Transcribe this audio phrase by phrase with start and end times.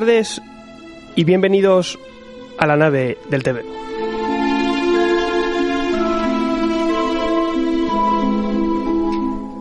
[0.00, 0.42] Tardes
[1.14, 1.98] y bienvenidos
[2.58, 3.64] a la nave del TV.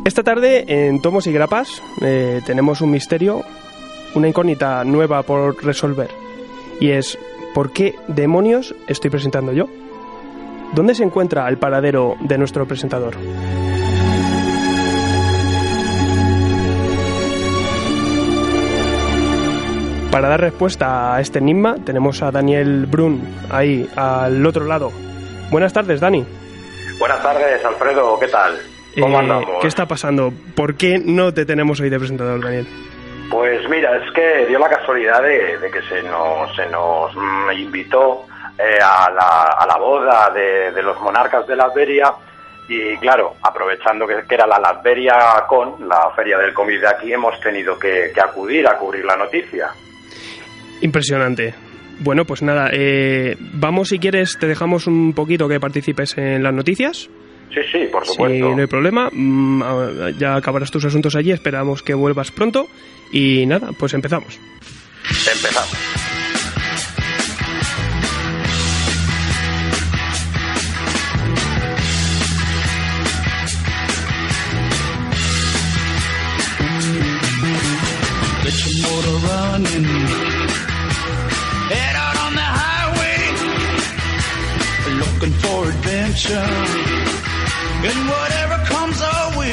[0.04, 3.44] Esta tarde en Tomos y Grapas eh, tenemos un misterio,
[4.14, 6.10] una incógnita nueva por resolver.
[6.82, 7.18] Y es,
[7.54, 9.70] ¿por qué demonios estoy presentando yo?
[10.74, 13.16] ¿Dónde se encuentra el paradero de nuestro presentador?
[20.16, 23.22] Para dar respuesta a este enigma tenemos a Daniel Brun
[23.52, 24.90] ahí al otro lado.
[25.52, 26.26] Buenas tardes, Dani.
[26.98, 28.18] Buenas tardes, Alfredo.
[28.18, 28.58] ¿Qué tal?
[28.98, 29.50] ¿Cómo Eh, andamos?
[29.60, 30.32] ¿Qué está pasando?
[30.56, 32.66] ¿Por qué no te tenemos hoy de presentador, Daniel?
[33.30, 37.52] Pues mira, es que dio la casualidad de, de que se nos, se nos mm,
[37.58, 38.24] invitó
[38.58, 42.14] eh, a, la, a la boda de, de los monarcas de Latveria
[42.70, 47.38] y claro, aprovechando que, era la Latveria Con, la feria del cómic de aquí, hemos
[47.42, 49.72] tenido que, que acudir a cubrir la noticia.
[50.82, 51.54] Impresionante.
[52.00, 56.54] Bueno, pues nada, eh, vamos si quieres, te dejamos un poquito que participes en las
[56.54, 57.10] noticias.
[57.54, 58.50] Sí, sí, por supuesto.
[58.54, 62.68] no hay problema, mm, ya acabarás tus asuntos allí, esperamos que vuelvas pronto.
[63.14, 64.40] Y nada, pues empezamos.
[65.08, 66.05] Empezamos.
[78.82, 79.86] Motor running.
[81.72, 83.20] Head out on the highway.
[85.00, 86.50] Looking for adventure.
[87.90, 89.52] And whatever comes our way.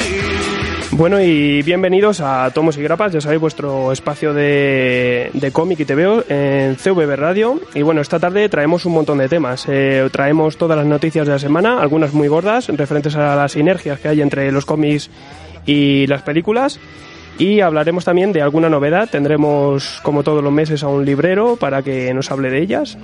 [0.91, 5.85] Bueno, y bienvenidos a Tomos y Grapas, ya sabéis, vuestro espacio de, de cómic y
[5.85, 7.59] TVO en CVB Radio.
[7.73, 9.65] Y bueno, esta tarde traemos un montón de temas.
[9.67, 13.99] Eh, traemos todas las noticias de la semana, algunas muy gordas, referentes a las sinergias
[13.99, 15.09] que hay entre los cómics
[15.65, 16.79] y las películas.
[17.37, 19.09] Y hablaremos también de alguna novedad.
[19.09, 22.97] Tendremos, como todos los meses, a un librero para que nos hable de ellas.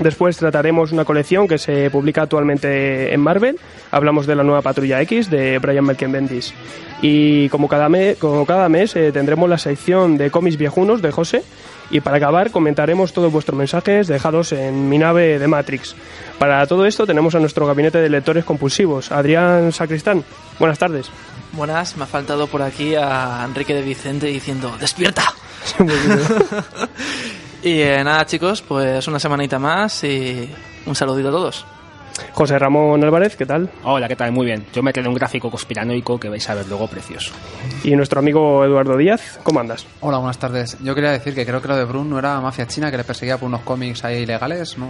[0.00, 3.58] Después trataremos una colección que se publica actualmente en Marvel.
[3.90, 6.54] Hablamos de la nueva Patrulla X de Brian Malcolm Bendis.
[7.02, 11.10] Y como cada, me- como cada mes eh, tendremos la sección de cómics viejunos de
[11.10, 11.42] José.
[11.90, 15.94] Y para acabar comentaremos todos vuestros mensajes dejados en mi nave de Matrix.
[16.38, 20.24] Para todo esto tenemos a nuestro gabinete de lectores compulsivos, Adrián Sacristán.
[20.58, 21.10] Buenas tardes.
[21.52, 25.22] Buenas, me ha faltado por aquí a Enrique de Vicente diciendo ¡Despierta!
[27.62, 30.48] y eh, nada chicos, pues una semanita más y
[30.86, 31.66] un saludito a todos.
[32.32, 33.70] José Ramón Álvarez, ¿qué tal?
[33.84, 34.32] Hola, ¿qué tal?
[34.32, 34.66] Muy bien.
[34.72, 37.32] Yo me quedé un gráfico conspiranoico que vais a ver luego precioso.
[37.84, 39.86] Y nuestro amigo Eduardo Díaz, ¿cómo andas?
[40.00, 40.78] Hola, buenas tardes.
[40.82, 43.04] Yo quería decir que creo que lo de Brun no era mafia china que le
[43.04, 44.88] perseguía por unos cómics ahí ilegales, ¿no?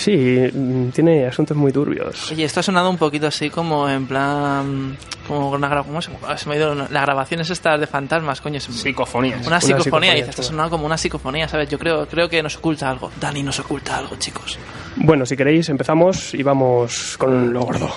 [0.00, 2.30] Sí, mm, tiene asuntos muy turbios.
[2.32, 4.96] Oye, esto ha sonado un poquito así como en plan...
[5.28, 6.74] Como una ¿Cómo se, ah, se me ha ido?
[6.74, 8.58] Las grabaciones estas de fantasmas, coño.
[8.58, 9.46] se- Psicofonías.
[9.46, 11.68] Una psicofonía, psicofonía, dice, esto ha sonado como una psicofonía, ¿sabes?
[11.68, 13.10] Yo creo, creo que nos oculta algo.
[13.20, 14.58] Dani nos oculta algo, chicos.
[14.96, 17.90] Bueno, si queréis empezamos y vamos con lo gordo.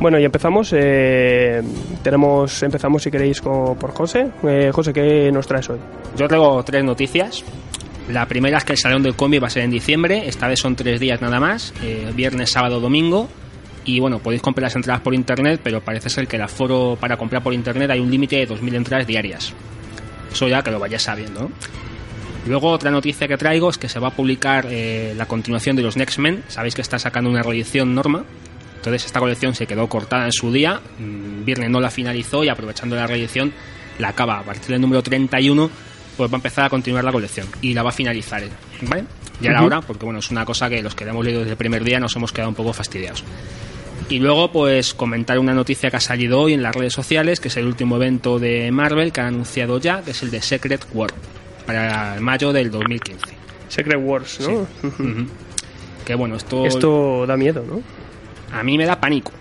[0.00, 0.72] Bueno, y empezamos.
[0.74, 1.62] eh,
[2.02, 4.28] tenemos, empezamos si queréis con- por José.
[4.46, 5.78] Eh, José, ¿qué nos traes hoy?
[6.16, 7.44] Yo traigo tres noticias.
[8.08, 10.26] La primera es que el Salón del Cómic va a ser en diciembre.
[10.26, 11.72] Esta vez son tres días nada más.
[11.82, 13.28] eh, viernes, sábado, domingo.
[13.84, 17.16] Y bueno, podéis comprar las entradas por internet, pero parece ser que el aforo para
[17.16, 19.52] comprar por internet hay un límite de 2.000 entradas diarias.
[20.30, 21.50] Eso ya que lo vayáis sabiendo.
[22.46, 25.82] Luego otra noticia que traigo es que se va a publicar eh, la continuación de
[25.82, 26.42] los Next Men.
[26.48, 28.24] Sabéis que está sacando una reedición norma.
[28.80, 30.80] Entonces esta colección se quedó cortada en su día.
[30.98, 33.52] Mm, Viernes no la finalizó y aprovechando la reedición
[33.98, 34.38] la acaba.
[34.38, 35.70] A partir del número 31
[36.16, 38.50] pues va a empezar a continuar la colección y la va a finalizar él.
[38.82, 39.04] ¿Vale?
[39.40, 41.52] Ya era hora porque bueno, es una cosa que los que la hemos leído desde
[41.52, 43.22] el primer día nos hemos quedado un poco fastidiados.
[44.08, 47.46] Y luego, pues, comentar una noticia que ha salido hoy en las redes sociales, que
[47.46, 50.84] es el último evento de Marvel que han anunciado ya, que es el de Secret
[50.92, 51.12] War,
[51.64, 53.24] para mayo del 2015.
[53.68, 54.66] Secret Wars, ¿no?
[54.82, 55.26] Ujú.
[56.04, 57.82] Que bueno, esto, Esto da miedo, ¿no?
[58.52, 59.32] A mí me da pánico.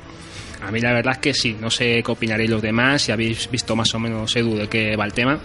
[0.61, 3.49] A mí la verdad es que sí, no sé qué opinaréis los demás, si habéis
[3.49, 5.39] visto más o menos, Edu, de qué va el tema.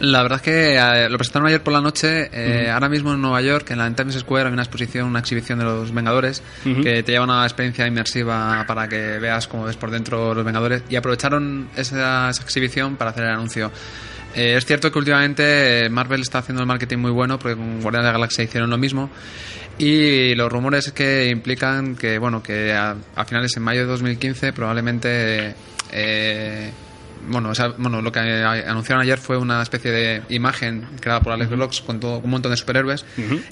[0.00, 2.28] La verdad es que eh, lo presentaron ayer por la noche.
[2.32, 5.20] eh, Ahora mismo en Nueva York, en la en Times Square, hay una exposición, una
[5.20, 6.42] exhibición de los Vengadores
[6.82, 10.82] que te lleva una experiencia inmersiva para que veas cómo ves por dentro los Vengadores.
[10.90, 13.70] Y aprovecharon esa, esa exhibición para hacer el anuncio.
[14.36, 17.80] Eh, es cierto que últimamente eh, Marvel está haciendo el marketing muy bueno, porque con
[17.80, 19.08] Guardianes de la Galaxia hicieron lo mismo.
[19.78, 24.52] Y los rumores que implican que, bueno, que a, a finales en mayo de 2015
[24.52, 25.54] probablemente
[25.90, 26.70] eh,
[27.28, 31.80] bueno, bueno, lo que anunciaron ayer fue una especie de imagen creada por Alex Blox
[31.80, 33.04] con, todo- un montón de superhéroes.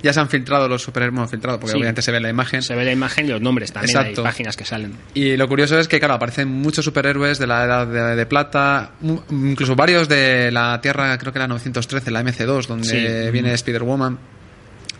[0.02, 1.76] Ya se han filtrado los superhéroes, bueno, filtrado porque Sí.
[1.78, 2.62] obviamente se ve la imagen.
[2.62, 4.20] Se ve la imagen y los nombres también, Exacto.
[4.20, 4.94] hay páginas que salen.
[5.14, 8.92] Y lo curioso es que, claro, aparecen muchos superhéroes de la edad de, de plata,
[9.30, 13.30] incluso varios de la Tierra, creo que era 913, la MC2, donde Sí.
[13.30, 14.18] viene Spider-Woman.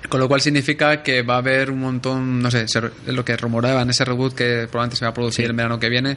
[0.09, 2.67] Con lo cual significa que va a haber un montón, no sé,
[3.06, 5.51] lo que rumoreaban ese reboot que probablemente se va a producir Sí.
[5.51, 6.17] el verano que viene.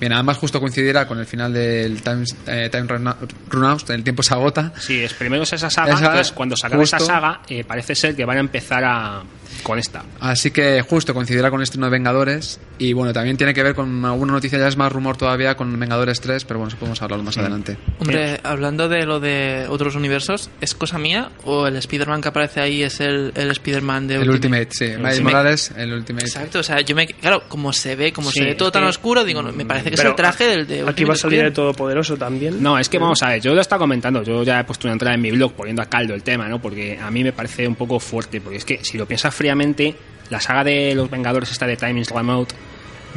[0.00, 3.14] Bien, además justo coincidirá con el final del Time, eh, time Run
[3.48, 4.72] Run Out, el tiempo se agota.
[4.78, 7.94] Sí, es primero es esa saga, Esa, entonces cuando se acabe esa saga, eh, parece
[7.94, 9.22] ser que van a empezar a
[9.62, 10.04] con esta.
[10.20, 12.60] Así que justo coincidirá con el estreno de Vengadores.
[12.78, 15.78] Y bueno, también tiene que ver con alguna noticia, ya es más rumor todavía, con
[15.80, 17.76] Vengadores 3, pero bueno, eso podemos hablarlo más adelante.
[17.98, 22.60] Hombre, hablando de lo de otros universos, ¿es cosa mía o el Spider-Man que aparece
[22.60, 24.86] ahí es el, el Spider-Man de El Ultimate, sí.
[24.96, 25.20] Miles.
[25.22, 26.26] Morales, el Ultimate.
[26.26, 27.06] Exacto, o sea, yo me.
[27.06, 29.64] Claro, como se ve, como Sí, se ve todo tan que- oscuro, digo, no, me
[29.64, 30.74] parece que es el traje del de.
[30.74, 31.52] Aquí va a Ultimate salir el.
[31.52, 32.62] Todopoderoso también.
[32.62, 34.92] No, es que vamos a ver, yo lo estaba comentando, yo ya he puesto una
[34.92, 36.60] entrada en mi blog poniendo a caldo el tema, ¿no?
[36.60, 39.94] Porque a mí me parece un poco fuerte, porque es que si lo piensas fríamente,
[40.30, 42.54] la saga de los Vengadores esta de Time is Remote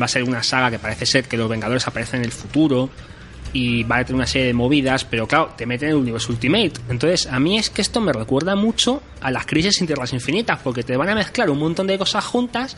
[0.02, 2.90] va a ser una saga que parece ser que los Vengadores aparecen en el futuro
[3.54, 6.32] y va a tener una serie de movidas, pero claro, te meten en el universo
[6.32, 6.74] Ultimate.
[6.90, 10.84] Entonces, a mí es que esto me recuerda mucho a las crisis internas infinitas, porque
[10.84, 12.78] te van a mezclar un montón de cosas juntas,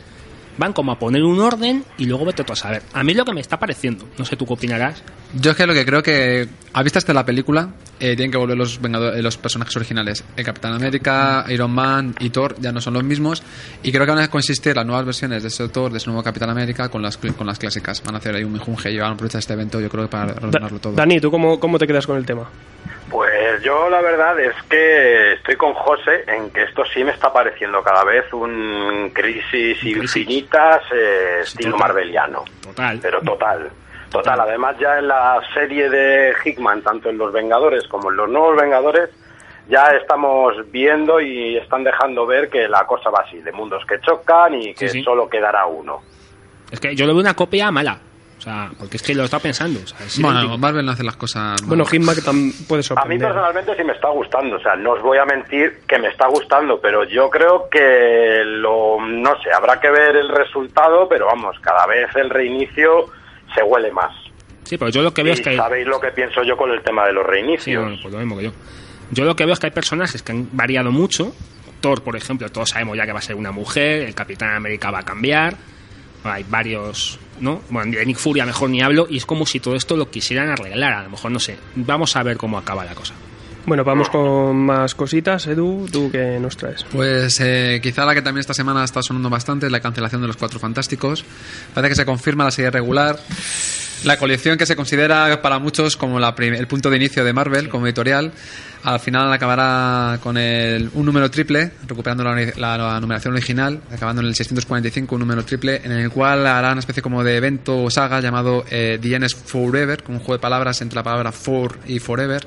[0.57, 2.83] van como a poner un orden y luego vete tú a saber.
[2.93, 5.03] A mí lo que me está pareciendo, no sé tú qué opinarás.
[5.33, 7.69] Yo es que lo que creo que, a vistas de la película,
[7.99, 10.23] eh, tienen que volver los, eh, los personajes originales.
[10.35, 13.41] El Capitán América, Iron Man y Thor ya no son los mismos.
[13.81, 16.21] Y creo que van a consistir las nuevas versiones de ese Thor, de ese nuevo
[16.23, 18.03] Capitán América, con las, con las clásicas.
[18.03, 20.09] Van a hacer ahí un mijunje y van a aprovechar este evento, yo creo que
[20.09, 20.93] para ordenarlo todo.
[20.93, 22.49] Dani, ¿tú cómo, cómo te quedas con el tema?
[23.09, 27.31] Pues yo la verdad es que estoy con José en que esto sí me está
[27.31, 29.97] pareciendo cada vez un crisis crisis.
[29.97, 31.87] infinitas eh, estilo total.
[31.87, 32.43] marveliano.
[32.63, 32.99] Total.
[33.01, 33.69] Pero total.
[34.09, 38.29] Total, además ya en la serie de Hickman, tanto en Los Vengadores como en Los
[38.29, 39.09] Nuevos Vengadores,
[39.67, 43.99] ya estamos viendo y están dejando ver que la cosa va así, de mundos que
[44.01, 45.03] chocan y que Sí, sí.
[45.03, 46.01] solo quedará uno.
[46.71, 47.97] Es que yo le veo una copia mala.
[48.43, 49.79] O sea, porque es que lo está pensando.
[49.81, 50.57] O sea, es Bueno, idéntico.
[50.57, 51.61] Marvel no hace las cosas.
[51.61, 51.67] mal.
[51.69, 53.19] Bueno, Hitman puede A mí sorprender.
[53.29, 56.27] personalmente sí me está gustando, o sea, no os voy a mentir que me está
[56.27, 61.57] gustando, pero yo creo que lo, no sé, habrá que ver el resultado, pero vamos,
[61.61, 63.05] cada vez el reinicio
[63.55, 64.11] se huele más.
[64.63, 65.57] Sí, pero yo lo que veo Y es que hay...
[65.57, 67.81] sabéis lo que pienso yo con el tema de los Sí, reinicios.
[67.81, 68.51] bueno, pues lo mismo que yo.
[69.11, 71.33] Yo lo que veo es que hay personajes que han variado mucho.
[71.79, 74.01] Thor, por ejemplo, todos sabemos ya que va a ser una mujer.
[74.01, 75.55] El Capitán América va a cambiar.
[76.23, 77.61] Hay varios, ¿no?
[77.69, 79.05] Bueno, de Nick Furia mejor ni hablo.
[79.09, 80.93] Y es como si todo esto lo quisieran arreglar.
[80.93, 81.57] A lo mejor, no sé.
[81.75, 83.13] Vamos a ver cómo acaba la cosa.
[83.65, 85.47] Bueno, vamos con más cositas.
[85.47, 86.83] Edu, ¿tú qué nos traes?
[86.91, 90.27] Pues eh, quizá la que también esta semana está sonando bastante es la cancelación de
[90.27, 91.23] los Cuatro Fantásticos.
[91.73, 93.17] Parece que se confirma la serie regular.
[94.03, 97.69] La colección que se considera para muchos como la el punto de inicio de Marvel
[97.69, 98.33] como editorial,
[98.83, 104.21] al final acabará con el, un número triple, recuperando la, la- la numeración original, acabando
[104.21, 107.81] en el 645, un número triple, en el cual hará una especie como de evento
[107.81, 111.03] o saga llamado eh, The End is Forever, con un juego de palabras entre la
[111.03, 112.45] palabra for y forever.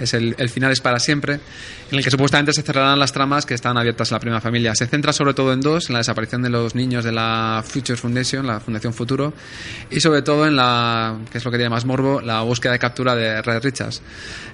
[0.00, 3.46] Es el, el final es para siempre, en el que supuestamente se cerrarán las tramas
[3.46, 4.74] que están abiertas en la primera familia.
[4.74, 7.96] Se centra sobre todo en dos, en la desaparición de los niños de la Future
[7.96, 9.32] Foundation, la Fundación Futuro,
[9.88, 10.94] y sobre todo en la,
[11.30, 14.02] que es lo que tiene más morbo, la búsqueda de captura de Red Richards,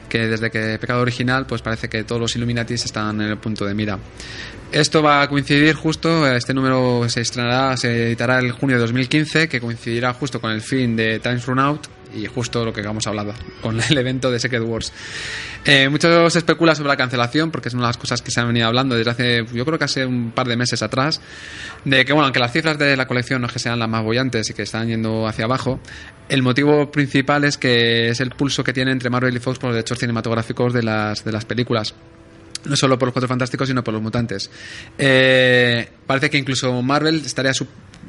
[0.08, 3.64] que desde que Pecado Original, pues parece que todos los Illuminatis están en el punto
[3.64, 3.98] de mira.
[4.70, 9.48] Esto va a coincidir justo, este número se estrenará, se editará el junio de 2015,
[9.48, 13.06] que coincidirá justo con el fin de Times Run Out y justo lo que hemos
[13.06, 14.92] hablado con el evento de Secret Wars.
[15.64, 18.40] Eh, mucho se especula sobre la cancelación porque es una de las cosas que se
[18.40, 21.20] han venido hablando desde hace, yo creo que hace un par de meses atrás,
[21.84, 24.02] de que, bueno, aunque las cifras de la colección no es que sean las más
[24.02, 25.80] bollantes y que están yendo hacia abajo,
[26.28, 29.68] el motivo principal es que es el pulso que tiene entre Marvel y Fox por
[29.68, 31.94] los derechos cinematográficos de las, de las películas.
[32.64, 34.48] No solo por los Cuatro Fantásticos, sino por los mutantes.
[34.96, 37.52] Eh, parece que incluso Marvel estaría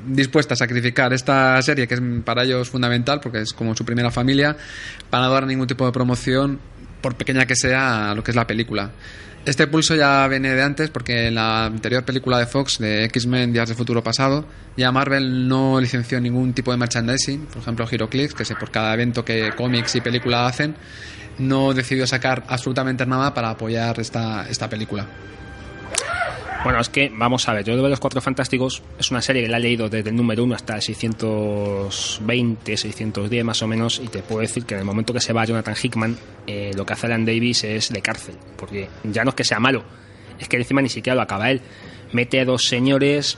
[0.07, 4.11] dispuesta a sacrificar esta serie, que es para ellos fundamental, porque es como su primera
[4.11, 4.55] familia,
[5.09, 6.59] para no dar ningún tipo de promoción,
[7.01, 8.91] por pequeña que sea, a lo que es la película.
[9.45, 13.51] Este pulso ya viene de antes, porque en la anterior película de Fox, de X-Men
[13.51, 14.45] Días de Futuro Pasado,
[14.77, 18.93] ya Marvel no licenció ningún tipo de merchandising, por ejemplo HeroClix, que sé por cada
[18.93, 20.75] evento que cómics y película hacen,
[21.39, 25.07] no decidió sacar absolutamente nada para apoyar esta, esta película.
[26.63, 29.49] Bueno, es que, vamos a ver, yo de los Cuatro Fantásticos es una serie que
[29.49, 34.07] la he leído desde el número 1 hasta el 620, 610 más o menos, y
[34.07, 36.17] te puedo decir que en el momento que se va Jonathan Hickman,
[36.47, 39.59] eh, lo que hace Alan Davis es de cárcel, porque ya no es que sea
[39.59, 39.83] malo,
[40.39, 41.59] es que encima ni siquiera lo acaba él.
[42.13, 43.37] Mete a dos señores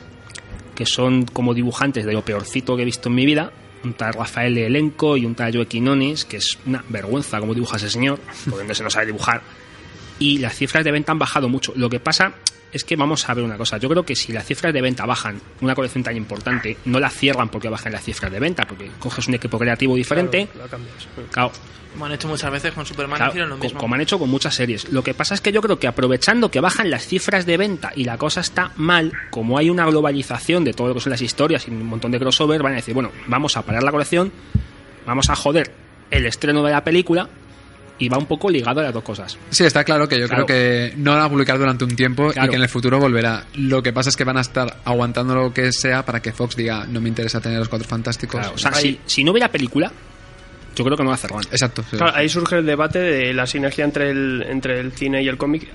[0.76, 3.52] que son como dibujantes de lo peorcito que he visto en mi vida,
[3.84, 7.78] un tal Rafael Elenco y un tal Joe Quinones, que es una vergüenza como dibuja
[7.78, 9.42] ese señor, porque no se nos sabe dibujar.
[10.20, 11.74] Y las cifras de venta han bajado mucho.
[11.76, 12.36] Lo que pasa
[12.76, 13.78] es que vamos a ver una cosa.
[13.78, 17.10] Yo creo que si las cifras de venta bajan, una colección tan importante, no la
[17.10, 20.48] cierran porque bajan las cifras de venta, porque coges un equipo creativo diferente.
[20.48, 21.08] Claro, la cambias.
[21.32, 21.52] Claro,
[21.94, 23.80] Como han hecho muchas veces con Superman, Claro, hicieron lo mismo.
[23.80, 24.92] como han hecho con muchas series.
[24.92, 27.94] Lo que pasa es que yo creo que aprovechando que bajan las cifras de venta
[27.96, 31.22] y la cosa está mal, como hay una globalización de todo lo que son las
[31.22, 34.34] historias y un montón de crossover, van a decir, bueno, vamos a parar la colección,
[35.06, 35.72] vamos a joder
[36.12, 37.30] el estreno de la película
[37.98, 39.38] y va un poco ligado a las dos cosas.
[39.50, 40.46] Sí, está claro que yo Claro.
[40.46, 40.58] creo
[40.92, 42.48] que no van a publicar durante un tiempo Claro.
[42.48, 43.46] y que en el futuro volverá.
[43.56, 46.56] Lo que pasa es que van a estar aguantando lo que sea para que Fox
[46.56, 48.40] diga no me interesa tener los cuatro fantásticos.
[48.42, 49.92] Claro, o sea, si, si no hubiera película,
[50.76, 51.44] yo creo que no va a hacer nada.
[51.52, 51.84] Exacto.
[51.90, 51.98] sí.
[51.98, 55.38] Claro, ahí surge el debate de la sinergia entre el, entre el cine y el
[55.38, 55.68] cómic.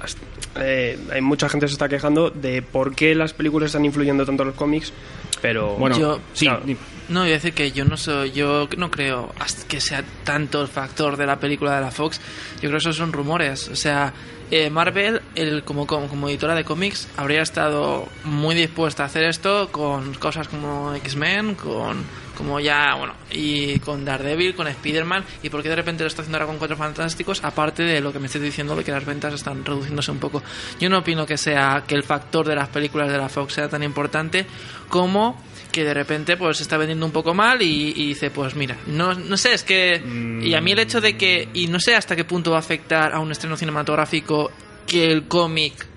[0.56, 4.24] Eh, hay mucha gente que se está quejando de por qué las películas están influyendo
[4.26, 4.92] tanto en los cómics,
[5.40, 6.62] pero Bueno, Yo- sí, claro.
[7.08, 9.32] No, voy a decir que yo no soy, yo no creo
[9.66, 12.20] que sea tanto el factor de la película de la Fox.
[12.56, 13.68] Yo creo que esos son rumores.
[13.68, 14.12] O sea,
[14.52, 19.24] eh, Marvel, el, como, como, como editora de cómics, habría estado muy dispuesta a hacer
[19.24, 22.04] esto con cosas como X-Men, con
[22.40, 26.22] como ya, bueno, y con Daredevil, con Spider-Man, y por qué de repente lo está
[26.22, 29.04] haciendo ahora con Cuatro Fantásticos, aparte de lo que me estés diciendo de que las
[29.04, 30.42] ventas están reduciéndose un poco.
[30.80, 33.68] Yo no opino que sea que el factor de las películas de la Fox sea
[33.68, 34.46] tan importante
[34.88, 35.38] como
[35.70, 38.76] que de repente pues se está vendiendo un poco mal y, y dice pues mira
[38.88, 40.02] no, no sé es que
[40.42, 42.60] y a mí el hecho de que y no sé hasta qué punto va a
[42.60, 44.50] afectar a un estreno cinematográfico
[44.84, 45.89] que el cómic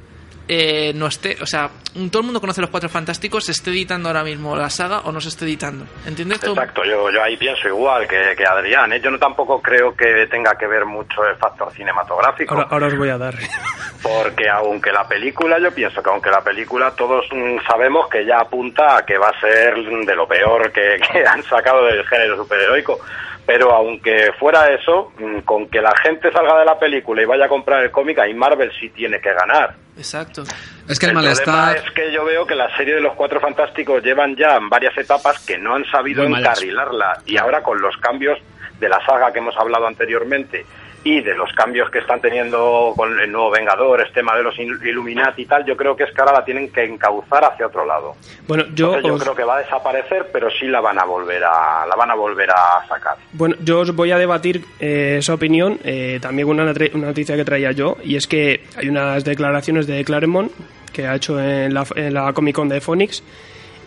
[0.47, 3.69] eh, no esté o sea un- todo el mundo conoce los cuatro fantásticos se esté
[3.71, 6.43] editando ahora mismo la saga o no se esté editando ¿entiendes?
[6.43, 8.91] Exacto, yo, yo ahí pienso igual que, que Adrián.
[8.93, 8.99] ¿eh?
[9.01, 12.53] Yo no tampoco creo que tenga que ver mucho el factor cinematográfico.
[12.55, 13.35] ahora, ahora os voy a dar.
[14.03, 18.39] Porque aunque la película, yo pienso que aunque la película todos mm, sabemos que ya
[18.41, 22.35] apunta a que va a ser de lo peor que, que han sacado del género
[22.37, 22.99] superheroico.
[23.45, 27.45] Pero aunque fuera eso, mm, con que la gente salga de la película y vaya
[27.45, 29.75] a comprar el cómic, ahí Marvel sí tiene que ganar.
[29.97, 30.43] exacto
[30.87, 31.77] Es que el, malestar...
[31.77, 35.45] es que yo veo que la serie de los Cuatro Fantásticos llevan ya varias etapas
[35.45, 37.21] que no han sabido encarrilarla.
[37.25, 38.39] Y ahora con los cambios
[38.79, 40.65] de la saga que hemos hablado anteriormente
[41.05, 44.55] y de los cambios que están teniendo con el nuevo Vengador, este tema de los
[44.57, 47.67] Il- Illuminati y tal, yo creo que es que ahora la tienen que encauzar hacia
[47.67, 48.15] otro lado.
[48.47, 51.43] Bueno, yo Entonces yo creo que va a desaparecer, pero sí la van a volver
[51.43, 53.15] a la van a volver a sacar.
[53.33, 57.07] bueno, yo os voy a debatir eh, esa opinión eh, también con una, natre- una
[57.07, 60.51] noticia que traía yo, y es que hay unas declaraciones de Claremont
[60.93, 63.23] que ha hecho en la, en la Comic Con de Phoenix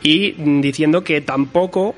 [0.02, 1.94] y mm, diciendo que tampoco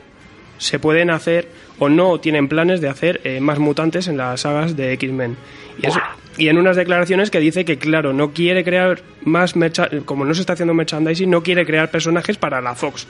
[0.59, 1.49] se pueden hacer
[1.79, 5.37] o no tienen planes de hacer eh, más mutantes en las sagas de X-Men.
[5.83, 6.01] Y, eso-
[6.37, 10.35] y en unas declaraciones que dice que, claro, no quiere crear más, mercha- como no
[10.35, 13.07] se está haciendo merchandising, no quiere crear personajes para la Fox.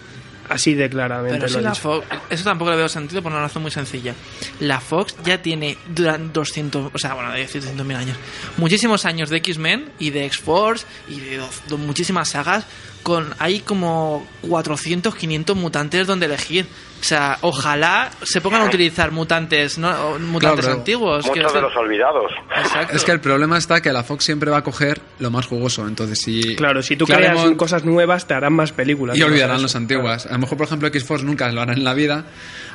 [0.51, 1.35] Así de claramente.
[1.41, 1.75] Pero lo si la.
[1.75, 4.15] Fox, eso tampoco le veo sentido por una razón muy sencilla.
[4.61, 8.17] La Fox ya tiene durante 200, o sea, bueno, de 200.000 años,
[8.57, 11.43] muchísimos años de X-Men y de X-Force y de,
[11.77, 12.65] muchísimas sagas
[13.03, 16.67] con hay como 400, 500 mutantes donde elegir.
[17.01, 19.89] O sea, ojalá se pongan a utilizar mutantes, ¿no?
[20.09, 21.27] O mutantes pero antiguos.
[21.27, 22.33] Muchos de los olvidados.
[22.57, 22.97] Exacto.
[22.97, 25.87] Es que el problema está que la Fox siempre va a coger lo más jugoso.
[25.87, 26.57] Entonces, si.
[26.57, 29.17] Claro, si tú Claremont- creas cosas nuevas, te harán más películas.
[29.17, 30.27] Y olvidarán las antiguas.
[30.27, 32.25] A lo mejor, por ejemplo, X-Force nunca lo harán en la vida.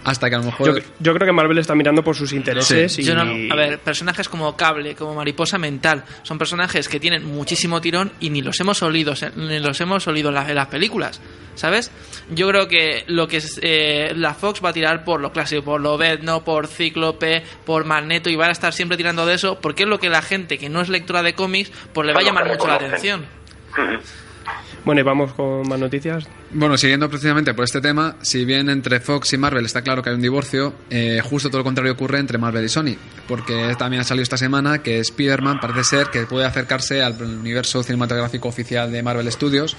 [0.05, 0.67] Hasta que a lo mejor.
[0.79, 3.03] Yo, yo creo que Marvel está mirando por sus intereses y...
[3.03, 7.79] Yo no- a ver, personajes como Cable, como Mariposa Mental, son personajes que tienen muchísimo
[7.81, 11.21] tirón y ni los hemos olido, ni los hemos olido en, la- en las películas.
[11.55, 11.91] ¿sabes?
[12.31, 15.61] Yo creo que lo que es, eh, la Fox va a tirar por lo clásico,
[15.63, 19.59] por lo no por Cíclope, por Magneto y van a estar siempre tirando de eso
[19.61, 22.21] porque es lo que la gente que no es lectora de cómics pues le va
[22.21, 23.25] a llamar mucho la atención.
[24.85, 26.27] Bueno, y vamos con más noticias.
[26.51, 30.09] Bueno, siguiendo precisamente por este tema, si bien entre Fox y Marvel está claro que
[30.09, 32.95] hay un divorcio, eh, justo todo lo contrario ocurre entre Marvel y Sony,
[33.27, 37.81] porque también ha salido esta semana que Spider-Man parece ser que puede acercarse al universo
[37.81, 39.77] cinematográfico oficial de Marvel Studios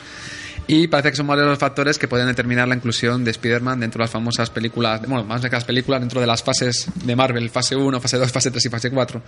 [0.66, 3.99] y parece que son varios los factores que pueden determinar la inclusión de Spider-Man dentro
[3.99, 7.50] de las famosas películas, bueno, más de las películas, dentro de las fases de Marvel,
[7.50, 9.23] fase 1, fase 2, fase 3 y fase 4.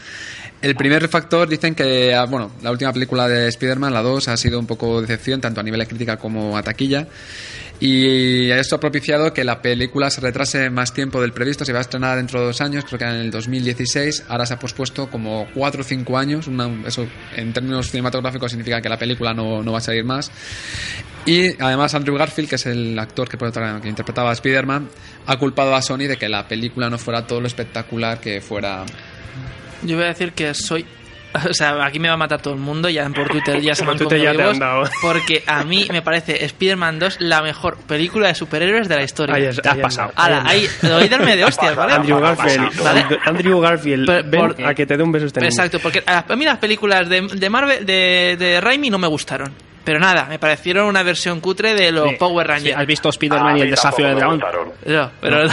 [0.63, 4.37] El primer factor dicen que, ah, bueno, la última película de Spider-Man, la 2, ha
[4.37, 7.07] sido un poco decepción, tanto a nivel de crítica como a taquilla.
[7.79, 11.65] Y esto ha propiciado que la película se retrase más tiempo del previsto.
[11.65, 14.25] Se va a estrenar dentro de dos años, creo que en el 2016.
[14.29, 16.47] Ahora se ha pospuesto como cuatro o cinco años.
[16.47, 17.07] Una- eso
[17.37, 20.31] en términos cinematográficos significa que la película no, no va a salir más.
[21.27, 24.89] Y además Andrew Garfield, que es el actor que, que interpretaba a Spider-Man,
[25.27, 28.87] ha culpado a Sony de que la película no fuera todo lo espectacular que fuera
[29.83, 30.87] Yo voy a decir que soy.
[31.51, 33.85] O sea, aquí me va a matar todo el mundo, ya por Twitter ya se
[33.85, 34.85] me han ya te han vivos, dado.
[35.03, 39.35] Porque a mí me parece Spider-Man 2 la mejor película de superhéroes de la historia.
[39.37, 40.13] Ahí es- Te has pasado.
[40.17, 40.51] Ala, anda.
[40.51, 41.93] ahí, lo voy a darme de hostias, ¿vale?
[41.95, 43.07] Andrew Garfield, ¿Vale?
[43.25, 45.45] Andrew Garfield, Pero- ven por- a que te dé un beso este.
[45.45, 49.07] Exacto, porque a, a mí las películas de, de Marvel, de, de Raimi no me
[49.09, 49.53] gustaron.
[49.87, 52.17] Pero nada, me parecieron una versión cutre de los Sí.
[52.17, 52.77] Power Sí, Rangers.
[52.77, 54.43] ¿Has visto Spider-Man y el desafío del dragón?
[54.85, 55.49] No, pero,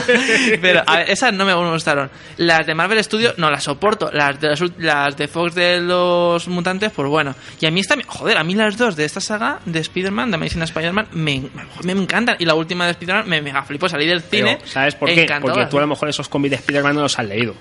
[0.62, 2.10] pero a ver, esas no me gustaron.
[2.38, 4.10] Las de Marvel Studios no las soporto.
[4.10, 7.34] Las de, las, las de Fox de los mutantes, pues bueno.
[7.60, 10.36] Y a mí esta, joder, a mí las dos de esta saga de Spider-Man, de
[10.36, 11.42] Amazing Spider-Man, me,
[11.82, 12.36] me, encantan.
[12.38, 13.86] Y la última de Spider-Man me mega flipo.
[13.86, 14.58] Salí del Pero, cine.
[14.64, 15.26] ¿Sabes por qué?
[15.42, 17.54] Porque tú a lo mejor esos cómics de Spider-Man no los has leído.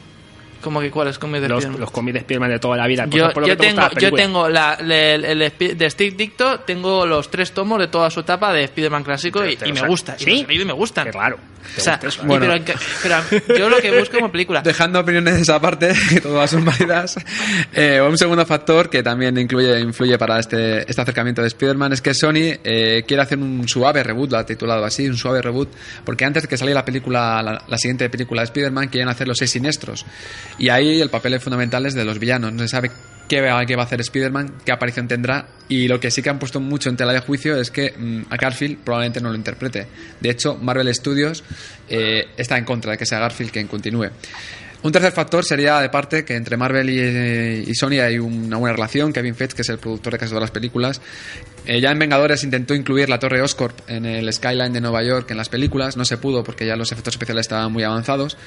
[0.63, 1.81] ¿Cómo que cuáles cómics de Los, Spider-Man?
[1.81, 3.05] los cómics de Spider-Man de toda la vida.
[3.05, 7.05] Pues Yo, por yo que gusta tengo, yo tengo la, el, de Stick Dicto, tengo
[7.05, 9.87] los tres tomos de toda su etapa de Spider-Man clásico y, te y los me
[9.87, 10.17] gustan.
[10.17, 10.31] ¿Sí?
[10.31, 11.05] Y, los he leído y me gustan.
[11.05, 11.37] Qué raro.
[11.77, 11.99] O sea,
[13.57, 14.61] yo lo que busco como película.
[14.63, 17.17] Dejando opiniones aparte, que todas son válidas,
[17.73, 22.01] eh, un segundo factor que también incluye, influye para este, este acercamiento de Spider-Man es
[22.01, 25.69] que Sony eh, quiere hacer un suave reboot, lo ha titulado así, un suave reboot,
[26.05, 29.27] porque antes de que saliera la película, la, la siguiente película de Spider-Man, quieren hacer
[29.27, 30.05] los seis siniestros.
[30.57, 32.91] Y ahí el papel fundamental es de los villanos, no se sabe
[33.27, 36.39] qué qué va a hacer Spider-Man, qué aparición tendrá, y lo que sí que han
[36.39, 39.87] puesto mucho en tela de juicio es que mm, a Garfield probablemente no lo interprete.
[40.19, 41.43] De hecho, Marvel Studios
[41.89, 44.09] eh, está en contra de que sea Garfield quien continúe.
[44.83, 48.75] Un tercer factor sería, de parte, que entre Marvel y, y Sony hay una buena
[48.75, 49.13] relación.
[49.13, 50.99] Kevin Feige, que es el productor de casi todas las películas,
[51.65, 55.31] eh, ya en Vengadores intentó incluir la Torre Oscorp en el skyline de Nueva York
[55.31, 55.95] en las películas.
[55.97, 58.37] No se pudo porque ya los efectos especiales estaban muy avanzados.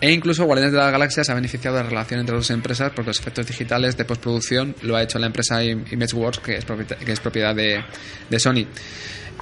[0.00, 2.50] E incluso Guardianes de la Galaxia se ha beneficiado de la relación entre las dos
[2.54, 6.56] empresas porque los efectos digitales de postproducción lo ha hecho la empresa Im- Imageworks, que
[6.56, 7.84] es propiedad, que es propiedad de,
[8.28, 8.66] de Sony.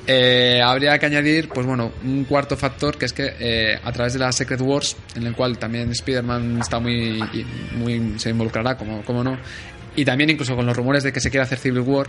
[0.05, 4.14] Eh, habría que añadir, pues bueno, un cuarto factor que es que eh, a través
[4.14, 7.23] de la Secret Wars, en el cual también Spider-Man está muy,
[7.77, 9.38] muy se involucrará, como, como no,
[9.95, 12.09] y también incluso con los rumores de que se quiere hacer Civil War,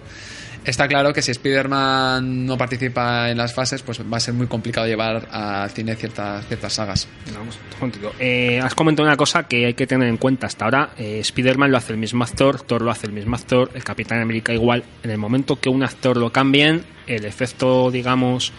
[0.65, 4.47] está claro que si Spider-Man no participa en las fases, pues va a ser muy
[4.47, 7.08] complicado llevar al cine ciertas, ciertas sagas.
[7.34, 8.12] Vamos, contigo.
[8.19, 10.89] Eh, has comentado una cosa que hay que tener en cuenta hasta ahora.
[10.97, 14.21] Eh, Spider-Man lo hace el mismo actor, Thor lo hace el mismo actor, el Capitán
[14.21, 14.84] América igual.
[15.04, 18.54] En el momento que un actor lo cambien, el efecto, digamos,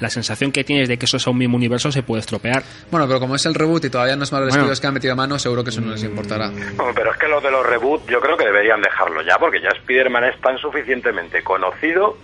[0.00, 2.62] la sensación que tienes de que eso es un mismo universo se puede estropear.
[2.90, 4.64] Bueno, pero como es el reboot y todavía no es Marvel Bueno.
[4.64, 6.50] Studios que han metido mano, seguro que eso no les importará.
[6.76, 9.60] Bueno, pero es que los de los reboots yo creo que deberían dejarlo ya, porque
[9.60, 12.18] ya Spider-Man es tan suficientemente conocido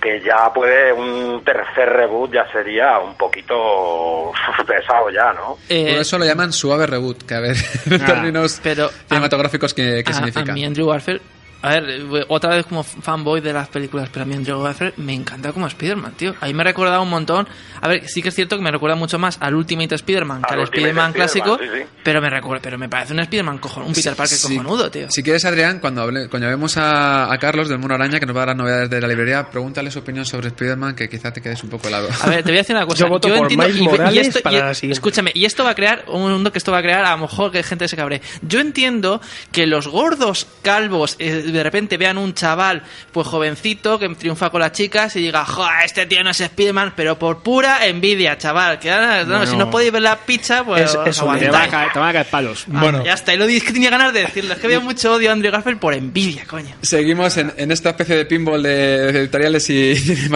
[0.00, 4.32] que ya puede un tercer reboot ya sería un poquito
[4.66, 5.58] pesado ya, ¿no?
[5.68, 9.74] Eh, Por eso lo llaman suave reboot, que a ver, en Ah, términos pero- cinematográficos,
[9.74, 10.52] ¿qué, qué a, significa?
[10.52, 11.20] a mí Andrew Garfield
[11.62, 14.94] a ver, eh, otra vez como fanboy de las películas, pero a mí Andrew Garfield
[14.98, 16.34] me encanta como Spider-Man, tío.
[16.40, 17.48] Ahí me ha recordado un montón.
[17.80, 20.54] A ver, sí que es cierto que me recuerda mucho más al Ultimate Spider-Man que
[20.54, 22.00] Al Spider-Man clásico, Spider-Man, sí, sí.
[22.04, 24.56] pero me recuerda, pero me parece un Spider-Man cojon, un Peter Parker Sí.
[24.56, 25.10] cojonudo, tío.
[25.10, 28.36] Si quieres, Adrián, cuando, hable, cuando vemos a, a Carlos del Mono Araña, que nos
[28.36, 31.32] va a dar las novedades de la librería, pregúntale su opinión sobre Spider-Man, que quizá
[31.32, 32.08] te quedes un poco helado.
[32.22, 32.98] A ver, te voy a decir una cosa.
[32.98, 34.92] Yo voto por Miles y- y Morales esto- para y- siguiente.
[34.94, 37.18] Escúchame, y esto va a crear un mundo que esto va a crear, a lo
[37.18, 38.20] mejor que gente se cabre.
[38.42, 39.20] Yo entiendo
[39.52, 42.82] que los gordos calvos eh, de repente vean un chaval,
[43.12, 46.94] pues jovencito, que triunfa con las chicas y diga, joder, este tío no es Spiderman,
[46.96, 48.78] pero por pura envidia, chaval.
[48.78, 49.46] Que no, Bueno.
[49.46, 51.38] si no podéis ver la pizza, pues Es- es un.
[51.38, 52.66] Te van a caer, te van a caer palos.
[52.74, 54.54] Ah, Ya está, y lo dije que tenía ganas de decirlo.
[54.54, 56.74] Es que había mucho odio a Andrew Garfield por envidia, coño.
[56.82, 58.68] Seguimos en, en esta especie de pinball de,
[59.12, 60.26] de editoriales y, y-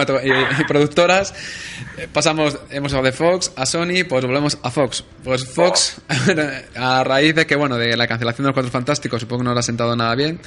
[0.59, 1.33] y productoras.
[1.97, 5.03] Eh, Pasamos, hemos hablado de Fox a Sony, pues volvemos a Fox.
[5.23, 6.01] Pues Fox,
[6.75, 9.53] a raíz de que, bueno, de la cancelación de los Cuatro Fantásticos, supongo que no
[9.53, 10.39] le ha sentado nada bien,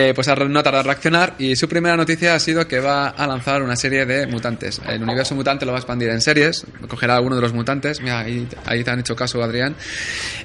[0.00, 3.08] eh, pues no ha tardado en reaccionar y su primera noticia ha sido que va
[3.08, 4.80] a lanzar una serie de mutantes.
[4.86, 8.20] El universo mutante lo va a expandir en series, cogerá alguno de los mutantes, mira,
[8.20, 9.74] ahí, ahí te han hecho caso, Adrián,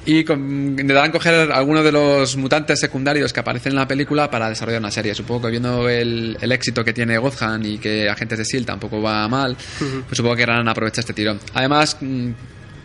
[0.06, 4.50] y con- intentarán coger algunos de los mutantes secundarios que aparecen en la película para
[4.50, 5.13] desarrollar una serie.
[5.13, 8.66] Supongo que viendo el, el éxito que tiene Gotham y que Agentes de S.H.I.E.L.D.
[8.66, 11.39] tampoco va mal, pues supongo que querrán aprovechar este tirón.
[11.54, 12.30] Además, mm,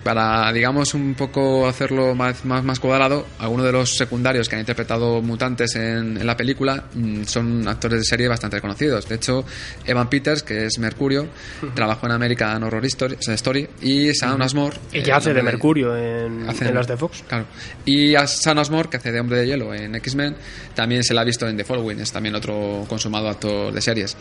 [0.05, 4.61] para, digamos, un poco hacerlo más, más, más cuadrado, algunos de los secundarios que han
[4.61, 9.09] interpretado mutantes en, en la película mm, son actores de serie bastante reconocidos.
[9.09, 9.45] De hecho,
[9.85, 11.29] Evan Peters, que es Mercurio,
[11.75, 14.77] trabajó en American Horror Story, Story y Sam Asmore.
[14.93, 17.25] Y que hace de Mercurio en, hace- en las de Fox.
[17.29, 17.45] Claro.
[17.85, 20.37] Y a Sam Asmore, que hace de Hombre de Hielo en X-Men,
[20.75, 24.17] también se la ha visto en The Following, es también otro consumado actor de series.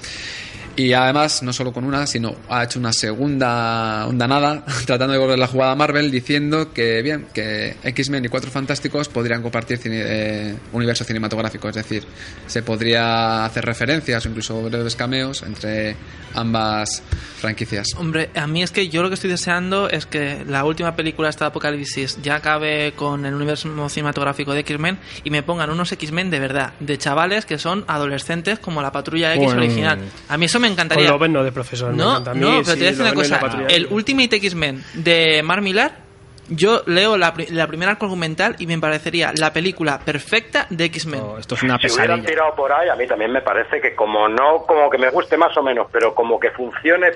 [0.78, 5.40] Y además, no solo con una, sino ha hecho una segunda ondanada tratando de volver
[5.40, 10.04] la jugada a Marvel diciendo que, bien, que X-Men y Cuatro Fantásticos podrían compartir cine-
[10.06, 12.04] eh, universo cinematográfico, es decir,
[12.46, 15.96] se podría hacer referencias o incluso breves cameos entre
[16.36, 17.02] ambas
[17.40, 17.88] franquicias.
[17.98, 21.30] Hombre, a mí es que yo lo que estoy deseando es que la última película
[21.30, 25.92] esta de Apocalipsis ya acabe con el universo cinematográfico de X-Men y me pongan unos
[25.92, 29.62] X-Men de verdad, de chavales que son adolescentes como la Patrulla X Bueno.
[29.62, 30.00] original.
[30.30, 31.18] A mí eso me encantaría.
[31.18, 31.92] Con no de profesor.
[31.92, 33.40] me No, encanta a mí, no, pero sí, te voy a decir una cosa.
[33.70, 36.06] El Ultimate X-Men de Mark Millar,
[36.50, 40.86] yo leo la, pri- la primera arco argumental y me parecería la película perfecta de
[40.86, 41.20] X-Men.
[41.20, 42.28] No, esto es una Si hubieran pesadilla.
[42.30, 45.36] tirado por ahí, a mí también me parece que como no, como que me guste
[45.36, 47.12] más o menos, pero como que funcione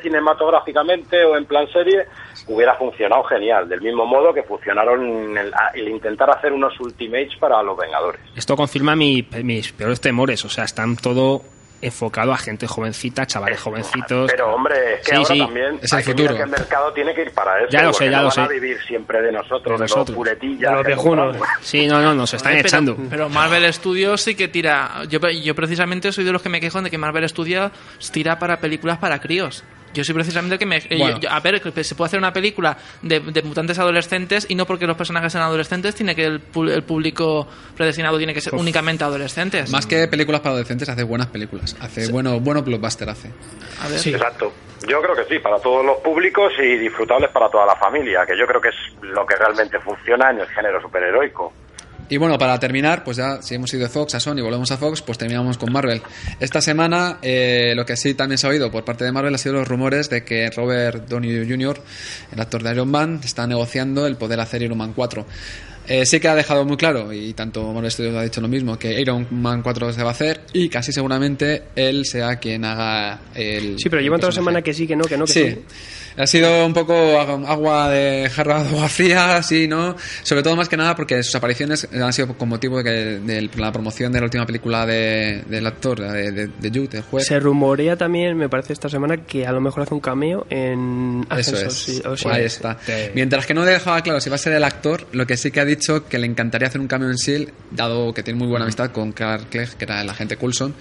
[0.46, 2.08] cinematográficamente o en plan serie,
[2.48, 3.70] hubiera funcionado genial.
[3.70, 8.20] Del mismo modo que funcionaron el, el intentar hacer unos Ultimates para los Vengadores.
[8.36, 10.44] Esto confirma mi- mis peores temores.
[10.46, 11.42] O sea, están todo
[11.82, 14.30] enfocado a gente jovencita, chavales jovencitos.
[14.32, 16.36] Pero hombre, es que Sí, ahora sí, también es el hay que futuro.
[16.36, 17.70] que el mercado tiene que ir para eso.
[17.72, 18.54] Ya lo sé, ya no lo van a sé.
[18.54, 20.18] vivir siempre de nosotros, De nosotros.
[20.26, 21.36] De los viejunos.
[21.38, 21.48] compramos.
[21.66, 22.98] Sí, no, no, nos están Pero- echando.
[23.10, 25.04] Pero Marvel Studios sí que tira.
[25.10, 27.72] Yo, yo precisamente soy de los que me quejo de que Marvel Studios
[28.12, 29.64] tira para películas para críos.
[29.94, 30.78] Yo soy precisamente el que me.
[30.78, 31.20] eh, Bueno.
[31.20, 34.66] yo- a ver, que se puede hacer una película de, de mutantes adolescentes y no
[34.66, 38.54] porque los personajes sean adolescentes, tiene que el, pu- el público predestinado tiene que ser
[38.56, 39.70] únicamente adolescentes.
[39.72, 41.76] Más que películas para adolescentes, hace buenas películas.
[41.82, 43.30] Hace bueno, bueno blockbuster hace.
[43.82, 44.00] A ver.
[44.00, 44.14] Sí.
[44.14, 44.52] Exacto.
[44.88, 48.36] Yo creo que sí, para todos los públicos y disfrutables para toda la familia, que
[48.38, 51.54] yo creo que es lo que realmente funciona en el género superheroico.
[52.12, 54.70] Y bueno, para terminar, pues ya si hemos ido de Fox a Sony y volvemos
[54.70, 56.02] a Fox, pues terminamos con Marvel.
[56.42, 59.38] Esta semana, eh, lo que sí también se ha oído por parte de Marvel ha
[59.38, 61.82] sido los rumores de que Robert Downey Jr.,
[62.34, 65.26] el actor de Iron Man, está negociando el poder hacer Iron Man 4.
[65.88, 68.78] Eh, sí que ha dejado muy claro, y tanto Marvel Studios ha dicho lo mismo,
[68.78, 73.22] que Iron Man 4 se va a hacer y casi seguramente él sea quien haga
[73.34, 73.80] el.
[73.80, 75.50] Sí, pero el llevan toda la semana que sí, que no, que no, que Sí.
[75.50, 75.60] sí.
[76.18, 79.96] Ha sido un poco ag- agua de jarra de agua fría, así, ¿no?
[80.24, 83.50] Sobre todo más que nada porque sus apariciones han sido con motivo de, que- de
[83.58, 87.26] la promoción de la última película de- del actor, de, de, de Jude, el juez.
[87.28, 91.26] Se rumorea también, me parece, esta semana que a lo mejor hace un cameo en
[91.38, 91.74] Eso es.
[91.74, 92.78] sí, o sea, Ahí es- está.
[92.78, 95.52] te- Mientras que no dejaba claro si va a ser el actor, lo que sí
[95.52, 98.48] que ha dicho que le encantaría hacer un cambio en S.H.I.E.L.D., dado que tiene muy
[98.48, 100.74] buena amistad con Clark Clegg, que era el agente Coulson,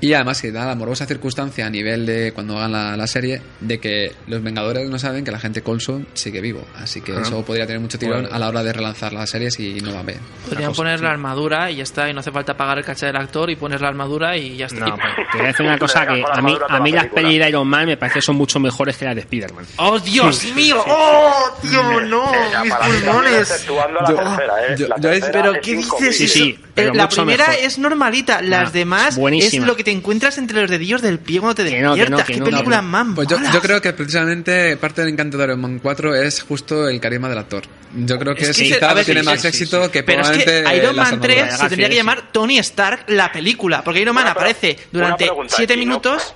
[0.00, 3.42] y además que da la morbosa circunstancia a nivel de cuando hagan la, la serie,
[3.60, 6.62] de que los Vengadores no saben que el agente Coulson sigue vivo.
[6.76, 8.34] Así que eso podría tener mucho tirón Bueno.
[8.34, 10.18] a la hora de relanzar las series y no va bien.
[10.48, 13.16] Podrían poner la armadura y ya está, y no hace falta pagar el caché del
[13.16, 14.86] actor y pones la armadura y ya está.
[14.86, 17.40] No, pero te voy a decir una cosa que a mí, a mí las pelis
[17.40, 19.64] de Iron Man me parece que son mucho mejores que las de Spider-Man.
[19.76, 20.82] ¡Oh, Dios mío!
[20.86, 22.30] ¡Oh, Dios, no!
[22.62, 23.66] ¡Mis pulmones!
[23.68, 24.74] La Yo- ¿eh?
[24.78, 26.16] yo- La Pero es ¿qué dices?
[26.16, 27.64] Sí, sí, pero la primera mejor.
[27.64, 29.62] es normalita, las Ah, demás buenísima.
[29.64, 32.00] es lo que te encuentras entre los dedillos del pie cuando te Que no, que
[32.00, 32.10] despiertas.
[32.20, 32.88] no, que ¿Qué no, película no, no.
[33.04, 36.88] más Pues yo, creo que precisamente parte del encanto de Iron Man 4 es justo
[36.88, 37.62] el carisma del actor.
[37.94, 39.90] Yo creo que Es que a ver, tiene sí, más sí, éxito sí.
[39.90, 41.58] que Pero es que Iron Man 3 armaduras.
[41.60, 41.98] se tendría que sí.
[41.98, 45.76] llamar Tony Stark la película, porque Iron Man Bueno, aparece durante una pregunta, 7 ¿y
[45.76, 46.34] no- minutos.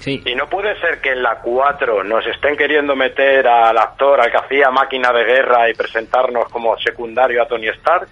[0.00, 0.22] Sí.
[0.24, 4.30] Y no puede ser que en la 4 nos estén queriendo meter al actor, al
[4.30, 8.08] que hacía máquina de guerra y presentarnos como secundario a Tony Stark.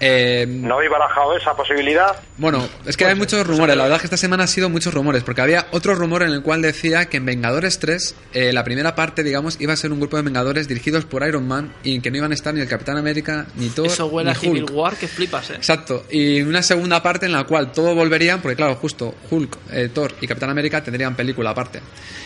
[0.00, 2.16] Eh, ¿No habéis barajado esa posibilidad?
[2.36, 3.76] Bueno, es que hay muchos rumores.
[3.76, 6.30] La verdad es que esta semana ha sido muchos rumores, porque había otro rumor en
[6.30, 9.92] el cual decía que en Vengadores 3, eh, la primera parte, digamos, iba a ser
[9.92, 12.60] un grupo de Vengadores dirigidos por Iron Man y que no iban a estar ni
[12.60, 14.76] el Capitán América, ni Thor, Eso huele ni a Civil Hulk.
[14.76, 15.54] War que flipas, ¿eh?
[15.54, 19.88] Exacto, y una segunda parte en la cual todo volverían, porque claro, justo Hulk, eh,
[19.92, 21.80] Thor y Capitán América tendrían película aparte.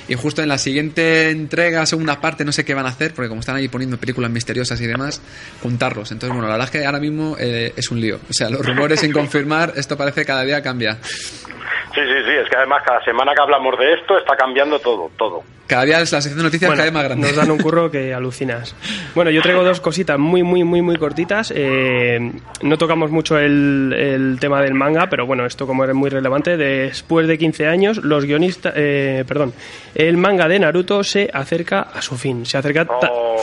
[0.08, 3.28] Y justo en la siguiente entrega, segunda parte, no sé qué van a hacer, porque
[3.28, 5.20] como están ahí poniendo películas misteriosas y demás,
[5.62, 6.10] juntarlos.
[6.10, 8.16] Entonces, bueno, la verdad es que ahora mismo eh, es un lío.
[8.16, 10.94] O sea, los rumores sin confirmar, esto parece cada día cambia.
[11.02, 15.10] Sí, sí, sí, es que además cada semana que hablamos de esto está cambiando todo,
[15.16, 15.42] todo.
[15.72, 17.26] Cada día la sección de noticias Bueno, cada vez más grande.
[17.26, 18.74] Nos dan un curro que alucinas.
[19.14, 21.52] Bueno, yo traigo dos cositas muy, muy, muy, muy cortitas.
[21.56, 22.32] Eh,
[22.62, 26.56] no tocamos mucho el, el tema del manga, pero bueno, esto como es muy relevante.
[26.56, 29.52] Después de 15 años, los guionistas, eh, perdón,
[29.94, 32.44] el manga de Naruto se acerca a su fin.
[32.44, 33.36] Se acerca, ta- Oh,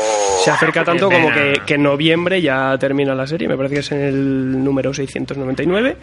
[0.43, 3.47] se acerca tanto como que, que en noviembre ya termina la serie.
[3.47, 5.97] Me parece que es en el número 699.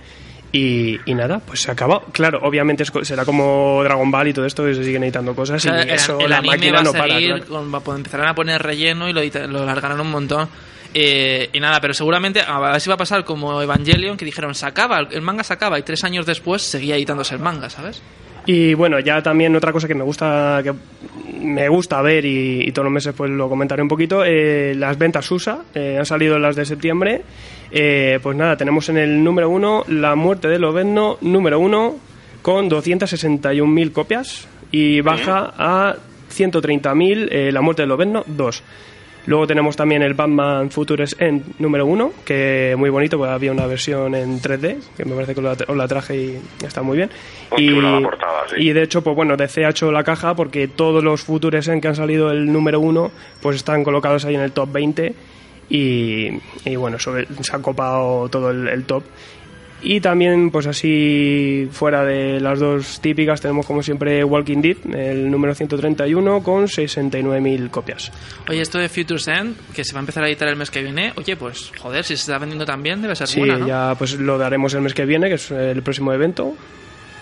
[0.56, 2.02] Y, y nada, pues se acaba.
[2.12, 5.56] Claro, obviamente es será como Dragon Ball y todo esto, que se siguen editando cosas.
[5.56, 7.18] O sea, y el, eso el la anime máquina va a no para.
[7.18, 7.70] claro.
[7.70, 10.48] va- pues empezarán a poner relleno y lo, lo alargarán un montón.
[10.94, 14.54] Eh, y nada, pero seguramente a ver si va a pasar como Evangelion, que dijeron,
[14.54, 18.00] se acaba, el manga se acaba, y tres años después seguía editándose el manga, ¿sabes?
[18.46, 20.72] Y bueno, ya también otra cosa que me gusta que
[21.40, 24.96] me gusta ver y, y todos los meses pues lo comentaré un poquito, eh, las
[24.98, 27.22] ventas USA, eh, han salido las de septiembre,
[27.70, 31.96] Eh, pues nada, tenemos en el número uno La muerte de Lobezno, número uno,
[32.40, 35.96] con 261.000 copias y baja a
[36.32, 38.62] 130.000 eh, La muerte de Lobezno 2.
[39.26, 43.66] Luego tenemos también el Batman Futures End número 1, que muy bonito, pues había una
[43.66, 47.10] versión en 3D, que me parece que os la, traje y está muy bien.
[47.50, 48.56] Muy y, portada, sí.
[48.58, 51.82] y de hecho, pues bueno, DC ha hecho la caja porque todos los Futures End
[51.82, 53.10] que han salido el número 1,
[53.42, 55.14] pues están colocados ahí en el top 20
[55.68, 56.28] y,
[56.64, 59.02] y bueno, sobre- se ha copado todo el, el top.
[59.88, 65.31] Y también, pues así, fuera de las dos típicas, tenemos como siempre Walking Dead, el
[65.31, 68.11] número 131, con 69.000 copias.
[68.49, 70.83] Oye, esto de Futures End, que se va a empezar a editar el mes que
[70.83, 73.68] viene, oye, pues joder, si se está vendiendo tan bien, debe ser Sí, buena, ¿no?
[73.68, 76.57] ya pues lo daremos el mes que viene, que es el próximo evento.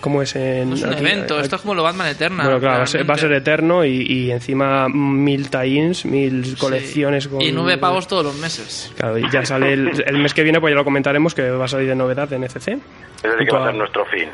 [0.05, 0.69] ¿Cómo es en.?
[0.69, 2.43] No es un aquí- evento, aquí- esto es como lo Batman Eterna.
[2.43, 3.51] Bueno, claro, va a ser, va a ser realmente.
[3.51, 6.55] eterno y, y encima mil tie-ins, mil Sí.
[6.57, 7.27] colecciones.
[7.27, 8.93] Con, Y nueve pavos todos los meses.
[8.95, 11.65] Claro, y ya sale el, el mes que viene, pues ya lo comentaremos, que va
[11.65, 12.67] a salir de novedad en ECC.
[12.67, 14.29] Ese sí que va a a- ser nuestro fin.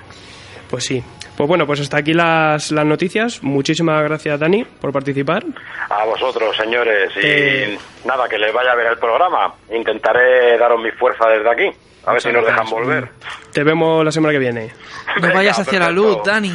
[0.70, 1.02] Pues sí.
[1.38, 3.42] Pues bueno, pues hasta aquí las, las noticias.
[3.42, 5.46] Muchísimas gracias, Dani, por participar.
[5.90, 7.12] A vosotros, señores.
[7.16, 7.78] Y Eh.
[8.06, 9.54] nada, que les vaya a ver el programa.
[9.74, 11.78] Intentaré daros mi fuerza desde aquí.
[12.06, 13.10] A ver si nos dejan volver.
[13.54, 14.74] Te vemos la semana que viene.
[15.22, 16.54] No vayas hacia la luz, Dani.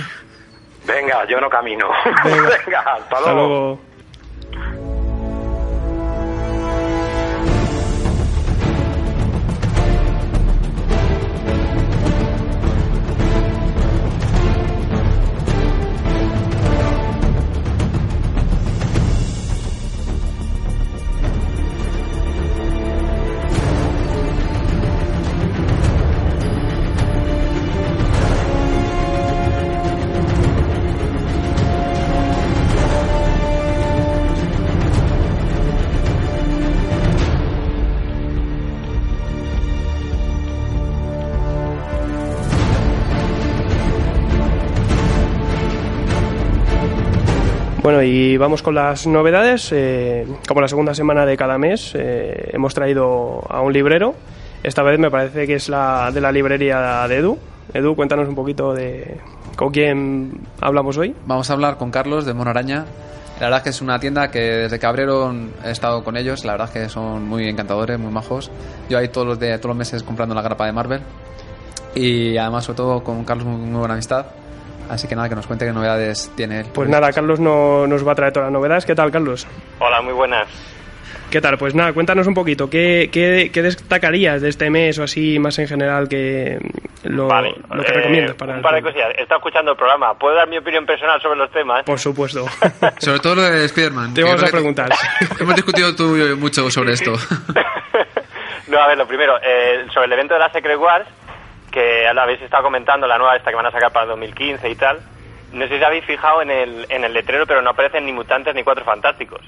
[0.84, 1.88] Venga, yo no camino.
[2.24, 2.50] Venga.
[2.64, 3.48] Venga, hasta Hasta luego.
[3.48, 3.80] luego.
[48.02, 49.70] Y vamos con las novedades.
[49.72, 54.14] Eh, como la segunda semana de cada mes, eh, hemos traído a un librero.
[54.62, 57.38] Esta vez me parece que es la de la librería de Edu.
[57.72, 59.18] Edu, cuéntanos un poquito de
[59.56, 61.14] con quién hablamos hoy.
[61.26, 62.84] Vamos a hablar con Carlos de Mono Araña.
[63.40, 66.44] La verdad es que es una tienda que desde que abrieron he estado con ellos.
[66.44, 68.50] La verdad es que son muy encantadores, muy majos.
[68.88, 71.00] Yo ahí todos los, todos los meses comprando la grapa de Marvel.
[71.94, 74.26] Y además, sobre todo, con Carlos, muy buena amistad.
[74.88, 76.66] Así que nada, que nos cuente qué novedades tiene él.
[76.72, 78.84] Pues nada, Carlos no, nos va a traer todas las novedades.
[78.84, 79.46] ¿Qué tal, Carlos?
[79.78, 80.48] Hola, muy buenas.
[81.30, 81.58] ¿Qué tal?
[81.58, 82.70] Pues nada, cuéntanos un poquito.
[82.70, 86.58] ¿Qué, qué, qué destacarías de este mes o así más en general que
[87.02, 89.08] lo, vale, lo que eh, recomiendas para un par de cosillas.
[89.16, 90.14] He estado escuchando el programa.
[90.14, 91.84] ¿Puedo dar mi opinión personal sobre los temas?
[91.84, 92.46] Por supuesto.
[92.98, 94.14] Sobre todo lo de Spider-Man.
[94.14, 94.90] Te que vamos a preguntar.
[95.40, 97.12] Hemos discutido tú y yo mucho sobre esto.
[98.68, 101.06] no, a ver, lo primero, eh, sobre el evento de la Secret Wars,
[101.76, 104.74] que lo habéis estado comentando, la nueva esta que van a sacar para 2015 y
[104.76, 104.98] tal.
[105.52, 108.54] No sé si habéis fijado en el, en el letrero, pero no aparecen ni mutantes
[108.54, 109.42] ni cuatro fantásticos.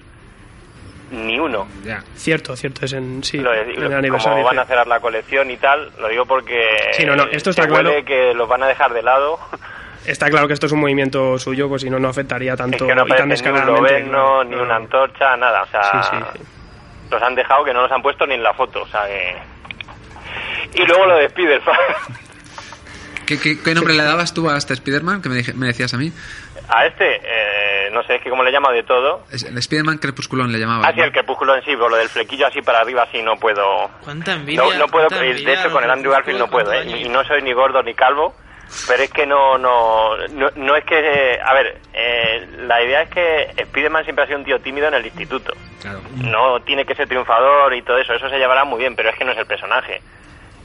[1.10, 1.66] Ni uno.
[1.84, 2.04] Ya.
[2.16, 5.56] Cierto, cierto, es en, sí, Lo en el como van a cerrar la colección y
[5.56, 7.90] tal, lo digo porque Sí, no, no, esto está claro.
[8.04, 9.38] que los van a dejar de lado.
[10.06, 12.86] Está claro que esto es un movimiento suyo, pues si no, no afectaría Es tanto
[12.86, 14.44] que no y tan ni un claro.
[14.44, 15.64] ni una antorcha, nada.
[15.64, 16.42] O sea, sí, sí.
[17.10, 18.82] los han dejado que no los han puesto ni en la foto.
[18.82, 19.36] O sea, que...
[20.74, 21.76] Y luego lo de Spider-Man.
[23.26, 25.92] ¿Qué, qué, qué nombre le dabas tú a este Spider-Man que me, dije- me decías
[25.92, 26.10] a mí?
[26.70, 29.24] A este, eh, no sé, es que como le he llamado de todo.
[29.30, 30.88] Es- El Spider-Man crepusculón le llamaba.
[30.88, 33.90] Así el crepúsculo en sí, por lo del flequillo así para arriba, así no puedo.
[34.02, 34.62] Cuánta envidia.
[34.62, 36.86] No, no puedo, de envidia, hecho con el Andrew Garfield no puedo, ¿eh?
[36.86, 38.34] y no soy ni gordo ni calvo,
[38.86, 43.02] pero es que no, no, no, no es que, eh, a ver, eh, la idea
[43.02, 45.52] es que Spider-Man siempre ha sido un tío tímido en el instituto,
[45.82, 46.00] Claro.
[46.16, 49.16] no tiene que ser triunfador y todo eso, eso se llevará muy bien, pero es
[49.16, 50.00] que no es el personaje.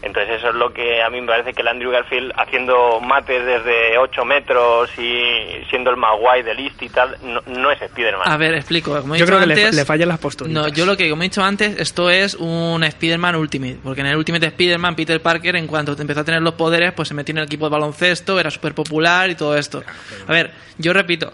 [0.04, 3.46] Entonces eso es lo que a mí me parece que el Andrew Garfield haciendo mates
[3.46, 7.82] desde 8 metros y siendo el más guay del list y tal, no, no es
[7.82, 8.28] Spider-Man.
[8.30, 9.00] A ver, explico.
[9.00, 10.52] Como he Yo dicho creo que le, antes, le fallan las posturas.
[10.54, 13.78] No, yo lo que, como he dicho antes, esto es un Spider-Man Ultimate.
[13.82, 17.08] Porque en el Ultimate Spider-Man, Peter Parker, en cuanto empezó a tener los poderes, pues
[17.08, 19.84] se metió en el equipo de baloncesto, era súper popular y todo esto.
[20.28, 21.32] A ver, yo repito.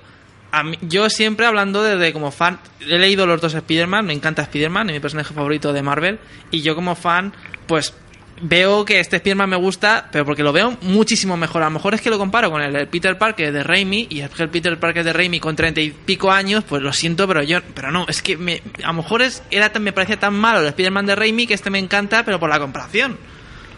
[0.51, 4.43] A mí- yo siempre hablando desde como fan, he leído los dos Spider-Man, me encanta
[4.43, 6.19] Spider-Man, es mi personaje favorito de Marvel,
[6.51, 7.33] y yo como fan,
[7.67, 7.95] pues
[8.41, 11.61] veo que este Spider-Man me gusta, pero porque lo veo muchísimo mejor.
[11.61, 14.21] A lo mejor es que lo comparo con el, el Peter Parker de Raimi, y
[14.21, 17.27] es que el Peter Parker de Raimi con treinta y pico años, pues lo siento,
[17.27, 20.33] pero yo, pero no, es que me, a lo mejor es, era me parecía tan
[20.33, 23.17] malo el Spider-Man de Raimi que este me encanta, pero por la comparación.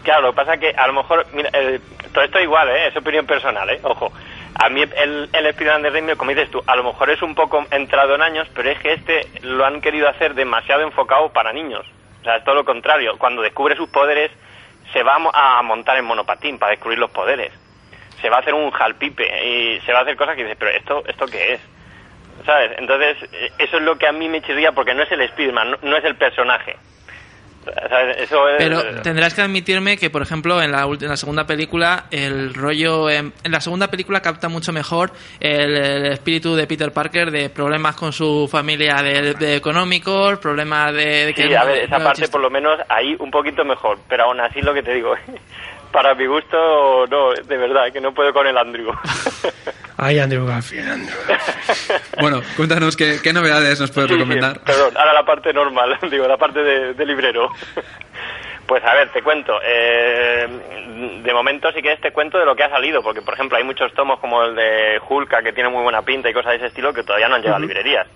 [0.02, 1.80] Claro, lo que pasa es que a lo mejor, mira, eh,
[2.12, 2.88] todo esto igual, ¿eh?
[2.88, 3.80] es opinión personal, ¿eh?
[3.82, 4.12] ojo.
[4.54, 7.34] A mí el, el Spider-Man de Raimi, como dices tú, a lo mejor es un
[7.34, 11.52] poco entrado en años, pero es que este lo han querido hacer demasiado enfocado para
[11.52, 11.86] niños.
[12.20, 13.16] O sea, es todo lo contrario.
[13.18, 14.30] Cuando descubre sus poderes,
[14.92, 17.52] se va a mo- a montar en monopatín para descubrir los poderes.
[18.20, 20.70] Se va a hacer un jalpipe y se va a hacer cosas que dices, pero
[20.70, 21.60] ¿esto, esto qué es?
[22.46, 22.72] ¿Sabes?
[22.78, 25.72] Entonces, eh, eso es lo que a mí me chirría porque no es el Spider-Man,
[25.72, 26.76] no, no es el personaje.
[28.18, 28.54] Eso es...
[28.58, 33.08] Pero tendrás que admitirme que, por ejemplo, en la, en la segunda película, el rollo.
[33.10, 37.50] En, en la segunda película capta mucho mejor el, el espíritu de Peter Parker de
[37.50, 41.26] problemas con su familia de, de económicos, problemas de.
[41.26, 42.32] de que Sí, a ver, esa parte chiste.
[42.32, 45.14] por lo menos ahí un poquito mejor, pero aún así lo que te digo,
[45.92, 48.92] para mi gusto, no, de verdad, que no puedo con el Andrew.
[49.98, 51.16] Ay, Andrew Garfield, Andrew.
[52.20, 54.60] Bueno, cuéntanos qué, qué novedades nos puedes Sí, sí, recomendar.
[54.62, 57.48] perdón, ahora la parte normal, digo, la parte de, de librero.
[58.64, 59.58] Pues a ver, te cuento.
[59.62, 60.46] eh,
[61.22, 63.64] de momento, si quieres, te cuento de lo que ha salido, porque por ejemplo hay
[63.64, 66.66] muchos tomos como el de Hulka que tiene muy buena pinta y cosas de ese
[66.66, 68.06] estilo que todavía no han llegado a librerías.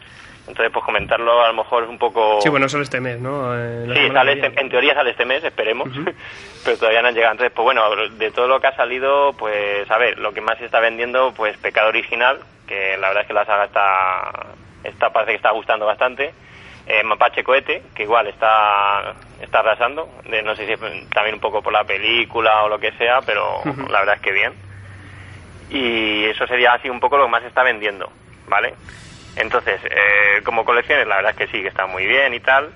[0.48, 2.40] Entonces, pues comentarlo a lo mejor es un poco.
[2.40, 3.52] Sí, bueno, solo este mes, ¿no?
[3.56, 5.88] Eh, Sí, sale este- en teoría sale este mes, esperemos,
[6.64, 7.32] pero todavía no han llegado.
[7.32, 7.82] Entonces, pues bueno,
[8.12, 11.32] de todo lo que ha salido, pues a ver, lo que más se está vendiendo,
[11.36, 14.30] pues Pecado Original, que la verdad es que la saga está,
[14.84, 16.32] está parece que está gustando bastante.
[16.88, 20.76] Eh, Mapache Cohete, que igual está, está arrasando, de, no sé si
[21.12, 24.30] también un poco por la película o lo que sea, pero la verdad es que
[24.30, 24.52] bien.
[25.70, 28.08] Y eso sería así un poco lo que más se está vendiendo,
[28.46, 28.74] ¿vale?
[29.36, 32.70] Entonces, eh, como colecciones, la verdad es que sí, que está muy bien y tal.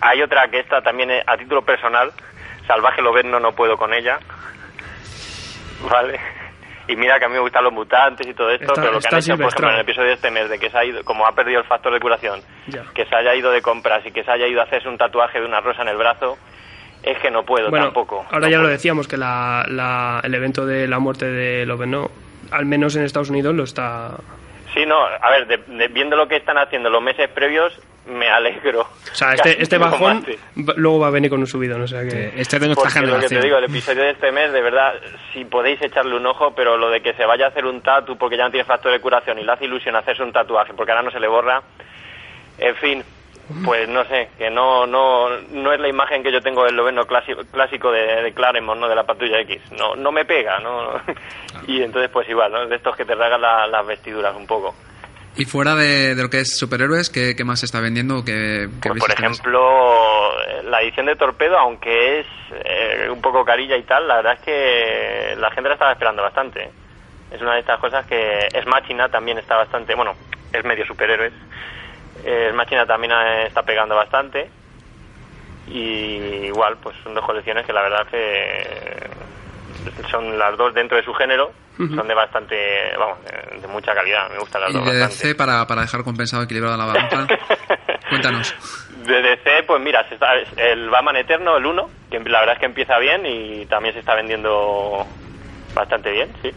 [0.00, 2.10] Hay otra que está también eh, a título personal,
[2.66, 4.18] Salvaje Loberno no puedo con ella,
[5.90, 6.18] ¿vale?
[6.88, 9.00] Y mira que a mí me gustan los mutantes y todo esto, Está- pero lo
[9.00, 10.84] que han hecho, por ejemplo, en el episodio de este mes, de que se ha
[10.84, 12.82] ido, como ha perdido el factor de curación, Ya.
[12.94, 15.38] que se haya ido de compras y que se haya ido a hacerse un tatuaje
[15.38, 16.36] de una rosa en el brazo,
[17.02, 18.26] es que no puedo Bueno, tampoco.
[18.30, 22.10] ahora ya lo decíamos, que la, la- el evento de la muerte de Loveno,
[22.50, 24.16] al menos en Estados Unidos, lo está...
[24.74, 27.72] Sí, no, a ver, de- de- viendo lo que están haciendo los meses previos,
[28.06, 28.80] me alegro.
[28.82, 30.24] O sea, este, este bajón
[30.68, 32.32] va- luego va a venir con un subidón, o sea que...
[32.36, 34.94] Este de Porque lo que te digo, el episodio de este mes, de verdad,
[35.32, 38.16] si podéis echarle un ojo, pero lo de que se vaya a hacer un tatu
[38.16, 40.92] porque ya no tiene factor de curación y le hace ilusión hacerse un tatuaje porque
[40.92, 41.62] ahora no se le borra,
[42.58, 43.04] en fin,
[43.64, 47.04] pues no sé, que no no no es la imagen que yo tengo del noveno
[47.06, 48.88] clásico, clásico de, de Claremont, ¿no?
[48.88, 49.60] De la patrulla X.
[49.78, 50.92] No no me pega, ¿no?
[51.66, 52.66] Y entonces, pues igual, ¿no?
[52.66, 54.74] De estos que te ragan la- las vestiduras un poco.
[55.36, 58.24] Y fuera de, de lo que es superhéroes, ¿qué, qué más se está vendiendo?
[58.24, 62.26] ¿Qué, qué Pues, por ejemplo, eh, la edición de Torpedo, aunque es
[62.64, 66.22] eh, un poco carilla y tal, la verdad es que la gente la estaba esperando
[66.22, 66.70] bastante.
[67.30, 70.14] Es una de estas cosas que es Machina también está bastante, bueno,
[70.52, 71.32] es medio superhéroes.
[72.24, 74.48] Es Machina también eh, está pegando bastante.
[75.68, 79.10] Y igual, pues son dos colecciones que la verdad que
[80.10, 84.28] son las dos dentro de su género, son de bastante, vamos, de, de mucha calidad,
[84.30, 85.14] me gustan las Y dos de bastante.
[85.28, 87.26] DC, para, para dejar compensado, equilibrada la balanza,
[88.10, 88.54] cuéntanos.
[89.06, 92.60] De DC, pues mira, se está- el Batman Eterno, el 1, que la verdad es
[92.60, 95.06] que empieza bien y también se está vendiendo
[95.74, 96.50] bastante bien, sí.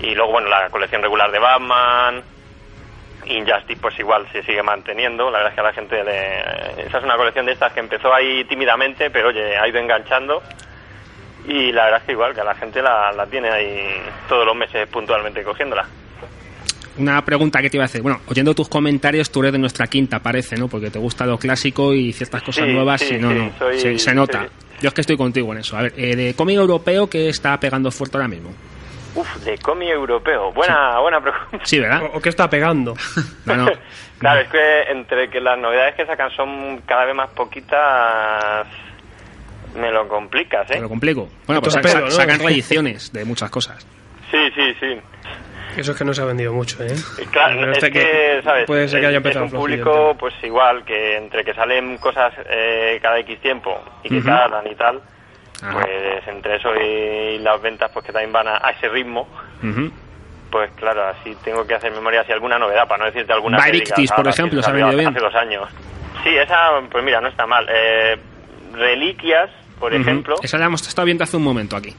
[0.00, 2.22] Y luego, bueno, la colección regular de Batman,
[3.26, 5.30] Injustice, pues igual se sigue manteniendo.
[5.30, 6.86] La verdad es que a la gente le...
[6.86, 10.42] Esa es una colección de estas que empezó ahí tímidamente, pero oye, ha ido enganchando.
[11.46, 14.46] Y la verdad es que igual, que a la gente la, la tiene ahí todos
[14.46, 15.86] los meses puntualmente cogiéndola.
[16.96, 18.02] Una pregunta que te iba a hacer.
[18.02, 20.68] Bueno, oyendo tus comentarios, tú eres de nuestra quinta, parece, ¿no?
[20.68, 23.52] Porque te gusta lo clásico y ciertas cosas Sí, nuevas sí, y no, sí, no.
[23.58, 24.46] soy- se, se nota.
[24.80, 25.76] Yo es que estoy contigo en eso.
[25.76, 28.50] A ver, eh, de cómic europeo, que está pegando fuerte ahora mismo?
[29.14, 30.52] Uf, de cómic europeo.
[30.52, 31.58] Buena, buena pregunta.
[31.64, 32.02] Sí, ¿verdad?
[32.12, 32.94] ¿O, o qué está pegando?
[33.46, 33.66] No, no.
[34.18, 38.66] Claro, es que entre que las novedades que sacan son cada vez más poquitas,
[39.76, 40.74] me lo complicas, ¿eh?
[40.74, 41.28] Te lo complico.
[41.46, 42.10] Bueno, pues ¿no?
[42.10, 43.86] sacan reediciones de muchas cosas.
[44.30, 45.00] Sí, sí, sí.
[45.76, 46.94] Eso es que no se ha vendido mucho, ¿eh?
[47.32, 48.64] Claro, Pero es este que, ¿sabes?
[48.66, 51.44] Puede ser que Es- haya es empezado un flojillo el público, pues igual, que entre
[51.44, 55.00] que salen cosas eh, cada X tiempo y que y tal,
[55.72, 59.28] Pues entre eso y las ventas pues que también van a, a ese ritmo,
[60.50, 64.06] pues claro, así tengo que hacer memoria si alguna novedad, para no decirte alguna que
[64.14, 65.10] por ejemplo, ¿se ha salió vendido bien?
[65.10, 65.68] Hace dos años.
[66.22, 67.66] Sí, esa, pues mira, no está mal.
[67.68, 68.16] Eh,
[68.72, 71.94] Reliquias, por ejemplo, Esa la hemos estado viendo hace un momento aquí.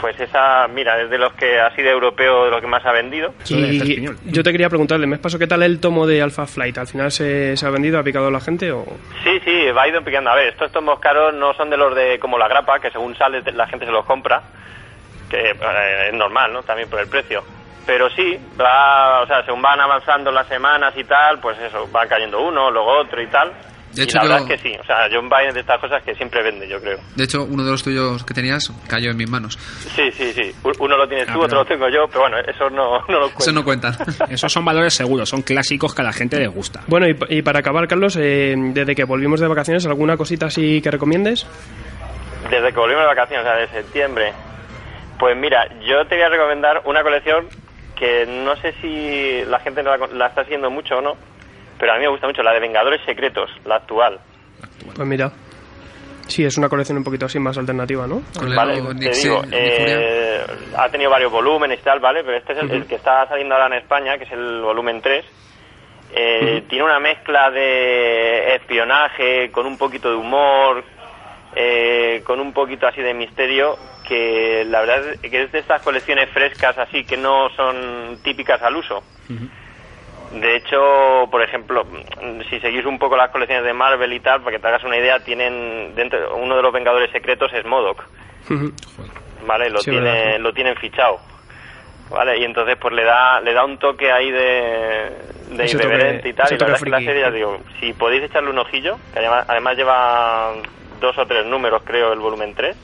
[0.00, 2.92] Pues esa, mira, es de los que así de europeo, de lo que más ha
[2.92, 3.34] vendido.
[3.48, 6.78] Y yo te quería preguntar, el mes pasado, ¿qué tal el tomo de Alpha Flight?
[6.78, 8.84] ¿Al final se, se ha vendido, ha picado la gente o...?
[9.24, 10.30] Sí, sí, va ido picando.
[10.30, 13.16] A ver, estos tomos caros no son de los de como la grapa, que según
[13.16, 14.42] sale la gente se los compra,
[15.28, 16.62] que eh, es normal, ¿no?
[16.62, 17.42] También por el precio.
[17.86, 22.06] Pero sí, va, o sea, según van avanzando las semanas y tal, pues eso, van
[22.06, 23.50] cayendo uno, luego otro y tal.
[23.94, 25.80] De y hecho, la yo- verdad es que sí, o sea, John Biden de estas
[25.80, 26.98] cosas que siempre vende, yo creo.
[27.16, 29.58] De hecho, uno de los tuyos que tenías cayó en mis manos.
[29.96, 30.52] Sí, sí, sí.
[30.78, 33.14] Uno lo tienes Ah, tú, pero- otro lo tengo yo, pero bueno, eso no, no
[33.20, 33.38] lo cuento.
[33.40, 33.96] Eso no cuentan.
[34.30, 36.80] Esos son valores seguros, son clásicos que a la gente les gusta.
[36.86, 40.46] Bueno, y, pa- y para acabar, Carlos, eh, desde que volvimos de vacaciones, ¿alguna cosita
[40.46, 41.46] así que recomiendes?
[42.50, 44.32] Desde que volvimos de vacaciones, o sea, de septiembre.
[45.18, 47.46] Pues mira, yo te voy a recomendar una colección
[47.98, 51.16] que no sé si la gente la, la está siguiendo mucho o no,
[51.78, 54.18] pero a mí me gusta mucho, la de Vengadores Secretos, la actual.
[54.94, 55.30] Pues mira,
[56.26, 58.22] sí, es una colección un poquito así más alternativa, ¿no?
[58.36, 60.44] Con el Vale, te digo, eh,
[60.76, 62.22] ha tenido varios volúmenes y tal, ¿vale?
[62.24, 65.00] Pero este es el, el que está saliendo ahora en España, que es el volumen
[65.00, 65.24] 3.
[66.10, 70.82] Eh, Tiene una mezcla de espionaje con un poquito de humor,
[71.54, 73.76] eh, con un poquito así de misterio,
[74.06, 78.62] que la verdad es que es de estas colecciones frescas así que no son típicas
[78.62, 79.02] al uso.
[80.32, 81.86] De hecho, por ejemplo,
[82.50, 84.96] si seguís un poco las colecciones de Marvel y tal, para que te hagas una
[84.98, 88.04] idea, tienen dentro uno de los Vengadores secretos es Modoc.
[89.46, 89.70] ¿vale?
[89.70, 90.42] Lo Sí, verdad, tiene, sí.
[90.42, 91.20] lo tienen fichado.
[92.10, 92.38] ¿Vale?
[92.38, 95.10] Y entonces pues le da le da un toque ahí de,
[95.50, 96.46] de Ese toque- irreverente y tal.
[96.52, 99.18] Y la verdad es que la serie, ya digo, si podéis echarle un ojillo, que
[99.18, 100.52] además, además lleva
[101.00, 102.76] dos o tres números, creo, el volumen 3.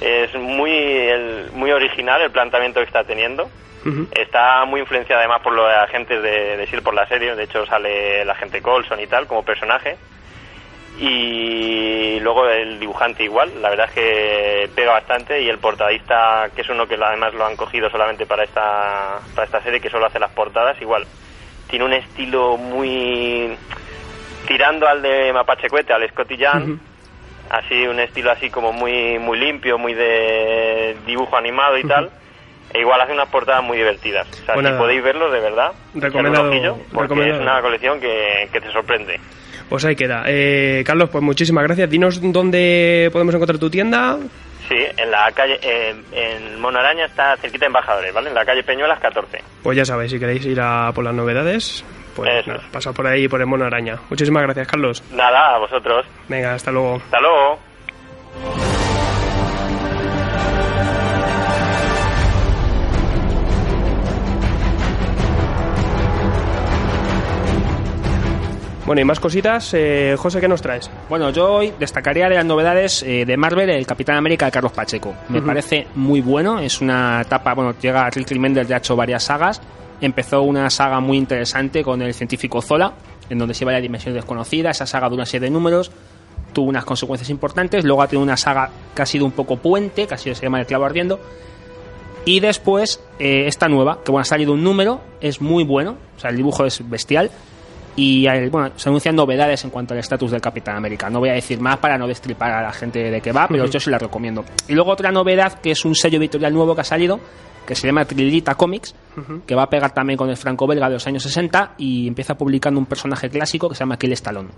[0.00, 3.48] Es muy, el- muy original el planteamiento que está teniendo.
[4.12, 6.82] Está muy influenciada además por los agentes de, de S.H.I.E.L.D.
[6.82, 7.34] por la serie.
[7.34, 9.96] De hecho, sale el agente Colson y tal como personaje.
[10.98, 13.50] Y luego el dibujante igual.
[13.60, 15.42] La verdad es que pega bastante.
[15.42, 19.44] Y el portadista, que es uno que además lo han cogido solamente para esta, para
[19.44, 21.06] esta serie, que solo hace las portadas, igual.
[21.68, 23.56] Tiene un estilo muy.
[24.46, 26.62] tirando al de Mapache Cuete, al Scotty Young.
[26.62, 26.78] Ujú.
[27.50, 32.10] Así, un estilo así como muy, muy limpio, muy de dibujo animado y tal.
[32.76, 34.28] E igual hace unas portadas muy divertidas.
[34.28, 37.40] O sea, si podéis verlo, de verdad, Recomendado- ojillo, porque recomendado.
[37.40, 39.18] es una colección que, que te sorprende.
[39.70, 40.24] Pues ahí queda.
[40.26, 41.88] Eh, Carlos, pues muchísimas gracias.
[41.88, 44.18] Dinos dónde podemos encontrar tu tienda.
[44.68, 48.28] Sí, en la calle, eh, en Mono Araña está cerquita de Embajadores, ¿vale?
[48.28, 49.40] En la calle Peñuelas 14.
[49.62, 53.26] Pues ya sabéis, si queréis ir a por las novedades, pues nada, pasad por ahí
[53.28, 53.96] por el Mono Araña.
[54.10, 55.02] Muchísimas gracias, Carlos.
[55.12, 56.04] Nada, a vosotros.
[56.28, 56.96] Venga, hasta luego.
[56.96, 58.65] Hasta luego.
[68.86, 69.74] Bueno, y más cositas.
[69.74, 70.88] Eh, José, ¿qué nos traes?
[71.08, 74.70] Bueno, yo hoy destacaría de las novedades eh, de Marvel el Capitán América de Carlos
[74.70, 75.12] Pacheco.
[75.28, 79.24] Me parece muy bueno, es una etapa, bueno, llega Rick Remender, ya ha hecho varias
[79.24, 79.60] sagas.
[80.00, 82.92] Empezó una saga muy interesante con el científico Zola,
[83.28, 84.70] en donde se iba a la dimensión desconocida.
[84.70, 85.90] Esa saga de una serie de números
[86.52, 87.84] tuvo unas consecuencias importantes.
[87.84, 90.42] Luego ha tenido una saga que ha sido un poco puente, que ha sido, se
[90.42, 91.18] llama El clavo ardiendo.
[92.24, 96.20] Y después, eh, esta nueva, que bueno, ha salido un número, es muy bueno, o
[96.20, 97.32] sea, el dibujo es bestial.
[97.96, 101.08] Y bueno, se anuncian novedades en cuanto al estatus del Capitán América.
[101.08, 103.64] No voy a decir más para no destripar a la gente de que va, pero
[103.66, 104.44] yo sí la recomiendo.
[104.68, 107.18] Y luego otra novedad, que es un sello editorial nuevo que ha salido,
[107.66, 108.94] que se llama Trilita Comics,
[109.46, 112.78] que va a pegar también con el franco-belga de los años 60 y empieza publicando
[112.78, 114.50] un personaje clásico que se llama Aquiles Talón.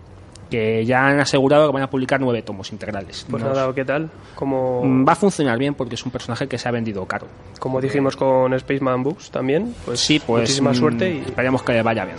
[0.51, 3.27] Que ya han asegurado que van a publicar nueve tomos integrales.
[3.31, 4.11] Pues Nos- nada, ¿qué tal?
[4.35, 7.27] Como, Mm, Va a funcionar bien porque es un personaje que se ha vendido caro.
[7.61, 11.73] como dijimos con Spaceman Books también, pues, Sí, pues muchísima mm, suerte y esperemos que
[11.75, 12.17] le vaya bien.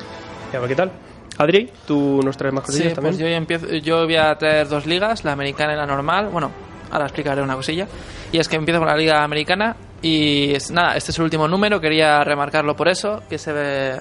[0.54, 0.92] y a ver qué tal.
[1.40, 3.14] Adri, ¿tú nos traes más Sí, cosillas también?
[3.16, 6.30] pues yo, ya empiezo, yo voy a traer dos ligas, la americana y la normal.
[6.32, 6.52] Bueno,
[6.92, 7.88] ahora explicaré una cosilla.
[8.32, 11.48] Y es que empiezo con la liga americana y es, nada, este es el último
[11.48, 13.98] número, quería remarcarlo por eso, que se ve,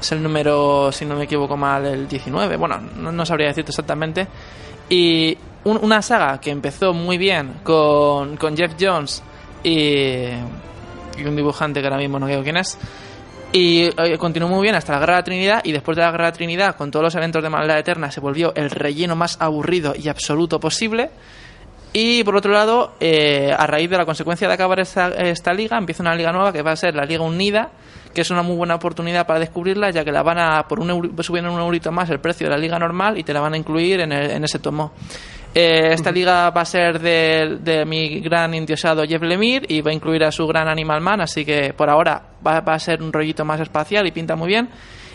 [0.00, 2.56] es el número, si no me equivoco mal, el 19.
[2.56, 4.26] Bueno, no, no sabría decirte exactamente.
[4.88, 9.22] Y un- una saga que empezó muy bien con, con Jeff Jones
[9.62, 9.70] y,
[11.18, 12.76] y un dibujante que ahora mismo no veo quién es.
[13.52, 16.12] Y eh, continuó muy bien hasta la Guerra de la Trinidad y después de la
[16.12, 19.16] Guerra de la Trinidad, con todos los eventos de Maldad Eterna, se volvió el relleno
[19.16, 21.10] más aburrido y absoluto posible.
[21.92, 25.76] Y por otro lado, eh, a raíz de la consecuencia de acabar esta, esta liga,
[25.76, 27.70] empieza una liga nueva que va a ser la Liga Unida,
[28.14, 30.90] que es una muy buena oportunidad para descubrirla, ya que la van a, por un
[30.90, 33.54] euro, subiendo un eurito más el precio de la liga normal y te la van
[33.54, 34.92] a incluir en, el- en ese tomo.
[35.52, 39.90] Eh, esta liga va a ser de, de mi gran indiosado Jeff Lemire y va
[39.90, 43.02] a incluir a su gran Animal Man, así que por ahora va, va a ser
[43.02, 44.68] un rollito más espacial y pinta muy bien.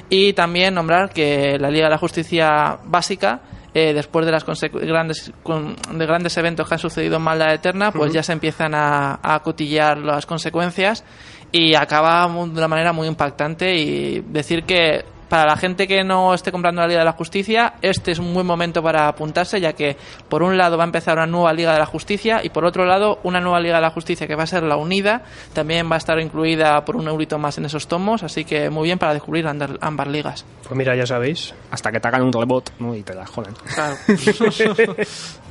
[0.10, 3.40] Y también nombrar que la Liga de la Justicia básica,
[3.74, 7.92] eh, después de las grandes, con- de grandes eventos que han sucedido en Maldad Eterna,
[7.92, 11.04] pues ya se empiezan a, a cotillar las consecuencias
[11.52, 16.04] y acaba mu- de una manera muy impactante y decir que para la gente que
[16.04, 19.60] no esté comprando la Liga de la Justicia, este es un buen momento para apuntarse,
[19.60, 19.98] ya que
[20.30, 22.86] por un lado va a empezar una nueva Liga de la Justicia y por otro
[22.86, 25.24] lado una nueva Liga de la Justicia que va a ser la Unida,
[25.54, 28.86] también va a estar incluida por un eurito más en esos tomos, así que muy
[28.86, 30.46] bien para descubrir ambas ligas.
[30.64, 31.54] Pues mira, ya sabéis.
[31.72, 32.96] Hasta que te hagan un rebot ¿no?
[32.96, 33.54] y te la jodan.
[33.74, 33.96] Claro.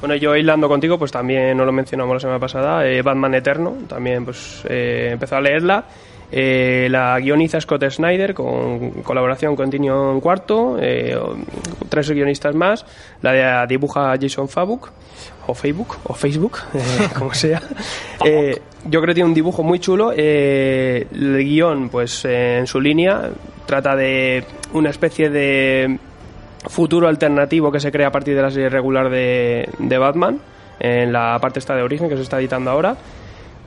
[0.01, 3.75] Bueno, yo hilando contigo, pues también no lo mencionamos la semana pasada, eh, Batman Eterno,
[3.89, 5.83] también pues eh, empezó a leerla.
[6.33, 11.17] Eh, la guioniza Scott Snyder con colaboración con Tinion Cuarto, eh,
[11.89, 12.85] tres guionistas más,
[13.23, 14.91] la de dibuja Jason Fabuk
[15.47, 17.63] o Facebook o Facebook, eh, como sea.
[18.25, 20.13] Eh, yo creo que tiene un dibujo muy chulo.
[20.13, 23.31] el guion, pues en su línea,
[23.67, 25.99] trata de una especie de
[26.67, 30.41] futuro alternativo que se crea a partir de la serie regular de, de Batman,
[30.81, 32.97] en la parte esta de origen que se está editando ahora.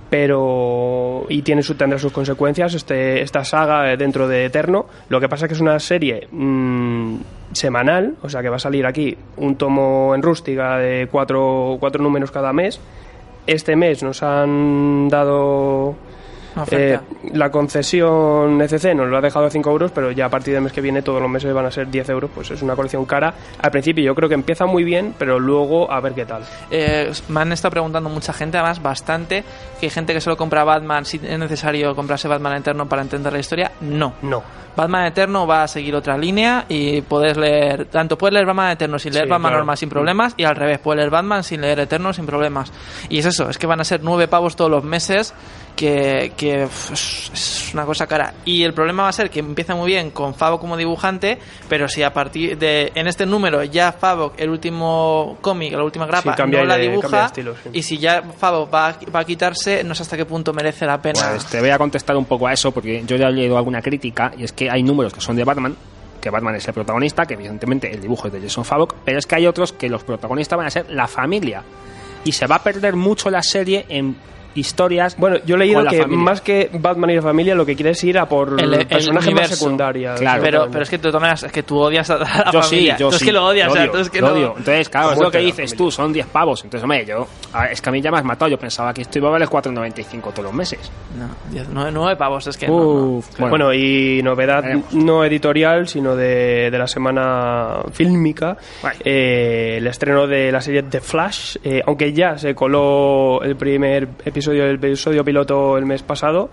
[0.09, 1.25] Pero.
[1.29, 4.85] Y tiene su, tendrá sus consecuencias este, esta saga dentro de Eterno.
[5.09, 7.15] Lo que pasa es que es una serie mm,
[7.51, 12.01] semanal, o sea que va a salir aquí un tomo en rústica de cuatro, cuatro
[12.01, 12.79] números cada mes.
[13.45, 15.95] Este mes nos han dado.
[16.71, 16.99] Eh,
[17.33, 20.63] la concesión ECC nos lo ha dejado a 5 euros, pero ya a partir del
[20.63, 23.05] mes que viene todos los meses van a ser 10 euros, pues es una colección
[23.05, 23.33] cara.
[23.61, 26.43] Al principio yo creo que empieza muy bien, pero luego a ver qué tal.
[26.71, 29.43] Eh, me han estado preguntando mucha gente, además bastante,
[29.79, 33.31] que hay gente que solo compra Batman si es necesario comprarse Batman Eterno para entender
[33.33, 33.71] la historia.
[33.81, 34.13] No.
[34.21, 34.43] No.
[34.75, 38.99] Batman Eterno va a seguir otra línea y puedes leer, tanto puedes leer Batman Eterno
[38.99, 39.57] sin leer Sí, Batman claro.
[39.57, 42.71] normal sin problemas y al revés, puedes leer Batman sin leer Eterno sin problemas.
[43.09, 45.33] Y es eso, es que van a ser nueve pavos todos los meses,
[45.77, 48.33] que, que es una cosa cara.
[48.43, 51.37] Y el problema va a ser que empieza muy bien con Favo como dibujante,
[51.69, 56.05] pero si a partir de, en este número ya Favo, el último cómic, la última
[56.05, 57.69] grapa, Sí, no la de dibuja, estilo, sí.
[57.73, 60.85] y si ya Favo va, a- va a quitarse, no sé hasta qué punto merece
[60.85, 61.19] la pena.
[61.29, 63.81] Pues te voy a contestar un poco a eso porque yo ya he leído alguna
[63.81, 65.75] crítica y es que hay números que son de Batman,
[66.19, 69.27] que Batman es el protagonista, que evidentemente el dibujo es de Jason Favok, pero es
[69.27, 71.61] que hay otros que los protagonistas van a ser la familia
[72.23, 74.15] y se va a perder mucho la serie en
[74.57, 75.15] historias.
[75.17, 76.23] Bueno, yo he leído que familia.
[76.23, 78.87] más que Batman y la familia, lo que quiere es ir a por El- el
[78.87, 79.55] personajes más universo.
[79.55, 80.19] secundarios.
[80.19, 80.41] Claro.
[80.43, 82.95] pero, pero es que de todas maneras, es que tú odias a la yo familia.
[82.97, 83.25] sí, yo Tú es sí.
[83.25, 84.53] que lo odias, lo o sea, odio, tú es que lo no- odio.
[84.57, 85.77] Entonces, claro, es lo que dices familia.
[85.77, 86.63] tú, son 10 pavos.
[86.63, 87.27] Entonces, hombre, yo,
[87.71, 88.49] es que a mí ya me has matado.
[88.51, 90.91] Yo pensaba que esto iba a valer 4,95 todos los meses.
[91.17, 92.83] No, diez- nueve, nueve pavos, es que no, no.
[93.17, 94.93] Uf, Bueno, y novedad Veremos.
[94.93, 98.97] no editorial, sino de, de la semana fílmica, Vale.
[99.03, 104.07] eh, el estreno de la serie The Flash, eh, aunque ya se coló el primer
[104.25, 106.49] episodio, el episodio piloto el mes pasado.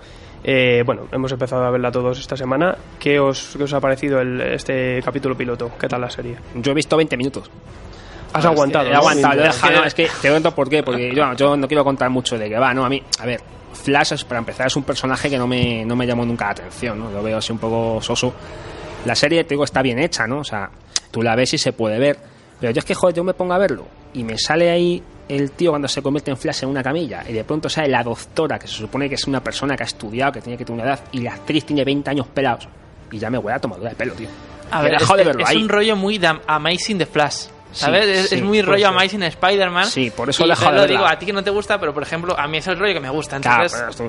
[0.47, 2.77] eh, bueno, hemos empezado a verla todos esta semana.
[2.99, 5.71] ¿Qué os, qué os ha parecido el- este capítulo piloto?
[5.81, 6.37] ¿Qué tal la serie?
[6.57, 7.51] yo he visto 20 minutos.
[8.35, 8.99] Has aguantado, He ¿no?
[8.99, 11.83] aguantado, he dejado, no, es que te cuento por qué, porque yo, yo no quiero
[11.85, 12.85] contar mucho de que va, ¿no?
[12.85, 13.41] A mí, a ver,
[13.73, 16.51] Flash, es- para empezar, es un personaje que no me, no me llamó nunca la
[16.51, 17.11] atención, ¿no?
[17.11, 18.35] Lo veo así un poco soso.
[19.07, 20.39] La serie, te digo, está bien hecha, ¿no?
[20.41, 20.69] O sea,
[21.11, 22.19] tú la ves y se puede ver.
[22.61, 25.53] Pero yo es que, joder, yo me pongo a verlo y me sale ahí el
[25.53, 28.59] tío cuando se convierte en Flash en una camilla y de pronto sale la doctora,
[28.59, 30.93] que se supone que es una persona que ha estudiado, que tiene que tener una
[30.93, 32.69] edad, y la actriz tiene 20 años pelados.
[33.11, 34.29] Y ya me huele a tomadura de pelo, tío.
[34.71, 35.63] A ver, es, de verlo es ahí.
[35.63, 37.47] un rollo muy de Amazing de Flash.
[37.75, 38.07] Sí, ¿Sabes?
[38.07, 38.89] es, sí, es muy rollo.
[38.89, 39.87] Amazing Spider-Man.
[39.87, 42.39] Sí, por eso de lo digo, a ti que no te gusta, pero por ejemplo,
[42.39, 43.41] a mí es el rollo que me gusta.
[43.41, 44.05] Claro, Entonces, esto-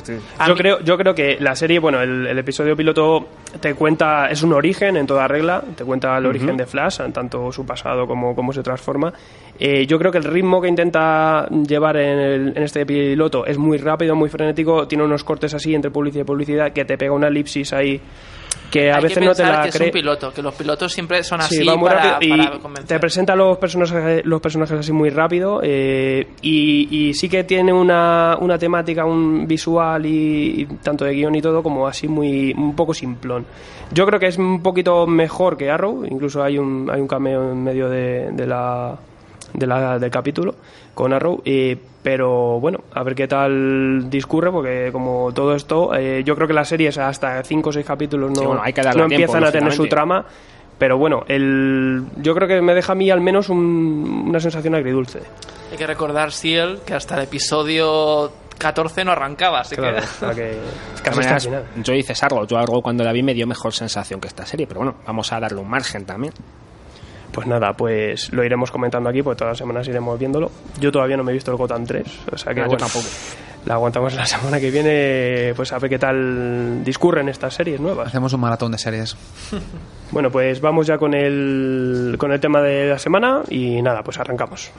[0.47, 3.27] yo mí- creo, yo creo que la serie, bueno, el, el episodio piloto
[3.59, 7.51] te cuenta, es un origen en toda regla, te cuenta el origen de Flash, tanto
[7.51, 9.11] su pasado como cómo se transforma.
[9.57, 13.57] Eh, yo creo que el ritmo que intenta llevar en, el- en este piloto es
[13.57, 17.13] muy rápido, muy frenético, tiene unos cortes así entre publicidad y publicidad que te pega
[17.13, 17.99] una elipsis ahí
[18.79, 19.81] que a hay veces que no te la crees.
[19.81, 22.85] un piloto, que los pilotos siempre son Sí, así va muy para, rápido para y
[22.85, 27.71] te presenta los personajes, los personajes así muy rápido eh, y, y sí que tiene
[27.73, 32.53] una, una temática, un visual y, y tanto de guion y todo como así muy
[32.57, 33.45] un poco simplón.
[33.91, 37.51] Yo creo que es un poquito mejor que Arrow, incluso hay un, hay un cameo
[37.51, 38.97] en medio de, de la,
[39.53, 40.55] de la- del capítulo
[40.93, 46.21] con Arrow, eh, pero bueno, a ver qué tal discurre, porque como todo esto, eh,
[46.23, 48.83] yo creo que las series hasta 5 o 6 capítulos no, Sí, bueno, hay que
[48.83, 50.23] darle no tiempo, empiezan a tener su trama,
[50.77, 54.75] Pero bueno, el, yo creo que me deja a mí al menos un- una sensación
[54.75, 55.21] agridulce.
[55.71, 59.97] Hay que recordar, Ciel, que hasta el episodio 14 no arrancaba, así Claro,
[60.35, 60.59] que...
[61.03, 64.27] que maneras, yo dices algo, yo algo cuando la vi me dio mejor sensación que
[64.27, 66.33] esta serie, pero bueno, vamos a darle un margen también.
[67.35, 70.49] Pues nada, pues lo iremos comentando aquí, porque todas las semanas iremos viéndolo.
[70.79, 72.85] Yo todavía no me he visto el Gotham 3, o sea que No, yo bueno,
[72.85, 73.05] tampoco.
[73.65, 78.07] la aguantamos la semana que viene, pues a ver qué tal discurren estas series nuevas.
[78.07, 79.15] Hacemos un maratón de series.
[80.11, 84.17] Bueno, pues vamos ya con el, con el tema de la semana y nada, pues
[84.19, 84.71] arrancamos.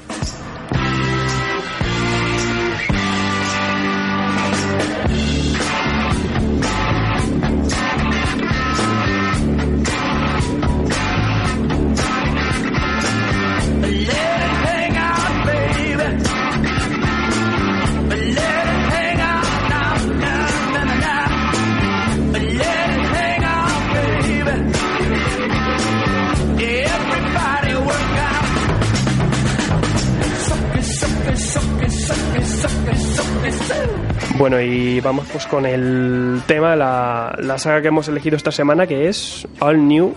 [34.39, 38.53] Bueno, y vamos pues con el tema de la, la saga que hemos elegido esta
[38.53, 40.15] semana, que es All New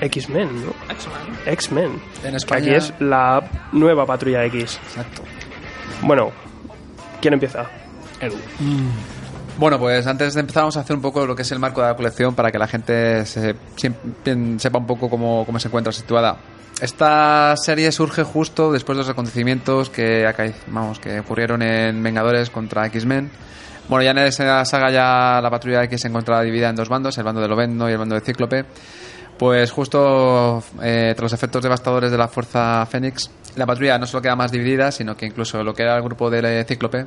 [0.00, 0.72] X-Men, ¿no?
[0.92, 1.38] X-Men.
[1.52, 2.02] X-Men.
[2.24, 3.42] En España- Aquí es la
[3.72, 4.80] nueva patrulla X.
[4.88, 5.22] Exacto.
[6.02, 6.30] Bueno,
[7.20, 7.66] ¿quién empieza?
[8.20, 8.36] Edu.
[9.58, 11.82] Bueno, pues antes de empezar vamos a hacer un poco lo que es el marco
[11.82, 13.54] de la colección para que la gente se-
[14.56, 16.38] sepa un poco cómo, cómo se encuentra situada.
[16.80, 20.26] Esta serie surge justo después de los acontecimientos que,
[20.68, 23.30] vamos, que ocurrieron en Vengadores contra X-Men.
[23.88, 27.18] Bueno, ya en esa saga ya la patrulla X se encontraba dividida en dos bandos,
[27.18, 28.64] el bando de Lovendo y el bando de Cíclope.
[29.36, 34.22] Pues justo eh, tras los efectos devastadores de la Fuerza Fénix, la patrulla no solo
[34.22, 37.04] queda más dividida, sino que incluso lo que era el grupo de Cíclope,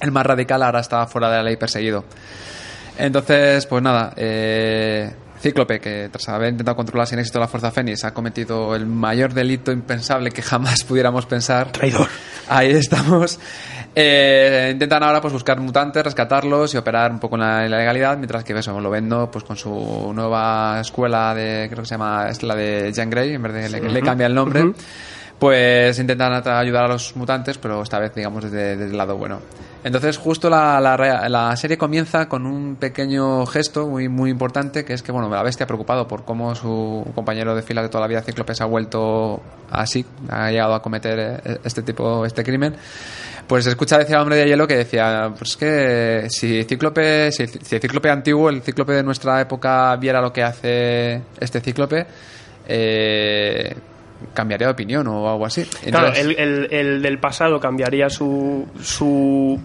[0.00, 2.04] el más radical ahora está fuera de la ley perseguido.
[2.98, 8.04] Entonces, pues nada, eh, Cíclope, que tras haber intentado controlar sin éxito la Fuerza Fénix,
[8.04, 11.72] ha cometido el mayor delito impensable que jamás pudiéramos pensar.
[11.72, 12.08] Traidor.
[12.48, 13.38] Ahí estamos.
[13.94, 18.44] Eh, intentan ahora pues buscar mutantes, rescatarlos y operar un poco en la, legalidad, mientras
[18.44, 22.42] que eso lo vendo pues con su nueva escuela de creo que se llama es
[22.42, 24.74] la de Jean Grey, en vez de le, le cambia el nombre.
[25.38, 29.40] Pues intentan ayudar a los mutantes, pero esta vez digamos desde, desde el lado bueno.
[29.84, 35.12] Entonces justo la, serie comienza con un pequeño gesto muy muy importante que es que
[35.12, 38.54] bueno la bestia preocupado por cómo su compañero de fila de toda la vida Cíclope
[38.54, 42.74] se ha vuelto así, ha llegado a cometer eh, este tipo este crimen
[43.46, 47.76] pues escucha decir al hombre de hielo que decía, pues que si Cíclope, si, si
[47.76, 52.06] el Cíclope antiguo, el Cíclope de nuestra época viera lo que hace este Cíclope,
[52.66, 53.76] eh,
[54.34, 55.64] cambiaría de opinión o algo así.
[55.90, 59.60] Claro, el, el- el del pasado cambiaría su, su,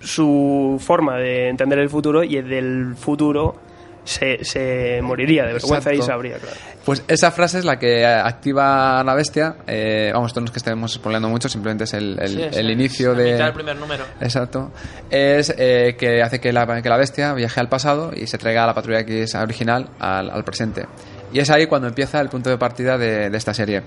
[0.00, 3.56] su forma de entender el futuro y el del futuro
[4.04, 6.12] se, se moriría de vergüenza y Exacto.
[6.12, 6.56] sabría, claro.
[6.84, 9.56] Pues esa frase es la que activa a la bestia.
[9.66, 12.56] Eh, vamos, esto no es que estemos spoileando mucho, simplemente es el, el- Sí, es
[12.56, 13.52] el la- inicio de.
[13.52, 14.04] primer número.
[14.20, 14.70] Exacto.
[15.10, 18.62] Es eh, que hace que la, que la bestia viaje al pasado y se traiga
[18.62, 20.86] a la patrulla X original al, al presente.
[21.32, 23.82] Y es ahí cuando empieza el punto de partida de, de esta serie.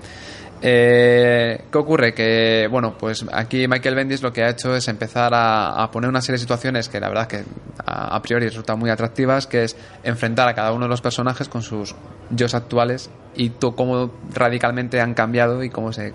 [0.62, 2.12] Eh, ¿Qué ocurre?
[2.12, 6.20] Que, bueno, pues aquí Michael Bendis lo que ha hecho es empezar a, poner una
[6.20, 7.44] serie de situaciones que la verdad que
[7.84, 11.62] a, priori resultan muy atractivas, que es enfrentar a cada uno de los personajes con
[11.62, 11.94] sus
[12.30, 16.12] yo actuales y cómo radicalmente han cambiado y cómo se...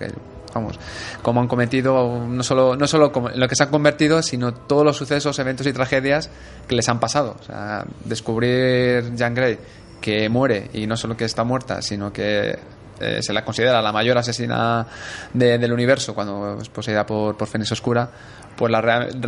[0.54, 0.78] Vamos,
[1.20, 4.86] cómo han cometido no solo, no solo en lo que se han convertido, sino todos
[4.86, 6.30] los sucesos, eventos y tragedias
[6.66, 7.36] que les han pasado.
[7.38, 9.58] O sea, descubrir Jean Grey
[10.06, 12.56] que muere y no solo que está muerta, sino que
[13.00, 14.86] eh, se la considera la mayor asesina
[15.34, 18.08] de- del universo cuando es poseída por, por Fénix Oscura,
[18.56, 18.80] pues la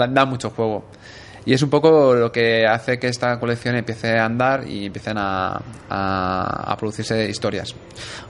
[0.08, 0.84] da mucho juego.
[1.46, 5.16] Y es un poco lo que hace que esta colección empiece a andar y empiecen
[5.18, 7.74] a, a, a producirse historias.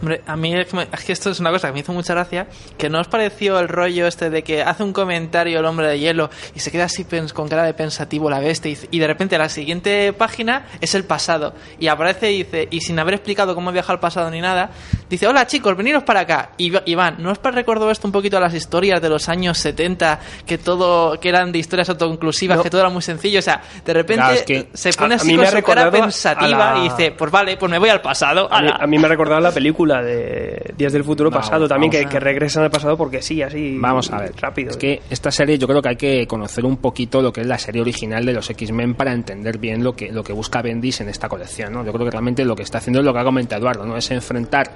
[0.00, 1.92] Hombre, a mí es que, me- es que esto es una cosa que me hizo
[1.92, 2.46] mucha gracia.
[2.76, 5.98] Que no os pareció el rollo este de que hace un comentario el hombre de
[5.98, 9.36] hielo y se queda así pens- con cara de pensativo la bestia y, de repente
[9.38, 11.54] la siguiente página es el pasado.
[11.80, 14.70] Y aparece y dice, y sin haber explicado cómo viaja al pasado ni nada,
[15.10, 16.50] dice, hola chicos, veniros para acá.
[16.56, 20.20] Y Iván, ¿no os recordó esto un poquito a las historias de los años 70?
[20.46, 22.62] Que todo, que eran de historias autoconclusivas, No.
[22.62, 23.38] que todo era muy sencillo.
[23.38, 25.46] O sea, de repente Claro, es que se pone a- a así mí con me
[25.46, 28.00] ha su cara recordado a pensativa la- y dice, pues vale, pues me voy al
[28.00, 28.48] pasado.
[28.52, 28.76] A mí, ala".
[28.80, 32.20] a mí me ha recordado la película de Días del Futuro Pasado también, que, que
[32.20, 34.32] regresan al pasado porque sí, así Vamos a ver.
[34.40, 34.70] rápido.
[34.70, 37.46] Es que esta serie yo creo que hay que conocer un poquito lo que es
[37.46, 41.00] la serie original de los X-Men para entender bien lo que, lo que busca Bendis
[41.00, 41.72] en esta colección.
[41.72, 41.84] ¿no?
[41.84, 43.96] Yo creo que realmente lo que está haciendo es lo que ha comentado Eduardo, ¿no?
[43.96, 44.70] es enfrentar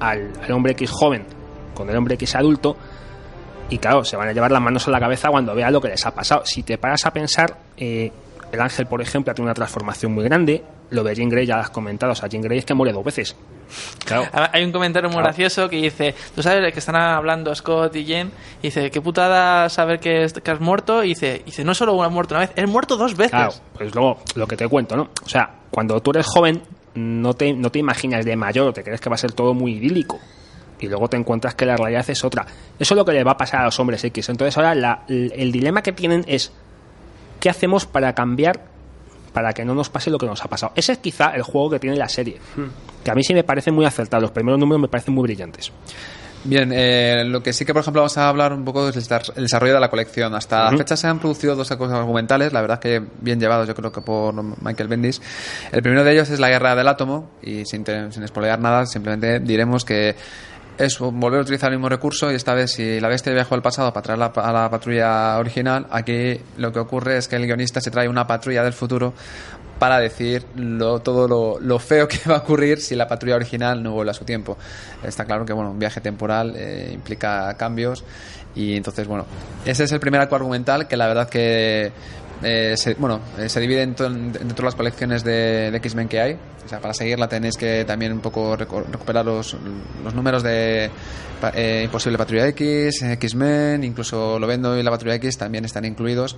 [0.00, 1.24] al, al hombre X joven
[1.74, 2.76] con el hombre X adulto
[3.70, 5.88] y claro, se van a llevar las manos a la cabeza cuando vean lo que
[5.88, 6.42] les ha pasado.
[6.44, 8.12] Si te paras a pensar, eh,
[8.52, 10.62] El ángel, por ejemplo, tiene una transformación muy grande.
[10.90, 12.12] Lo de Jean Grey ya lo has comentado.
[12.12, 13.34] O sea, Jean Grey es que muere dos veces.
[14.04, 14.24] Claro.
[14.52, 15.26] Hay un comentario muy Claro.
[15.26, 18.30] gracioso que dice, tú sabes que están hablando Scott y Jen,
[18.62, 21.74] y dice, qué putada saber que, es- que has muerto, y dice, y dice, no
[21.74, 23.32] solo una muerto una vez, es muerto dos veces.
[23.32, 25.08] Claro, pues luego lo que te cuento, ¿no?
[25.24, 26.62] O sea, cuando tú eres joven,
[26.94, 29.72] no te, no te imaginas de mayor, te crees que va a ser todo muy
[29.74, 30.20] idílico.
[30.80, 32.44] Y luego te encuentras que la realidad es otra.
[32.78, 34.28] Eso es lo que le va a pasar a los hombres X.
[34.28, 36.52] Entonces ahora la- el, el dilema que tienen es,
[37.40, 38.60] ¿qué hacemos para cambiar,
[39.32, 40.72] para que no nos pase lo que nos ha pasado?
[40.76, 42.38] Ese es quizá el juego que tiene la serie.
[43.04, 44.20] Que a mí sí me parece muy acertado.
[44.22, 45.72] Los primeros números me parecen muy brillantes.
[46.44, 49.02] Bien, eh, lo que sí que, por ejemplo, vamos a hablar un poco es el
[49.02, 50.32] desar- el desarrollo de la colección.
[50.32, 53.74] Hasta la fecha se han producido dos cosas argumentales, la verdad que bien llevados, yo
[53.74, 55.20] creo que por Michael Bendis.
[55.72, 59.40] El primero de ellos es la guerra del átomo, y sin, sin spoilear nada, simplemente
[59.40, 60.14] diremos que
[60.78, 63.62] es volver a utilizar el mismo recurso y esta vez si la bestia viajó al
[63.62, 67.46] pasado para traer la- a la patrulla original, aquí lo que ocurre es que el
[67.46, 69.14] guionista se trae una patrulla del futuro
[69.78, 73.92] para decir lo, todo lo, feo que va a ocurrir si la patrulla original no
[73.92, 74.56] vuelve a su tiempo.
[75.02, 78.04] Está claro que bueno, un viaje temporal eh, implica cambios
[78.54, 79.26] y entonces bueno,
[79.66, 81.92] ese es el primer arco argumental que la verdad que
[82.42, 85.76] eh, se, bueno, eh, se divide en to- en- dentro de las colecciones de, de
[85.78, 86.38] X-Men que hay.
[86.64, 89.56] O sea, para seguirla tenéis que también un poco reco- recuperar los,
[90.02, 90.90] los números de
[91.54, 96.36] eh, Imposible Patrulla X, X-Men, incluso Lovendo y la Patrulla X también están incluidos.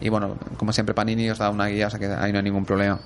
[0.00, 2.44] Y bueno, como siempre Panini os da una guía, o sea que ahí no hay
[2.44, 3.00] ningún problema.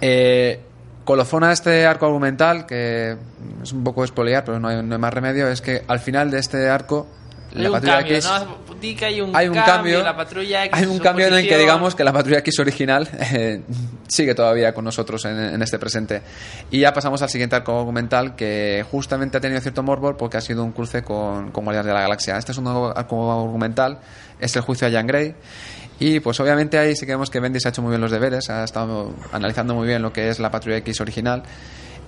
[0.00, 0.60] Eh,
[1.04, 3.16] colofona este arco argumental, que
[3.62, 6.30] es un poco espoliar, pero no hay, no hay más remedio, es que al final
[6.30, 7.06] de este arco,
[7.52, 8.69] la Patrulla cambio, X ¿no?
[8.80, 11.58] Hay un, hay un cambio, cambio, la patrulla X hay un cambio en el que
[11.58, 13.60] digamos que la patrulla X original eh,
[14.08, 16.22] sigue todavía con nosotros en, en este presente.
[16.70, 20.40] Y ya pasamos al siguiente arco argumental que justamente ha tenido cierto morbo porque ha
[20.40, 22.36] sido un cruce con, con Guardianes de la Galaxia.
[22.36, 24.00] Este es un nuevo arco argumental
[24.40, 25.34] es el juicio a Jean Grey.
[25.98, 28.48] Y pues obviamente ahí sí que vemos que Bendis ha hecho muy bien los deberes
[28.48, 31.42] ha estado analizando muy bien lo que es la patrulla X original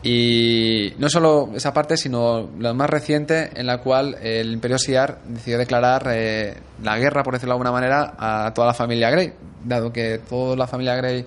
[0.02, 5.18] y no solo esa parte, sino lo más reciente en la cual el Imperio Siar
[5.26, 9.32] decidió declarar eh, la guerra, por decirlo de alguna manera, a toda la familia Grey,
[9.64, 11.24] dado que toda la familia Grey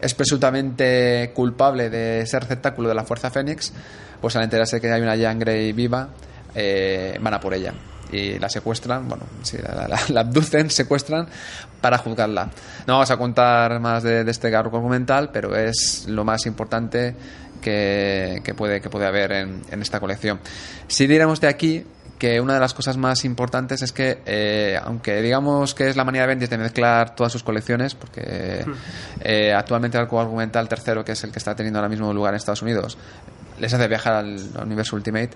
[0.00, 3.72] es presuntamente culpable de ser receptáculo de la Fuerza Fénix,
[4.20, 6.08] pues al enterarse que hay una Jean Grey viva,
[6.54, 7.72] eh, van a por ella
[8.10, 11.26] y la secuestran, bueno, sí, la, la- la abducen, secuestran
[11.80, 12.44] para juzgarla.
[12.86, 17.14] No vamos a contar más de, de este arco argumental, pero es lo más importante
[17.58, 20.40] que, que puede, que puede haber en, en esta colección.
[20.86, 21.84] Si diremos de aquí
[22.18, 26.04] que una de las cosas más importantes es que, eh, aunque digamos que es la
[26.04, 28.64] manera de Bendis de mezclar todas sus colecciones, porque
[29.20, 32.34] eh, actualmente el arco argumental tercero, que es el que está teniendo ahora mismo lugar
[32.34, 32.98] en Estados Unidos,
[33.60, 35.30] les hace viajar al, al universo Ultimate.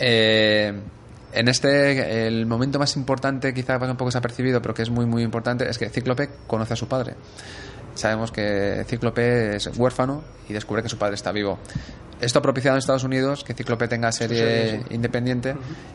[0.00, 0.72] Eh,
[1.32, 5.06] en este, el momento más importante, quizá pasa un poco desapercibido, pero que es muy,
[5.06, 7.14] muy importante, es que Cíclope conoce a su padre.
[7.96, 11.58] Sabemos que Cíclope es huérfano y descubre que su padre está vivo.
[12.20, 14.94] Esto ha propiciado en Estados Unidos que Cíclope tenga serie sí.
[14.94, 15.54] independiente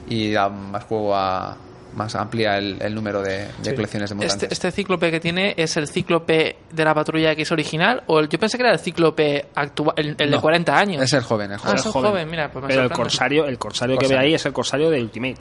[0.09, 1.57] y da más juego a
[1.95, 3.73] más amplía el, el número de, de Sí.
[3.75, 4.43] colecciones de mutantes.
[4.43, 8.29] Este, este cíclope que tiene es el cíclope de la patrulla X original o el,
[8.29, 11.01] yo pensé que era el cíclope actual, el, el de No, 40 años.
[11.03, 11.75] Es el joven, el Ah, joven.
[11.77, 14.53] es el joven, mira, pues Pero el corsario, el corsario que ve ahí es el
[14.53, 15.39] corsario de Ultimate.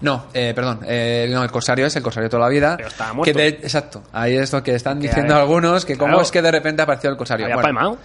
[0.00, 2.76] No, eh, perdón, eh, no, el Corsario es el Corsario de toda la vida.
[2.76, 3.32] Pero estaba muerto.
[3.32, 6.40] Que de- exacto, ahí es lo que están Que, diciendo algunos, que cómo es que
[6.42, 7.46] de repente apareció el Corsario.
[7.46, 7.98] Había Bueno, palmado.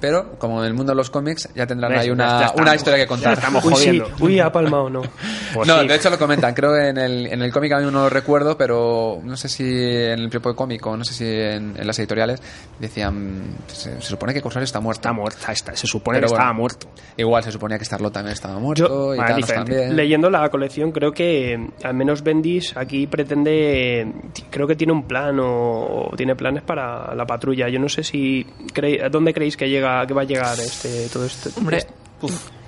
[0.00, 2.00] Pero como en el mundo de los cómics ya tendrán ¿Ves?
[2.02, 3.32] ahí una, estamos, una historia que contar.
[3.34, 4.02] ya estamos Uy, sí.
[4.20, 5.02] Uy, ha palmado, no.
[5.54, 5.88] Pues no, sí.
[5.88, 8.10] de hecho lo comentan, creo que en el, en el cómic a mí no lo
[8.10, 11.86] recuerdo, pero no sé si en el propio cómic o no sé si en, en
[11.86, 12.42] las editoriales
[12.78, 14.98] decían, se, se supone que Corsario está muerto.
[15.00, 16.42] Está muerta, está, se supone Pero que bueno.
[16.44, 16.86] estaba muerto.
[17.16, 19.96] Igual se suponía que Starlot también estaba muerto Yo- y Vale, también.
[19.96, 24.12] Leyendo la colección, creo que eh, al menos Bendis aquí pretende,
[24.50, 27.68] creo que tiene un plan o, o tiene planes para la patrulla.
[27.68, 28.44] Yo no sé si,
[28.74, 31.50] cree- ¿dónde creéis que llega, que va a llegar este todo este?
[31.56, 31.86] Hombre,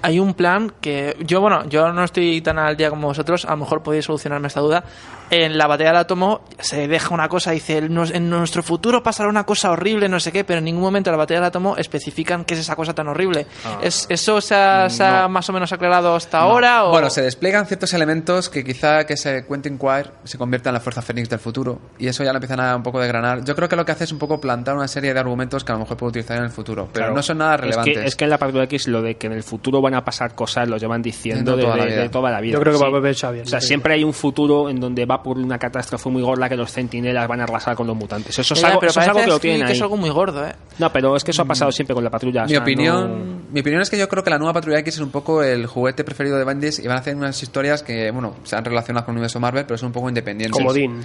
[0.02, 3.50] hay un plan que yo, bueno, yo no estoy tan al día como vosotros, a
[3.50, 4.84] lo mejor podéis solucionarme esta duda.
[5.30, 9.28] En la batalla del átomo se deja una cosa, dice, "Nos- en nuestro futuro pasará
[9.28, 11.76] una cosa horrible, no sé qué, pero en ningún momento en la batalla del átomo
[11.76, 13.46] especifican qué es esa cosa tan horrible.
[13.80, 15.28] ¿Es, ¿Eso se ha, se ha no.
[15.28, 16.84] más o menos aclarado hasta ahora?
[16.84, 16.90] O...
[16.90, 20.80] Bueno, se despliegan ciertos elementos que quizá que se Quentin Quire se convierta en la
[20.80, 23.44] fuerza Fénix del futuro y eso ya lo empiezan a un poco desgranar.
[23.44, 25.70] Yo creo que lo que hace es un poco plantar una serie de argumentos que
[25.70, 27.14] a lo mejor puede utilizar en el futuro, pero Claro.
[27.14, 27.98] no son nada Es relevantes.
[27.98, 30.04] que, es que en la Patrulla X lo de que en el futuro van a
[30.04, 32.02] pasar cosas lo llevan diciendo De de, toda la de- vida.
[32.02, 32.52] de toda la vida.
[32.54, 32.82] Yo creo que Sí.
[32.82, 33.44] va a volver Xavier.
[33.46, 36.56] O sea, siempre hay un futuro en donde va por una catástrofe muy gorda que
[36.56, 38.38] los centinelas van a arrasar con los mutantes.
[38.38, 40.10] Eso es algo, pero eso es algo parece que lo que tienen es algo muy
[40.10, 40.52] gordo, ¿eh?
[40.78, 42.42] No, pero es que eso ha pasado siempre con la patrulla.
[42.42, 44.94] o mi sea, opinión, mi opinión es que yo creo que la nueva Patrulla X
[44.94, 48.10] es un poco el juguete preferido de Bendis y van a hacer unas historias que,
[48.10, 50.56] bueno, se han relacionado con el universo Marvel, pero son un poco independientes.
[50.58, 51.02] Comodín.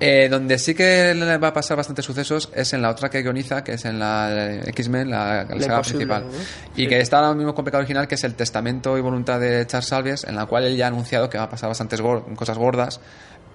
[0.00, 3.22] Eh, donde sí que le va a pasar bastantes sucesos es en la otra que
[3.22, 6.24] guioniza, que es en la X-Men, la, la La saga principal.
[6.26, 6.32] ¿no?
[6.76, 6.86] Y Sí.
[6.88, 9.86] que está ahora mismo con pecado original, que es el testamento y voluntad de Charles
[9.88, 12.58] Salvies, en la cual él ya ha anunciado que va a pasar bastantes gor- cosas
[12.58, 13.00] gordas,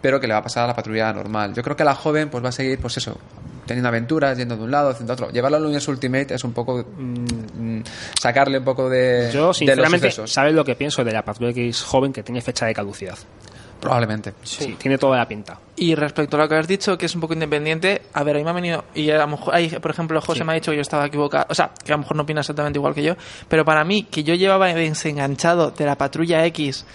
[0.01, 1.53] pero que le va a pasar a la patrulla normal.
[1.53, 3.17] Yo creo que la joven pues va a seguir, pues eso,
[3.65, 5.29] teniendo aventuras, yendo de un lado, haciendo otro.
[5.31, 7.81] Llevarlo al universo Ultimate es un poco mm,
[8.19, 10.31] sacarle un poco de, Yo, de sinceramente, los sucesos.
[10.31, 13.17] ¿sabes lo que pienso de la Patrulla X joven que tiene fecha de caducidad?
[13.79, 14.33] Probablemente.
[14.43, 15.57] Sí, tiene toda la pinta.
[15.77, 18.39] Y respecto a lo que has dicho, que es un poco independiente, a ver, a
[18.39, 20.43] mí me ha venido, y a lo mejor, ahí, por ejemplo, José Sí.
[20.45, 22.41] me ha dicho que yo estaba equivocado, o sea, que a lo mejor no opina
[22.41, 23.15] exactamente igual que yo,
[23.47, 26.85] pero para mí, que yo llevaba desenganchado de la Patrulla X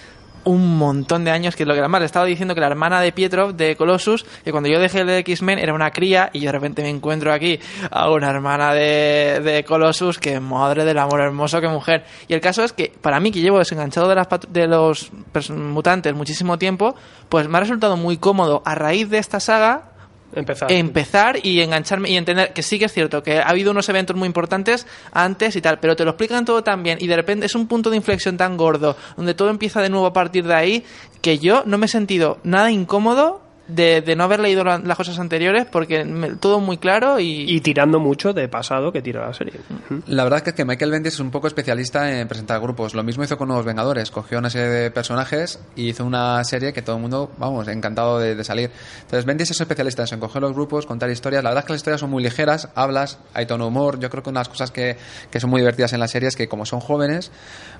[0.44, 3.12] un montón de años, que lo que además le estaba diciendo que la hermana de
[3.12, 6.52] Pietro, de Colossus, que cuando yo dejé el X-Men era una cría y yo de
[6.52, 7.58] repente me encuentro aquí
[7.90, 12.04] a una hermana de, de Colossus que madre del amor hermoso que mujer.
[12.28, 15.10] Y el caso es que para mí que llevo desenganchado de, las de los
[15.50, 16.94] mutantes muchísimo tiempo,
[17.28, 19.93] pues me ha resultado muy cómodo a raíz de esta saga
[20.36, 20.72] Empezar.
[20.72, 24.16] empezar y engancharme y entender que sí que es cierto que ha habido unos eventos
[24.16, 27.46] muy importantes antes y tal, pero te lo explican todo tan bien y de repente
[27.46, 30.54] es un punto de inflexión tan gordo donde todo empieza de nuevo a partir de
[30.54, 30.84] ahí
[31.20, 34.96] que yo no me he sentido nada incómodo de, de no haber leído la- las
[34.96, 39.26] cosas anteriores porque me- todo muy claro y, Y tirando mucho de pasado que tira
[39.26, 39.54] la serie.
[39.88, 40.02] Ujú.
[40.06, 42.94] La verdad es que Michael Bendis es un poco especialista en presentar grupos.
[42.94, 44.10] Lo mismo hizo con Nuevos Vengadores.
[44.10, 48.18] Cogió una serie de personajes y hizo una serie que todo el mundo, vamos, encantado
[48.18, 48.70] de, de salir.
[49.02, 51.42] Entonces Bendis es especialista en eso, en coger los grupos, contar historias.
[51.42, 53.98] La verdad es que las historias son muy ligeras, hablas, hay tono humor.
[53.98, 54.96] Yo creo que una de las cosas que,
[55.30, 57.30] que son muy divertidas en la serie es que como son jóvenes,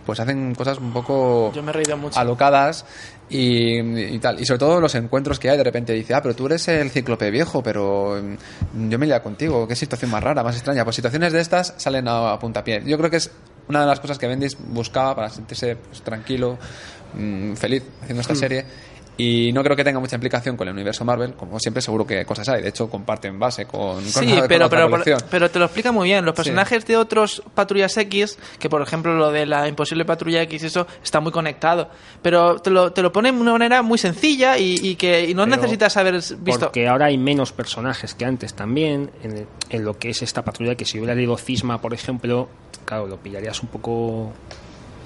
[0.07, 2.19] pues hacen cosas un poco yo me he reído mucho.
[2.19, 2.87] alocadas
[3.29, 4.41] y, y tal.
[4.41, 6.91] Y sobre todo los encuentros que hay, de repente dice, ah, pero tú eres el
[6.91, 8.21] cíclope viejo, pero
[8.75, 10.85] mm, yo me iría contigo, qué situación más rara, más extraña.
[10.85, 12.83] Pues situaciones de estas salen a, a puntapié.
[12.85, 13.31] Yo creo que es
[13.69, 16.59] una de las cosas que Bendis buscaba para sentirse pues, tranquilo,
[17.15, 18.65] mm, feliz haciendo esta serie.
[19.17, 22.25] Y no creo que tenga mucha implicación con el universo Marvel, como siempre seguro que
[22.25, 22.63] cosas hay.
[22.63, 25.19] De hecho, comparten base con, con Sí, la- con pero, otra pero, colección.
[25.31, 26.25] pero te lo explica muy bien.
[26.25, 30.65] Los personajes de otros Patrullas X, que por ejemplo lo de la imposible Patrulla X,
[30.65, 31.89] eso está muy conectado.
[32.23, 35.35] Pero te lo, te lo pone de una manera muy sencilla y, y que y
[35.35, 36.67] no Pero necesitas haber visto.
[36.67, 40.43] Porque ahora hay menos personajes que antes también en, el- en lo que es esta
[40.43, 40.75] patrulla.
[40.75, 42.49] Que si hubiera leído Cisma, por ejemplo,
[42.85, 44.33] claro, lo pillarías un poco.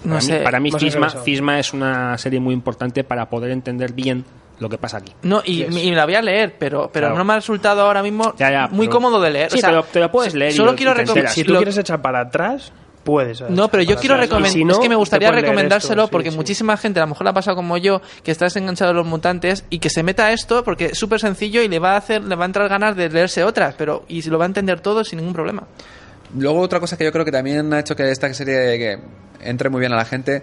[0.04, 1.10] No para sé, mí, para mí no Cisma.
[1.10, 4.24] Cisma es una serie muy importante para poder entender bien
[4.60, 5.12] lo que pasa aquí.
[5.22, 7.18] No, y, y la voy a leer, pero, pero Claro.
[7.18, 9.50] no me ha resultado ahora mismo Ya, ya, muy pero- cómodo de leer.
[9.50, 11.32] Sí, o sea, pero te lo puedes leer y Solo lo- quiero y te recomendar.
[11.32, 12.72] Si tú quieres echar para atrás,
[13.04, 13.40] puedes.
[13.42, 14.52] No, echar pero yo quiero recomendar.
[14.52, 16.36] Si no, es que me gustaría recomendárselo esto, porque sí.
[16.36, 19.06] muchísima gente, a lo mejor la ha pasado como yo, que está desenganchado de los
[19.06, 21.96] mutantes y que se meta a esto porque es súper sencillo y le va a
[21.98, 24.48] hacer, le va a entrar ganas de leerse otras, pero y se lo va a
[24.48, 25.62] entender todo sin ningún problema.
[26.36, 28.98] Luego otra cosa que yo creo que también ha hecho que esta serie que
[29.40, 30.42] entre muy bien a la gente,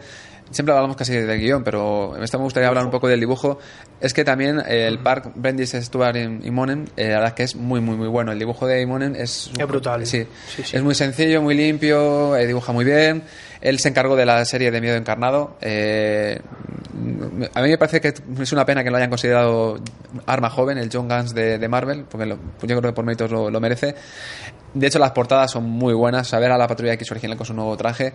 [0.51, 3.59] siempre hablamos casi de guion, pero esta me gustaría hablar un poco del dibujo,
[3.99, 7.43] es que también eh, el Park Bendis Stuart y Imonen, eh, la verdad es que
[7.43, 8.31] es muy muy muy bueno.
[8.31, 10.05] El dibujo de Imonen es, Es brutal.
[10.07, 10.25] Sí,
[10.55, 10.77] Sí, sí.
[10.77, 13.23] es muy sencillo, muy limpio, eh, dibuja muy bien.
[13.61, 15.57] Él se encargó de la serie de Miedo Encarnado.
[15.61, 16.39] eh,
[17.53, 19.79] a mí me parece que es una pena que lo hayan considerado
[20.25, 23.29] arma joven, el John Guns de, de Marvel, porque lo- yo creo que por méritos
[23.31, 23.95] lo, lo merece.
[24.75, 26.27] De hecho, las portadas son muy buenas.
[26.27, 28.13] Saber a la patrulla X original con su nuevo traje.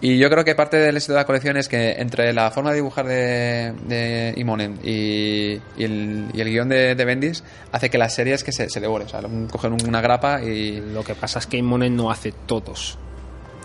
[0.00, 2.70] Y yo creo que parte del éxito de la colección es que entre la forma
[2.70, 7.88] de dibujar de, de Imonen y, y el, y el guion de, de Bendis hace
[7.90, 9.06] que las series que se, se devoren.
[9.06, 10.80] O sea, cogen una grapa y.
[10.80, 12.98] Lo que pasa es que Imonen no hace todos.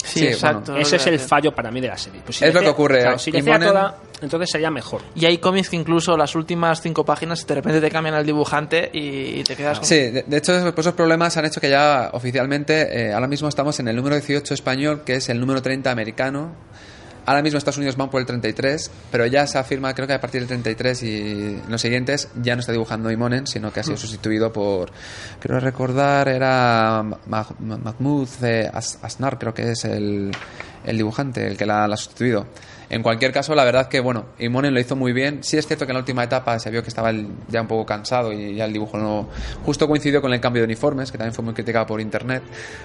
[0.03, 0.73] Sí, Sí, exacto.
[0.73, 2.21] bueno, Ese es el fallo para mí de la serie.
[2.23, 5.01] Pues Es lo que ocurre, claro, si le hiciera Imonen- toda, entonces sería mejor.
[5.15, 8.89] Y hay cómics que incluso las últimas cinco páginas de repente te cambian al dibujante
[8.93, 9.87] y te quedas con...
[9.87, 13.47] Sí, de, de hecho, pues esos problemas han hecho que ya oficialmente, eh, ahora mismo
[13.49, 16.55] estamos en el número 18 español, que es el número 30 americano.
[17.27, 20.21] Ahora mismo Estados Unidos van por el 33, pero ya se afirma, creo que a
[20.21, 23.97] partir del 33 y los siguientes ya no está dibujando Imonen, sino que ha sido
[23.97, 24.91] sustituido por,
[25.39, 27.17] creo recordar, era Ma-
[27.59, 30.31] Ma- Mahmoud eh, As- Asnar, creo que es el,
[30.85, 32.45] el dibujante, el que la, la ha sustituido.
[32.89, 35.43] En cualquier caso, la verdad que, bueno, Imonen lo hizo muy bien.
[35.43, 37.11] Sí es cierto que en la última etapa se vio que estaba
[37.47, 39.27] ya un poco cansado y ya el dibujo no...
[39.65, 42.43] Justo coincidió con el cambio de uniformes, que también fue muy criticado por internet,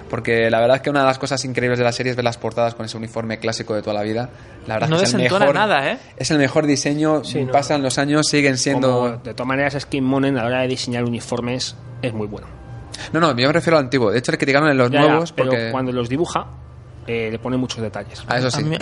[0.09, 2.25] porque la verdad es que una de las cosas increíbles de la serie es ver
[2.25, 4.31] las portadas con ese uniforme clásico de toda la vida.
[4.67, 5.99] La verdad No es que es el mejor, nada, ¿eh?
[6.17, 7.53] Es el mejor diseño, Sí, no.
[7.53, 8.91] pasan los años, siguen siendo...
[8.93, 12.27] Como, de todas maneras, es que Imonen a la hora de diseñar uniformes es muy
[12.27, 12.47] bueno.
[13.13, 14.11] No, no, yo me refiero al antiguo.
[14.11, 15.71] De hecho, le criticaron en los Ya, ya, nuevos pero porque...
[15.71, 16.47] cuando los dibuja,
[17.07, 18.23] eh, le pone mucos detalles.
[18.29, 18.63] Ah, eso sí.
[18.63, 18.77] a mí,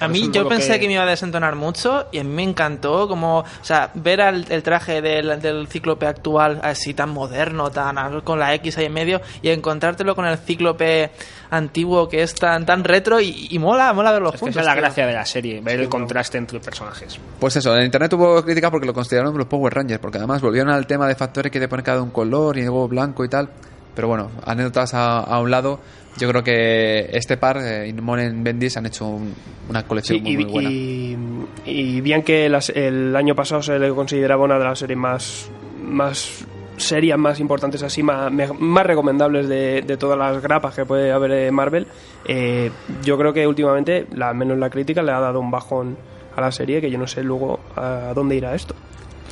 [0.00, 0.80] a a yo pensé que...
[0.80, 4.20] que- me iba a desentonar mucho y a mí me encantó como, o sea, ver
[4.20, 8.84] al- el traje del, del cíclope actual así tan moderno, tan con la X ahí
[8.86, 11.10] en medio y encontrártelo con el cíclope
[11.50, 14.56] antiguo que es tan tan retro y, y mola, mola verlos Es que juntos.
[14.56, 14.82] esa es la tío.
[14.82, 17.18] gracia de la serie, ver el contraste entre personajes.
[17.40, 20.72] Pues eso, en internet hubo crítica porque lo consideraron los Power Rangers, porque además volvieron
[20.72, 23.48] al tema de factores que te ponen cada un color y luego blanco y tal.
[23.96, 25.80] Pero bueno, anécdotas a, a un lado,
[26.18, 29.34] yo creo que este par, eh, Inmonen Bendis, han hecho un-
[29.68, 30.70] una colección Sí, muy, y, muy buena.
[30.70, 31.16] y-
[31.64, 35.50] y bien que las- el año pasado se le consideraba una de las series más,
[35.82, 36.44] más
[36.76, 38.30] serias, más importantes, así, más,
[38.60, 41.86] más recomendables de, de todas las grapas que puede haber en Marvel,
[42.26, 42.70] eh,
[43.02, 45.96] yo creo que últimamente, la, al menos la crítica, le ha dado un bajón
[46.36, 48.74] a la serie que yo no sé luego a dónde irá esto.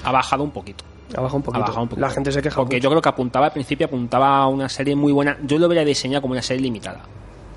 [0.05, 0.85] Ha bajado un poquito.
[1.17, 1.61] Ha bajado un Ha poquito.
[1.61, 2.07] bajado un poquito.
[2.07, 2.85] La gente se queja Porque mucho.
[2.85, 5.37] yo creo que apuntaba al principio, apuntaba a una serie muy buena.
[5.45, 7.01] Yo lo hubiera diseñado como una serie limitada.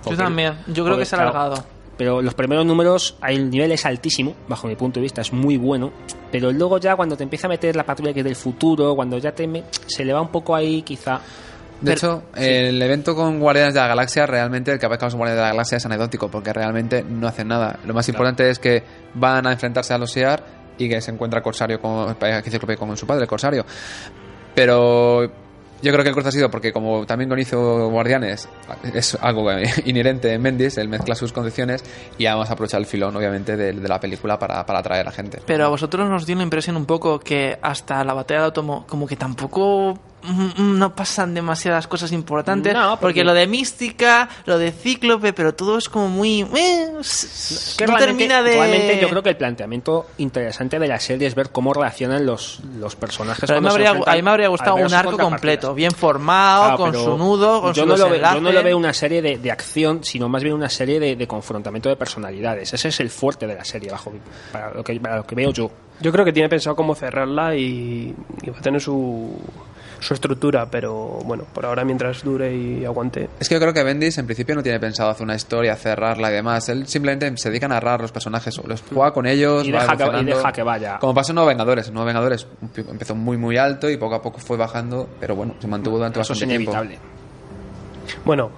[0.10, 1.64] Yo también, yo creo porque, que se ha claro, alargado.
[1.98, 5.58] Pero los primeros números, el nivel es altísimo, bajo mi punto de vista, es muy
[5.58, 5.92] bueno.
[6.32, 9.18] Pero luego ya cuando te empieza a meter la patrulla que es del futuro, cuando
[9.18, 11.20] ya te me- se le va un poco ahí, quizá.
[11.82, 15.18] De Pero- hecho, el evento con Guardianes de la Galaxia, realmente el que aparezca con
[15.18, 17.80] Guardianes de la Galaxia es anecdótico, porque realmente no hacen nada.
[17.86, 18.84] Lo más importante es que
[19.16, 20.44] van a enfrentarse a los SEAR
[20.78, 23.66] y que se encuentra Corsario como, que Cíclope como su padre, Corsario.
[24.54, 25.30] Pero
[25.82, 28.50] yo creo que el corte ha sido porque como también con hizo Guardianes,
[28.94, 29.48] es algo
[29.86, 31.84] inherente en Bendis, él mezcla sus condiciones
[32.18, 35.40] y además aprovecha el filón, obviamente, de, la película para, para atraer a gente.
[35.46, 38.86] Pero a vosotros nos dio la impresión un poco que hasta la batalla de Átomo
[38.88, 40.00] como que tampoco
[40.58, 42.74] no pasan demasiadas cosas importantes.
[42.74, 43.24] No, porque- porque...
[43.24, 46.42] lo de mística, lo de cíclope, pero todo es como muy...
[46.42, 46.48] eh,
[47.78, 48.52] Que no realmente, termina de...
[48.52, 52.60] realmente yo creo que el planteamiento interesante de la serie es ver cómo reaccionan los,
[52.78, 53.50] los personajes.
[53.50, 56.94] A mí, habría, a mí me habría gustado un arco completo, bien formado, Claro, con
[56.94, 59.38] su nudo, con yo su no, lo veo, yo no lo veo una serie de,
[59.38, 62.74] de acción, sino más bien una serie de, de confrontamiento de personalidades.
[62.74, 64.12] Ese es el fuerte de la serie, bajo
[64.52, 65.72] para lo que, para lo que veo yo.
[66.02, 68.14] Yo creo que tiene pensado cómo cerrarla y,
[68.44, 69.36] y va a tener su,
[70.00, 70.94] su estructura, pero
[71.26, 73.30] bueno, por ahora mientras dure y aguante.
[73.40, 76.30] Es que yo creo que Bendis en principio no tiene pensado hacer una historia, cerrarla
[76.30, 76.70] y demás.
[76.70, 80.20] Él simplemente se dedica a narrar los personajes, los juega con ellos, Y deja que-
[80.20, 80.98] y deja que vaya.
[81.00, 81.88] Como pasó en Nuevos Vengadores.
[81.88, 82.48] En Nuevos Vengadores
[82.90, 86.20] empezó muy muy alto y poco a poco fue bajando, pero bueno, se mantuvo durante
[86.20, 86.72] Eso es bastante tiempo.
[86.72, 87.00] inevitable.
[88.26, 88.50] Bueno,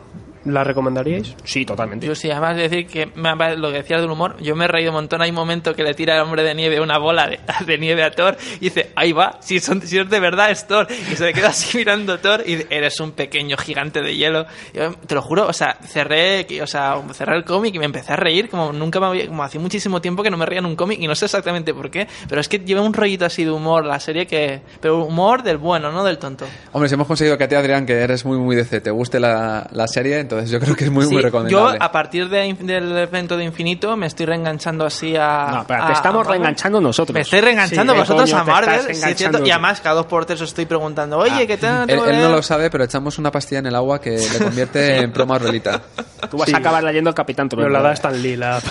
[0.46, 1.36] ¿la recomendaríais?
[1.44, 2.06] Sí, totalmente.
[2.08, 4.68] Yo sí, además de decir que me- lo que decías del humor, yo me he
[4.68, 5.22] reído un montón.
[5.22, 8.04] Hay un momento que le tira el hombre de nieve una bola de, de nieve
[8.04, 10.88] a Thor y dice, ahí va, si, son, si es de verdad es Thor.
[10.90, 14.16] Y se le queda así mirando a Thor y dice, eres un pequeño gigante de
[14.16, 14.46] hielo.
[14.74, 18.14] Yo, te lo juro, o sea, cerré, o sea, cerré el cómic y me empecé
[18.14, 20.66] a reír como nunca me había, como hacía muchísimo tiempo que no me reía en
[20.66, 23.44] un cómic y no sé exactamente por qué, pero es que lleva un rollito así
[23.44, 26.46] de humor la serie que, pero humor del bueno, no del tonto.
[26.72, 29.20] Hombre, si hemos conseguido que a ti, Adrián, que eres muy muy DC, te guste
[29.20, 31.78] la, la serie, entonces yo creo que es muy Sí, muy yo recomendable.
[31.82, 35.48] a partir de- del evento de Infinito me estoy reenganchando así a...
[35.52, 37.14] No, pero a- te estamos a reenganchando nosotros.
[37.14, 39.44] Me estoy reenganchando Sí, vosotros coño, a Marvel, sí, cierto.
[39.46, 41.90] Y además cada dos por tres os estoy preguntando, oye, ¿qué tal?
[41.90, 44.98] Él, él no lo sabe, pero echamos una pastilla en el agua que le convierte
[44.98, 45.82] en pro Marvelita.
[46.30, 46.54] Tú vas Sí.
[46.56, 48.62] a acabar leyendo el Capitán Pero la da Stan Lee, la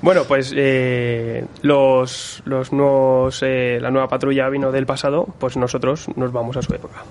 [0.00, 6.06] Bueno, pues eh, los, los nuevos, eh, la nueva patrulla vino del pasado, pues nosotros
[6.16, 7.04] nos vamos a su época.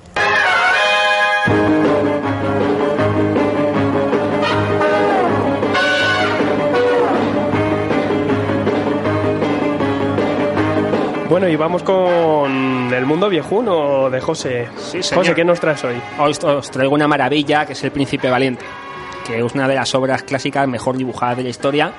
[11.31, 14.67] Bueno, y vamos con el mundo viejuno de José.
[14.75, 15.23] Sí, señor.
[15.23, 15.95] José, ¿qué nos traes hoy?
[16.19, 18.65] Hoy os traigo una maravilla que es El Príncipe Valiente,
[19.25, 21.93] que es una de las obras clásicas mejor dibujadas de la historia.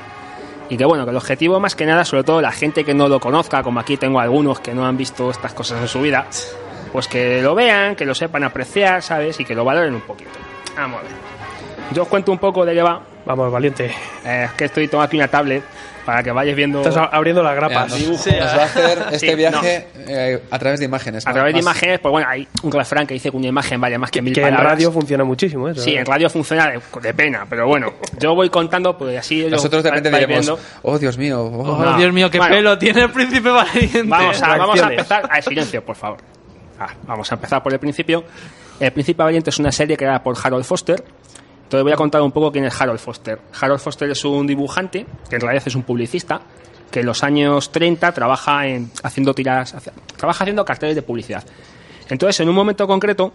[0.69, 3.09] Y que bueno, que el objetivo más que nada, sobre todo la gente que no
[3.09, 6.27] lo conozca, como aquí tengo algunos que no han visto estas cosas en su vida,
[6.93, 9.39] pues que lo vean, que lo sepan apreciar, ¿sabes?
[9.41, 10.31] Y que lo valoren un poquito.
[10.77, 11.13] Vamos a ver.
[11.93, 13.03] Yo os cuento un poco de qué va.
[13.27, 13.87] Vamos, valiente.
[14.25, 15.63] Eh, es que estoy tomando aquí una tablet
[16.05, 17.89] para que vayáis viendo Estás abriendo las grapas.
[17.91, 21.25] nos, Sí, nos va a hacer este Sí, viaje eh, a través de imágenes.
[21.27, 22.01] a través de Más- imágenes.
[22.01, 24.41] Pues bueno, hay un refrán que dice que una imagen vale más que, mil que
[24.41, 24.73] en palabras.
[24.73, 25.81] radio funciona muchísimo eso.
[25.83, 26.01] Sí, ¿eh?
[26.01, 29.91] en radio funciona de, de pena, pero bueno, yo voy contando, pues así Nosotros de
[29.91, 30.59] repente diremos, viendo.
[30.83, 31.77] oh Dios mío, oh".
[31.77, 31.97] Oh, No.
[31.97, 32.55] Dios mío, qué Bueno.
[32.57, 34.03] pelo tiene el príncipe valiente.
[34.05, 35.29] Vamos a, vamos a empezar.
[35.31, 36.19] A silencio, por favor.
[36.79, 38.25] Ah, vamos a empezar por el principio.
[38.81, 41.05] El Príncipe Valiente es una serie creada por Harold Foster.
[41.65, 43.39] Entonces voy a contar un poco quién es Harold Foster.
[43.61, 46.41] Harold Foster es un dibujante, que en realidad es un publicista,
[46.91, 49.75] que en los años 30 trabaja en haciendo tiras,
[50.17, 51.45] trabaja haciendo carteles de publicidad.
[52.11, 53.33] Entonces, en un momento concreto,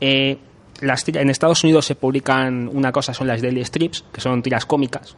[0.00, 0.38] eh,
[0.80, 4.42] las tira- en Estados Unidos se publican una cosa, son las daily strips, que son
[4.42, 5.16] tiras cómicas.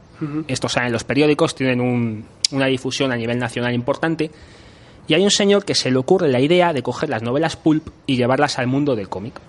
[0.48, 4.30] Estos salen en los periódicos, tienen un- una difusión a nivel nacional importante.
[5.08, 7.88] Y hay un señor que se le ocurre la idea de coger las novelas pulp
[8.06, 9.40] y llevarlas al mundo del cómic.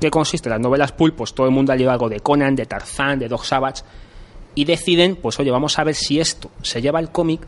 [0.00, 0.50] ¿Qué consiste?
[0.50, 3.28] Las novelas pulp, pues todo el mundo ha llevado algo de Conan, de Tarzán, de
[3.28, 3.82] Dog Savage,
[4.54, 7.46] y deciden, pues oye, vamos a ver si esto se lleva al cómic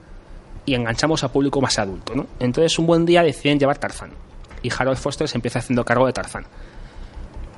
[0.65, 2.27] y enganchamos a público más adulto, ¿no?
[2.39, 4.11] Entonces un buen día deciden llevar Tarzán,
[4.63, 6.47] y Harold Foster se empieza haciendo cargo de Tarzán.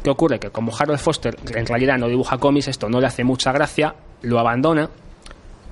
[0.03, 0.39] ¿Qué ocurre?
[0.39, 3.95] Que como Harold Foster en realidad no dibuja cómics, esto no le hace mucha gracia,
[4.23, 4.89] lo abandona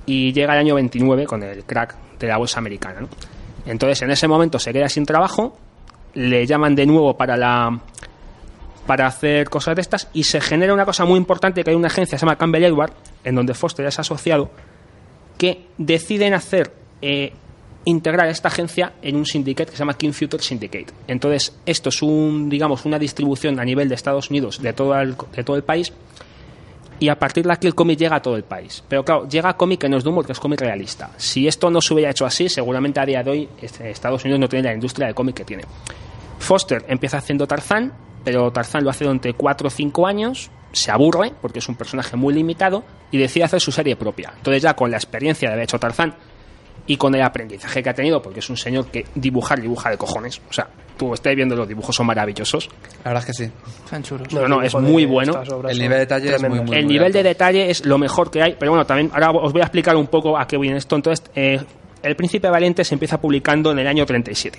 [0.07, 3.01] y llega el año 29 con el crack de la bolsa americana.
[3.03, 3.09] ¿no?
[3.69, 5.57] Entonces en ese momento se queda sin trabajo,
[6.15, 7.81] le llaman de nuevo para la
[8.87, 11.89] para hacer cosas de estas y se genera una cosa muy importante que hay una
[11.89, 12.93] agencia que se llama Campbell Edward
[13.23, 14.51] en donde Foster es asociado
[15.37, 17.35] que deciden hacer eh,
[17.85, 20.87] integrar esta agencia en un syndicate que se llama King Future Syndicate.
[21.07, 25.15] Entonces, esto es un, digamos, una distribución a nivel de Estados Unidos de todo el,
[25.35, 25.93] de todo el país
[27.01, 28.83] y a partir de aquí el cómic llega a todo el país.
[28.89, 31.11] Pero claro, llega cómic que no es de humor, que es cómic realista.
[31.17, 34.41] Si esto no se hubiera hecho así, seguramente a día de hoy este, Estados Unidos
[34.41, 35.65] no tiene la industria de cómic que tiene.
[36.39, 37.93] Foster empieza haciendo Tarzán,
[38.25, 42.17] pero Tarzán lo hace durante 4 o 5 años, se aburre porque es un personaje
[42.17, 44.33] muy limitado y decide hacer su serie propia.
[44.37, 46.15] Entonces ya con la experiencia de haber hecho Tarzán
[46.87, 49.99] y con el aprendizaje que ha tenido, porque es un señor que dibujar dibuja de
[49.99, 50.41] cojones.
[50.49, 50.69] O sea,
[50.99, 52.69] tú estés viendo los dibujos son maravillosos.
[53.05, 53.53] La verdad es que sí.
[53.85, 54.33] Están chulos.
[54.33, 55.41] No, no, es muy bueno.
[55.69, 57.19] El nivel de detalle es muy, muy el muy nivel alto.
[57.19, 59.97] de detalle es lo mejor que hay, pero bueno, también ahora os voy a explicar
[59.97, 60.97] un poco a qué viene esto.
[60.97, 61.61] Entonces, eh,
[62.03, 64.59] El Príncipe Valiente se empieza publicando en el año 37.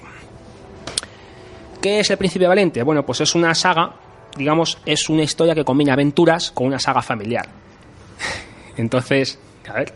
[1.82, 2.82] ¿Qué es El Príncipe Valiente?
[2.84, 3.94] Bueno, pues es una saga,
[4.36, 7.46] digamos, es una historia que combina aventuras con una saga familiar.
[8.78, 9.94] Entonces, a ver.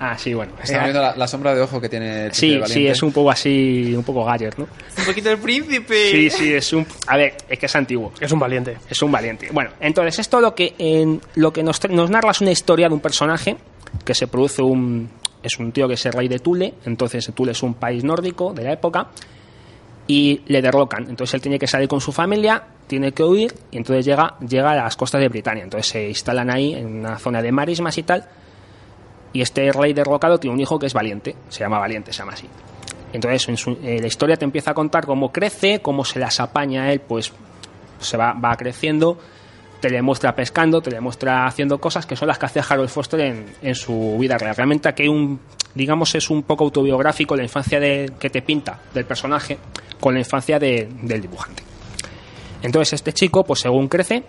[0.00, 0.52] Ah, sí, bueno.
[0.62, 3.12] Estamos viendo la, la sombra de ojo que tiene el Sí, Príncipe sí, es un
[3.12, 4.68] poco así, un poco Galler, ¿no?
[4.98, 6.10] Un poquito el príncipe.
[6.10, 6.86] Sí, sí, es un...
[7.06, 8.12] A ver, es que es antiguo.
[8.20, 8.76] Es un valiente.
[8.88, 9.48] Es un valiente.
[9.52, 13.00] Bueno, entonces esto lo que, en, lo que nos narra es una historia de un
[13.00, 13.56] personaje
[14.04, 15.10] que se produce un...
[15.42, 18.52] Es un tío que es el rey de Tule, entonces Tule es un país nórdico
[18.52, 19.08] de la época,
[20.08, 21.06] y le derrocan.
[21.08, 24.72] Entonces él tiene que salir con su familia, tiene que huir, y entonces llega, llega
[24.72, 25.62] a las costas de Britania.
[25.62, 28.26] Entonces se instalan ahí en una zona de marismas y tal,
[29.32, 32.32] y este rey derrocado tiene un hijo que es valiente, se llama Valiente, se llama
[32.32, 32.48] así.
[33.12, 36.40] Entonces en su- eh, la historia te empieza a contar cómo crece, cómo se las
[36.40, 37.32] apaña él, pues
[38.00, 39.18] se va, creciendo,
[39.80, 42.88] te le muestra pescando, te le muestra haciendo cosas que son las que hace Harold
[42.88, 44.54] Foster en, su vida real.
[44.56, 45.40] Realmente aquí un,
[45.74, 49.58] digamos, es un poco autobiográfico la infancia de, que te pinta del personaje
[50.00, 51.62] con la infancia de- del dibujante.
[52.62, 54.24] Entonces este chico, pues según crece,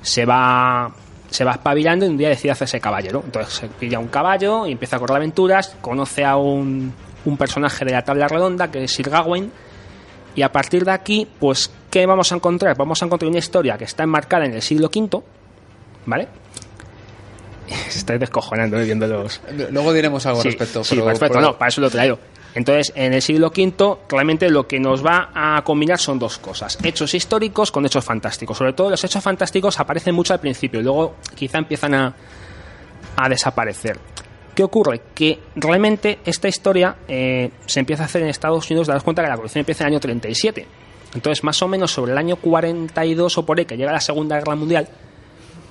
[0.00, 0.92] se va
[1.34, 3.22] se va espabilando y un día decide hacerse caballero.
[3.24, 7.84] Entonces se pilla un caballo y empieza a correr aventuras, conoce a un, un personaje
[7.84, 9.50] de la tabla redonda que es Sir Gawain
[10.36, 12.76] y a partir de aquí, pues, ¿qué vamos a encontrar?
[12.76, 15.22] Vamos a encontrar una historia que está enmarcada en el siglo V,
[16.06, 16.28] ¿vale?
[17.88, 19.40] Se estáis descojonando eh, viendo los...
[19.70, 20.84] Luego diremos algo Sí, respecto.
[20.84, 22.18] Sí, pero perfecto, no, para eso lo he traído.
[22.54, 26.78] Entonces, en el siglo V, realmente lo que nos va a combinar son dos cosas:
[26.82, 28.56] hechos históricos con hechos fantásticos.
[28.56, 32.14] Sobre todo, los hechos fantásticos aparecen mucho al principio y luego quizá empiezan a,
[33.16, 33.98] a desaparecer.
[34.54, 35.00] ¿Qué ocurre?
[35.14, 39.28] Que realmente esta historia eh, se empieza a hacer en Estados Unidos, daros cuenta que
[39.28, 40.66] la colección empieza en el año 37.
[41.14, 44.36] Entonces, más o menos sobre el año 42 o por ahí, que llega la Segunda
[44.38, 44.88] Guerra Mundial,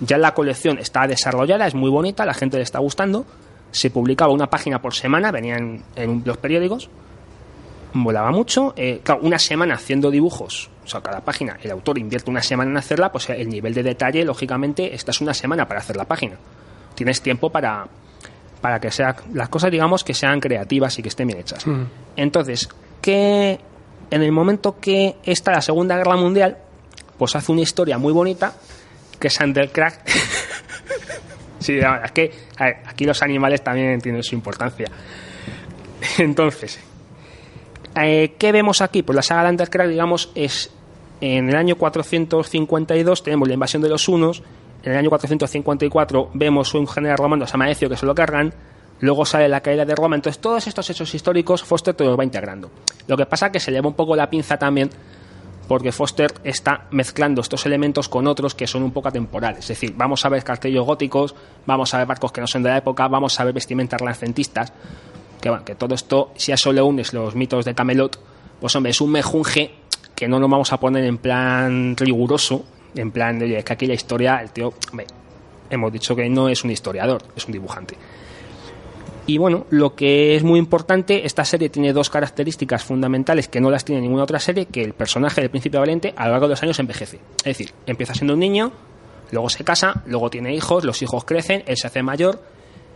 [0.02, 3.26] ya la colección está desarrollada, es muy bonita, la gente le está gustando.
[3.74, 6.90] Se publicaba una página por semana, venían en los periódicos,
[7.94, 8.74] volaba mucho.
[8.78, 12.72] Eh, claro, una semana haciendo dibujos, o sea, cada página, el autor invierte una semana
[12.72, 16.06] en hacerla, pues el nivel de detalle, lógicamente, esta es una semana para hacer la
[16.06, 16.38] página.
[16.96, 17.88] Tienes tiempo para,
[18.62, 21.66] para que sea, las cosas, digamos, que sean creativas y que estén bien hechas.
[22.16, 22.70] Entonces,
[23.02, 23.60] que
[24.10, 26.58] en el momento que está la Segunda Guerra Mundial,
[27.18, 28.54] pues hace una historia muy bonita,
[29.20, 30.00] que es Undercrack.
[31.64, 34.88] sí, la verdad es que ver, aquí los animales también tienen su importancia.
[36.18, 36.80] Entonces,
[38.02, 39.04] eh, ¿qué vemos aquí?
[39.04, 40.72] Pues la saga de Undercrack, digamos, es
[41.22, 44.44] en el año 452 tenemos la invasión de los hunos,
[44.84, 48.54] en el año 454 vemos un general romano, se llama Ecio, que se lo cargan,
[49.00, 52.26] luego sale la caída de Roma, entonces todos estos hechos históricos Foster te los va
[52.26, 52.70] integrando.
[53.08, 54.90] Lo que pasa es que se lleva un poco la pinza también
[55.74, 59.62] porque Foster está mezclando estos elementos con otros que son un poco atemporales.
[59.62, 61.34] Es decir, vamos a ver castillos góticos,
[61.66, 64.72] vamos a ver barcos que no son de la época, vamos a ver vestimentas renacentistas,
[65.42, 68.20] que bueno, que todo esto, si a eso le unes los mitos de Camelot,
[68.62, 69.74] pues hombre, es un mejunje
[70.14, 72.64] que no lo vamos a poner en plan riguroso,
[72.94, 75.08] en plan, oye, es que aquí la historia, el tío, hombre,
[75.72, 77.98] hemos dicho que no es un historiador, es un dibujante.
[79.26, 83.72] Y bueno, lo que es muy importante, esta serie tiene dos características fundamentales que no
[83.72, 86.52] las tiene ninguna otra serie, que el personaje del Príncipe Valiente a lo largo de
[86.52, 87.20] los años envejece.
[87.38, 88.74] Es decir, empieza siendo un niño,
[89.32, 92.42] luego se casa, luego tiene hijos, los hijos crecen, él se hace mayor,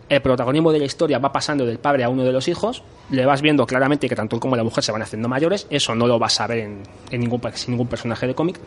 [0.10, 3.26] el protagonismo de la historia va pasando del padre a uno de los hijos, le
[3.26, 6.08] vas viendo claramente que tanto él como la mujer se van haciendo mayores, eso no
[6.08, 8.60] lo vas a ver en, en ningún, sin ningún personaje de cómic.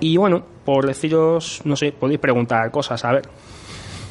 [0.00, 3.22] Y bueno, por deciros, no sé, podéis preguntar cosas, a ver.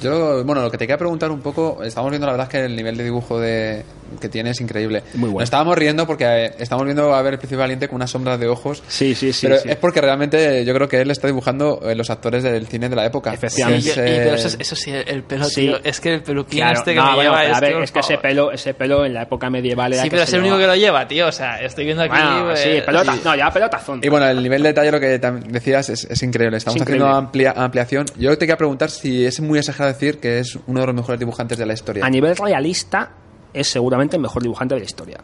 [0.03, 2.65] Yo, bueno, lo que te quería preguntar un poco, estamos viendo la verdad es que
[2.65, 3.83] el nivel de dibujo de,
[4.19, 5.01] que tiene es increíble.
[5.13, 5.39] Muy bueno.
[5.39, 8.39] Nos estábamos riendo porque eh, estamos viendo a ver el Príncipe Valiente con unas sombras
[8.39, 8.83] de ojos.
[8.87, 9.47] Sí, sí, sí.
[9.47, 9.69] pero sí.
[9.69, 12.95] es porque realmente yo creo que él está dibujando eh, los actores del cine de
[12.95, 13.33] la época.
[13.33, 13.89] Efectivamente.
[13.89, 15.61] Es, Y- y- eh, pero eso, eso sí, el pelo, Sí.
[15.67, 15.79] tío.
[15.83, 17.83] Es que el peluquín Claro, este que no, me bueno, lleva a es ver, que,
[17.83, 20.41] es que ese pelo, ese pelo en la época medieval era Sí, pero es el
[20.41, 21.27] único que lo lleva, tío.
[21.27, 22.11] O sea, estoy viendo aquí.
[22.15, 23.99] Bueno, pues, sí, pelota, no, ya pelotazón.
[24.03, 26.57] Y bueno, el nivel de detalle, lo que decías, es, es increíble.
[26.57, 28.05] Estamos Es haciendo amplia, ampliación.
[28.17, 31.19] Yo te quería preguntar si es muy exagerado decir que es uno de los mejores
[31.19, 32.05] dibujantes de la historia.
[32.05, 33.11] A nivel realista,
[33.53, 35.19] es seguramente el mejor dibujante de la historia.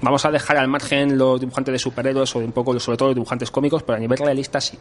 [0.00, 3.16] Vamos a dejar al margen los dibujantes de superhéroes o un poco, sobre todo los
[3.16, 4.78] dibujantes cómicos, pero a nivel realista sí.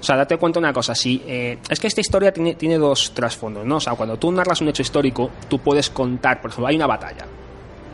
[0.00, 3.12] O sea, date cuenta una cosa, sí, eh, es que esta historia tiene, tiene dos
[3.12, 3.76] trasfondos, ¿no?
[3.76, 6.86] O sea, cuando tú narras un hecho histórico, tú puedes contar, por ejemplo, hay una
[6.86, 7.26] batalla,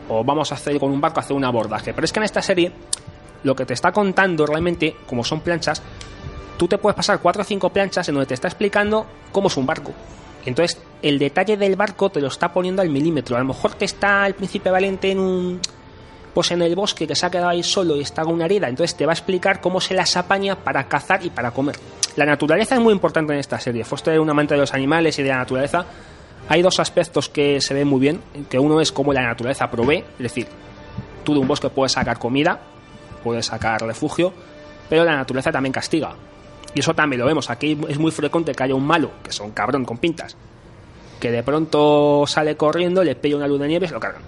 [0.07, 2.43] o vamos a hacer con un barco, hacer un abordaje, pero es que en esta
[2.43, 2.71] serie,
[3.41, 5.81] lo que te está contando realmente, como son planchas,
[6.57, 9.57] tú te puedes pasar cuatro o cinco planchas en donde te está explicando cómo es
[9.57, 9.93] un barco.
[10.45, 13.35] Entonces, el detalle del barco te lo está poniendo al milímetro.
[13.35, 15.59] A lo mejor que está el príncipe valiente en un.
[16.33, 18.67] Pues en el bosque que se ha quedado ahí solo y está con una herida.
[18.67, 21.77] Entonces te va a explicar cómo se las apaña para cazar y para comer.
[22.17, 23.85] La naturaleza es muy importante en esta serie.
[23.85, 25.85] Foster es un amante de los animales y de la naturaleza.
[26.49, 28.21] Hay dos aspectos que se ven muy bien.
[28.49, 29.99] Que uno es cómo la naturaleza provee.
[29.99, 30.47] Es decir,
[31.23, 32.59] tú de un bosque puedes sacar comida,
[33.23, 34.33] puedes sacar refugio,
[34.89, 36.15] pero la naturaleza también castiga.
[36.75, 37.49] Y eso también lo vemos.
[37.49, 40.35] Aquí es muy frecuente que haya un malo, que es un cabrón con pintas,
[41.19, 44.21] que de pronto sale corriendo, le pilla una luz de nieve y lo cargan.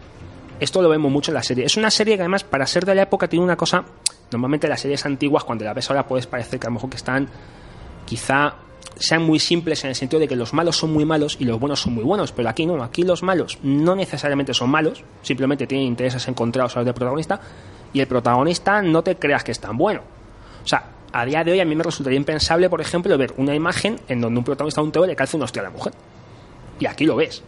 [0.59, 1.65] Esto lo vemos mucho en la serie.
[1.65, 3.83] Es una serie que además, para ser de la época, tiene una cosa...
[4.31, 6.97] Normalmente las series antiguas, cuando la ves ahora, puedes parecer que a lo mejor que
[6.97, 7.29] están
[8.05, 8.55] quizá
[8.99, 11.59] sean muy simples en el sentido de que los malos son muy malos y los
[11.59, 15.67] buenos son muy buenos, pero aquí no, aquí los malos no necesariamente son malos, simplemente
[15.67, 17.39] tienen intereses encontrados a los del protagonista
[17.93, 20.01] y el protagonista no te creas que es tan bueno.
[20.63, 23.55] O sea, a día de hoy a mí me resultaría impensable, por ejemplo, ver una
[23.55, 25.93] imagen en donde un protagonista de un TV le calza una hostia a la mujer.
[26.79, 27.43] Y aquí lo ves.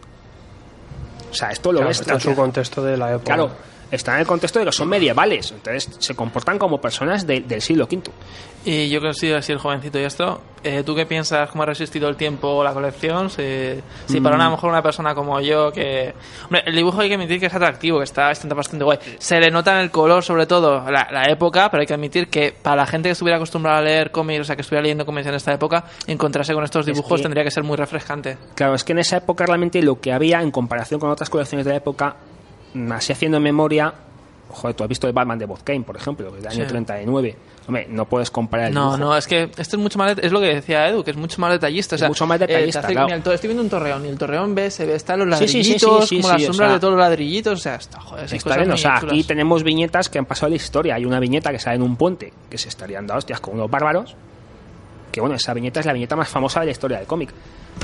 [1.30, 3.24] O sea, esto lo Claro, ves está en su contexto de la época.
[3.24, 3.50] Claro,
[3.90, 7.60] está en el contexto de que son medievales, entonces se comportan como personas de- del
[7.60, 8.02] siglo V.
[8.64, 11.48] Y yo que sido así el jovencito y esto, eh, ¿tú qué piensas?
[11.50, 13.30] ¿Cómo ha resistido el tiempo la colección?
[13.30, 16.12] Si, si para una, a lo mejor una persona como yo que...
[16.44, 18.98] Hombre, el dibujo hay que admitir que es atractivo, que está bastante, bastante guay.
[19.18, 22.28] Se le nota en el color, sobre todo, la, la época, pero hay que admitir
[22.28, 25.06] que para la gente que estuviera acostumbrada a leer cómics, o sea, que estuviera leyendo
[25.06, 28.36] cómics en esta época, encontrarse con estos Es dibujos que- tendría que ser muy refrescante.
[28.54, 31.64] Claro, es que en esa época realmente lo que había en comparación con otras colecciones
[31.64, 32.29] de la época, mm,
[32.92, 33.92] así haciendo memoria,
[34.48, 36.68] joder, tú has visto el Batman de Bob Kane, por ejemplo, del año Sí.
[36.68, 37.36] 39.
[37.68, 39.10] Hombre, no puedes comparar el No, dibujo.
[39.12, 41.40] no, es que esto es mucho más, es lo que decía Edu, que es mucho
[41.40, 41.94] más detallista.
[41.94, 43.06] O sea, mucho más detallista, eh, te hace- claro.
[43.06, 45.38] mira, el to- estoy viendo un torreón y el torreón ve, se ve, están los
[45.38, 47.52] Sí, sí, sí, ladrillitos, sí, sí, como las o sombras sea, de todos los ladrillitos,
[47.52, 49.12] o sea, está, joder, Está bien, o sea, chulas.
[49.12, 50.94] aquí tenemos viñetas que han pasado la historia.
[50.96, 53.70] Hay una viñeta que sale en un puente que se estarían dando hostias con unos
[53.70, 54.16] bárbaros.
[55.12, 57.30] Que bueno, esa viñeta es la viñeta más famosa de la historia del cómic.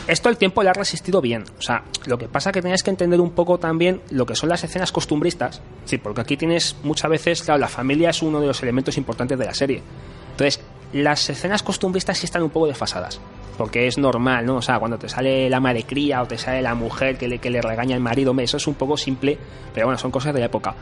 [0.06, 1.44] Esto el tiempo le ha resistido bien.
[1.58, 4.48] O sea, lo que pasa que tenías que entender un poco también lo que son
[4.48, 5.60] las escenas costumbristas.
[5.84, 9.36] Sí, porque aquí tienes muchas veces, claro, la familia es uno de los elementos importantes
[9.38, 9.82] de la serie.
[10.30, 10.60] Entonces,
[10.92, 13.20] las escenas costumbristas sí están un poco desfasadas.
[13.58, 14.56] Porque es normal, ¿no?
[14.56, 17.38] O sea, cuando te sale la madre cría o te sale la mujer que le,
[17.38, 19.38] que le regaña al marido, eso es un poco simple,
[19.74, 20.74] pero bueno, son cosas de la época.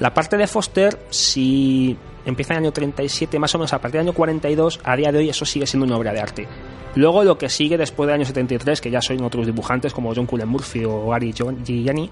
[0.00, 1.96] La parte de Foster, si
[2.26, 5.10] empieza en el año 37, más o menos a partir del año 42, a día
[5.12, 6.46] de hoy eso sigue siendo una obra de arte.
[6.96, 10.26] Luego lo que sigue después del año 73, que ya son otros dibujantes como John
[10.26, 12.10] Cullen Murphy o Gary Gianni,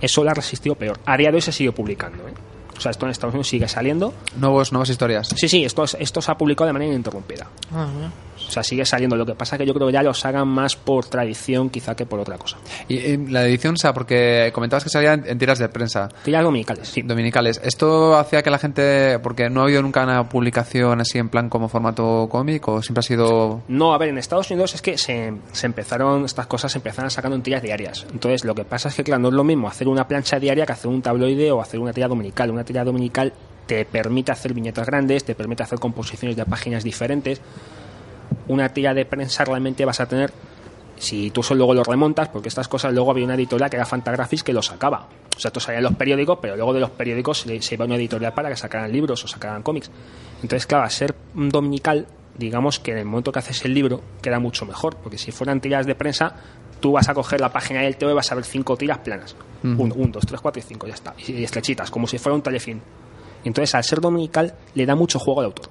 [0.00, 0.98] eso la ha resistido peor.
[1.06, 2.32] A día de hoy se sigue publicando, ¿eh?
[2.76, 4.12] O sea, esto en Estados Unidos sigue saliendo.
[4.36, 5.28] Nuevos, nuevas historias.
[5.36, 7.46] Sí, sí, esto, es- esto se ha publicado de manera ininterrumpida.
[7.72, 7.86] Ah.
[8.48, 9.16] O sea, sigue saliendo.
[9.16, 11.94] Lo que pasa es que yo creo que ya los hagan más por tradición quizá
[11.94, 12.56] que por otra cosa.
[12.88, 16.08] Y, eh, la edición, o sea, porque comentabas que salía en, en tiras de prensa
[16.24, 17.02] Tiras dominicales, sí.
[17.02, 17.60] dominicales.
[17.62, 21.48] ¿Esto hacía que la gente, porque no ha habido nunca una publicación así en plan
[21.48, 23.62] como formato cómic o siempre ha sido...
[23.68, 27.10] No, a ver, en Estados Unidos es que se, se empezaron, estas cosas se empezaron
[27.10, 28.06] sacando en tiras diarias.
[28.12, 30.66] Entonces, lo que pasa es que, claro, no es lo mismo hacer una plancha diaria
[30.66, 32.50] que hacer un tabloide o hacer una tira dominical.
[32.50, 33.32] Una tira dominical
[33.66, 37.40] te permite hacer viñetas grandes, te permite hacer composiciones de páginas diferentes.
[38.48, 40.32] Una tira de prensa realmente vas a tener,
[40.96, 43.86] si tú solo luego lo remontas, porque estas cosas luego había una editorial que era
[43.86, 45.08] Fantagraphics que lo sacaba.
[45.36, 47.84] O sea, esto salía en los periódicos, pero luego de los periódicos se, se iba
[47.84, 49.90] a una editorial para que sacaran libros o sacaran cómics.
[50.42, 52.06] Entonces, claro, a ser un dominical,
[52.38, 55.60] digamos que en el momento que haces el libro queda mucho mejor, porque si fueran
[55.60, 56.36] tiras de prensa,
[56.80, 59.34] tú vas a coger la página del TO y vas a ver cinco tiras planas.
[59.62, 61.14] Uno, un, dos, tres, cuatro y cinco, ya está.
[61.26, 62.80] Y, y estrechitas, como si fuera un telefilm.
[63.44, 65.70] Entonces, al ser dominical, le da mucho juego al autor.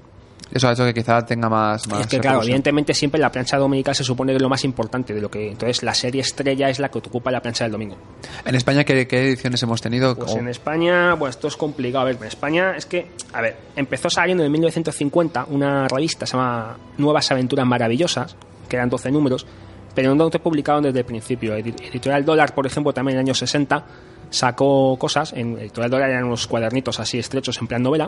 [0.51, 1.87] Eso ha hecho que quizá tenga más...
[1.87, 4.63] más es que claro, evidentemente siempre la plancha dominical se supone que es lo más
[4.63, 5.49] importante de lo que...
[5.51, 7.97] Entonces la serie estrella es la que ocupa la plancha del domingo.
[8.45, 10.15] En España, ¿qué, qué ediciones hemos tenido?
[10.15, 12.01] Pues O- en España, pues esto es complicado.
[12.03, 16.33] A ver, en España es que, a ver, empezó saliendo en 1950 una revista, se
[16.37, 18.35] llama Nuevas Aventuras Maravillosas,
[18.69, 19.47] que eran 12 números,
[19.95, 21.57] pero no te publicaron desde el principio.
[21.57, 23.85] Edi- Editorial Dólar, por ejemplo, también en el año 60
[24.29, 25.33] sacó cosas.
[25.33, 28.07] En Editorial Dólar eran unos cuadernitos así estrechos en plan novela.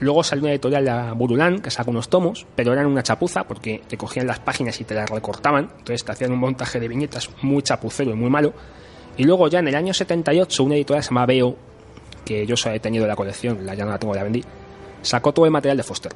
[0.00, 3.82] Luego salió una editorial de Burulán que sacó unos tomos, pero eran una chapuza porque
[3.86, 5.70] te cogían las páginas y te las recortaban.
[5.78, 8.54] Entonces te hacían un montaje de viñetas muy chapucero y muy malo.
[9.18, 11.54] Y luego ya en el año 78 una editorial se llama Veo,
[12.24, 14.42] que yo solo he tenido la colección, la ya no la tengo, la vendí,
[15.02, 16.12] sacó todo el material de Foster.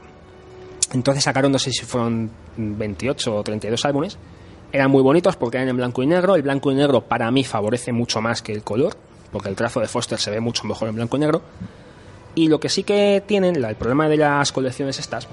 [0.94, 4.16] Entonces sacaron, no sé si fueron 28 o 32 álbumes.
[4.72, 6.36] Eran muy bonitos porque eran en blanco y negro.
[6.36, 8.96] El blanco y negro para mí favorece mucho más que el color,
[9.30, 11.42] porque el trazo de Foster se ve mucho mejor en blanco y negro.
[12.34, 15.28] Y lo que sí que tienen, el problema de las colecciones estas,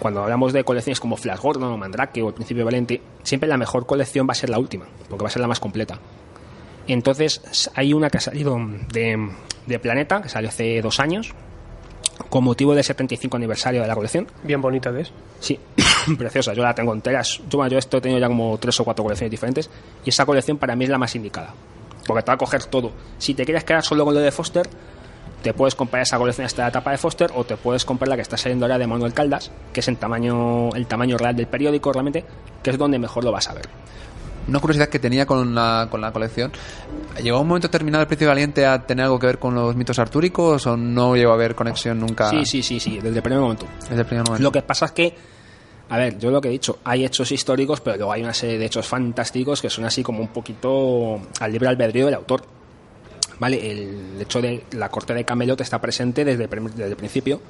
[0.00, 3.56] cuando hablamos de colecciones como Flash Gordon o Mandrake o El Principio Valente, siempre la
[3.56, 5.98] mejor colección va a ser la última, porque va a ser la más completa.
[6.86, 8.58] Entonces, hay una que ha salido
[8.92, 9.30] de,
[9.66, 11.32] de Planeta, que salió hace dos años,
[12.28, 14.26] con motivo del 75 aniversario de la colección.
[14.42, 15.12] Bien bonita que es.
[15.40, 15.58] Sí,
[16.18, 16.52] preciosa.
[16.52, 17.20] Yo la tengo entera.
[17.20, 19.70] Es- Yo, yo esto he tenido ya como tres o cuatro colecciones diferentes.
[20.04, 21.54] Y esa colección para mí es la más indicada.
[22.06, 22.92] Porque te va a coger todo.
[23.18, 24.68] Si te quieres quedar solo con lo de Foster,
[25.44, 28.16] te puedes comprar esa colección hasta la etapa de Foster o te puedes comprar la
[28.16, 31.46] que está saliendo ahora de Manuel Caldas, que es en tamaño, el tamaño real del
[31.46, 32.24] periódico realmente,
[32.62, 33.68] que es donde mejor lo vas a ver.
[34.48, 36.50] Una curiosidad que tenía con la, con la colección.
[37.22, 39.98] ¿Llegó un momento determinado el Príncipe Valiente a tener algo que ver con los mitos
[39.98, 42.30] artúricos o no llegó a haber conexión nunca?
[42.30, 43.66] Sí, sí, sí, sí, desde el primer momento.
[43.82, 44.42] Desde el primer momento.
[44.42, 45.14] Lo que pasa es que,
[45.90, 48.58] a ver, yo lo que he dicho, hay hechos históricos, pero luego hay una serie
[48.58, 52.63] de hechos fantásticos que son así como un poquito al libre albedrío del autor.
[53.38, 53.70] ¿Vale?
[53.70, 57.40] El hecho de la corte de Camelot está presente desde, el principio.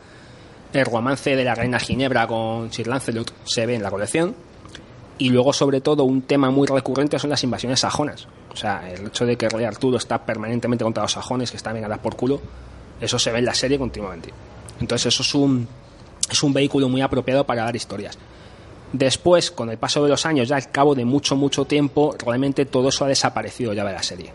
[0.73, 4.35] El romance de la reina Ginebra con Sir Lancelot se ve en la colección.
[5.19, 8.27] Y luego, sobre todo, un tema muy recurrente son las invasiones sajonas.
[8.52, 11.74] O sea, el hecho de que rey Arturo está permanentemente contra los sajones, que están
[11.74, 12.40] vengadas por culo,
[13.01, 14.31] eso se ve en la serie continuamente.
[14.81, 15.69] Entonces, eso es un,
[16.31, 18.19] es un vehículo muy apropiado para dar historias.
[18.93, 22.65] Después, con el paso de los años, ya al cabo de mucho, mucho tiempo, realmente
[22.65, 24.32] todo eso ha desaparecido ya de la serie.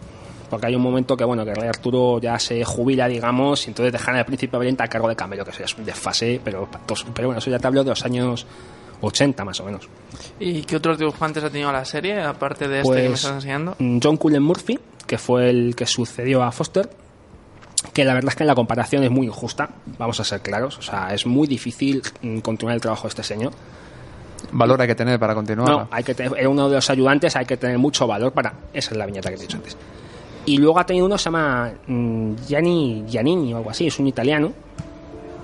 [0.49, 3.69] Porque hay un momento que, bueno, que el rey Arturo ya se jubila, digamos, y
[3.69, 6.41] entonces dejan al príncipe valiente a cargo de Camelo, que eso ya es un desfase,
[6.43, 6.67] pero,
[7.13, 8.45] pero bueno, eso ya te hablo de los años
[9.01, 9.87] 80 más o menos.
[10.39, 13.35] ¿Y qué otros dibujantes ha tenido la serie, aparte de este que me Pues, estás
[13.35, 13.75] enseñando?
[13.77, 16.89] mm, John Cullen Murphy, que fue el que sucedió a Foster,
[17.93, 20.77] que la verdad es que en la comparación es muy injusta, vamos a ser claros,
[20.79, 23.53] o sea, es muy difícil mm, continuar el trabajo de este señor.
[24.51, 25.69] Valor hay que tener para continuar.
[25.69, 28.53] No, hay que tener, era uno de los ayudantes, hay que tener mucho valor para.
[28.73, 29.77] Esa es la viñeta que te he dicho antes.
[30.49, 33.99] Y luego ha tenido uno que se llama mm, Gianni Giannini o algo así, es
[33.99, 34.51] un italiano.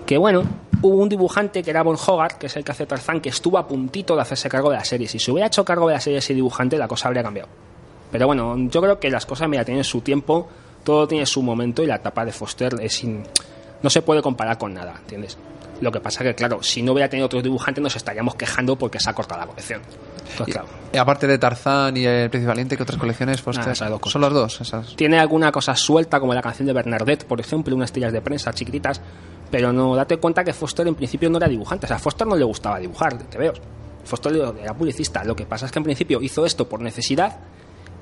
[0.06, 0.44] Que bueno,
[0.82, 3.58] hubo un dibujante que era Von Hogarth, que es el que hace Tarzán, que estuvo
[3.58, 5.08] a puntito de hacerse cargo de la serie.
[5.08, 7.50] Si se hubiera hecho cargo de la serie ese dibujante, la cosa habría cambiado.
[8.12, 10.48] Pero bueno, yo creo que las cosas, mira, tienen su tiempo,
[10.84, 13.24] todo tiene su momento y la etapa de Foster es sin-
[13.84, 15.38] no se puede comparar con nada, ¿entiendes?
[15.82, 19.00] Lo que pasa que, claro, si no hubiera tenido otros dibujantes nos estaríamos quejando porque
[19.00, 19.82] se ha cortado la colección.
[20.32, 20.68] Entonces, claro.
[20.94, 23.42] Y aparte de Tarzán y el Príncipe Valiente, ¿qué otras colecciones?
[23.42, 23.68] Foster?
[23.68, 24.00] Ah, esas dos.
[24.06, 24.62] Son las dos.
[24.62, 24.96] Esas.
[24.96, 28.54] Tiene alguna cosa suelta, como la canción de Bernadette, por ejemplo, unas tiras de prensa
[28.54, 29.02] chiquititas,
[29.52, 31.86] pero no date cuenta que Foster en principio no era dibujante.
[31.86, 33.54] O sea, a Foster no le gustaba dibujar, te veo.
[34.04, 35.24] Foster era publicista.
[35.24, 37.40] Lo que pasa es que en principio hizo esto por necesidad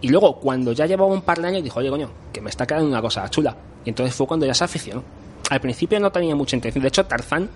[0.03, 2.67] y luego cuando ya llevaba un par de años dijo, oye, coño, que me está
[2.67, 3.55] quedando una cosa chula.
[3.85, 5.01] Y entonces fue cuando ya se aficionó.
[5.49, 6.81] Al principio no tenía mucha intención.
[6.81, 7.49] De hecho, Tarzán,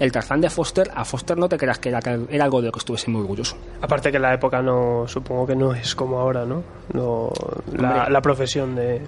[0.00, 2.66] el Tarzán de Foster, a Foster no te creas que era, que era algo de
[2.66, 3.56] lo que estuviese muy orgulloso.
[3.82, 6.64] Aparte que la época no, supongo que no es como ahora, ¿no?
[6.94, 7.30] no
[7.76, 9.02] la, profesión de...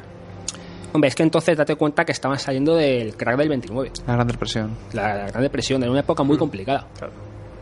[0.92, 3.92] Hombre, es que entonces date cuenta que estaban saliendo del crack del 29.
[4.06, 4.76] La Gran Depresión.
[4.92, 6.86] la, la Gran Depresión, era una época muy complicada.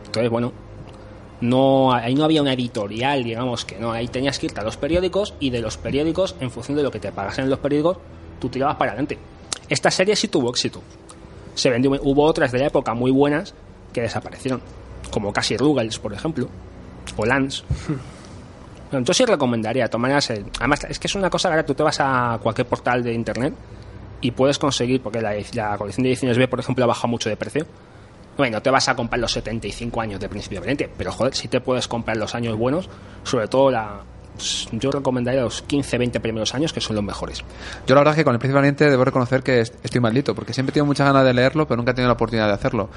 [0.05, 0.51] Entonces, bueno,
[1.39, 4.75] no, ahí no había una editorial, digamos que no, ahí tenías que irte a los
[4.75, 7.97] periódicos y de los periódicos, en función de lo que te pagasen en los periódicos,
[8.39, 9.17] tú tirabas para adelante.
[9.69, 10.81] Esta serie sí tuvo éxito.
[11.55, 13.53] Se vendió, hubo otras de la época muy buenas
[13.93, 14.61] que desaparecieron,
[15.11, 16.47] como Casi Ruggles, por ejemplo,
[17.17, 17.63] o Lance.
[18.91, 19.85] Bueno, yo sí recomendaría,
[20.31, 23.13] el- además es que es una cosa, ahora tú te vas a cualquier portal de
[23.13, 23.53] internet
[24.19, 27.37] y puedes conseguir, porque la, colección de ediciones B, por ejemplo, ha bajado mucho de
[27.37, 27.65] precio.
[28.37, 31.47] Bueno, no te vas a comprar los 75 años de Principio Valiente, pero joder, sí
[31.47, 32.89] te puedes comprar los años buenos,
[33.23, 34.01] sobre todo la,
[34.71, 37.43] yo recomendaría los 15-20 primeros años, que son los mejores.
[37.85, 40.33] Yo la verdad es que con el Príncipe Valiente debo reconocer que est- estoy maldito,
[40.33, 42.53] porque siempre he tenido muchas ganas de leerlo, pero nunca he tenido la oportunidad de
[42.53, 42.89] hacerlo.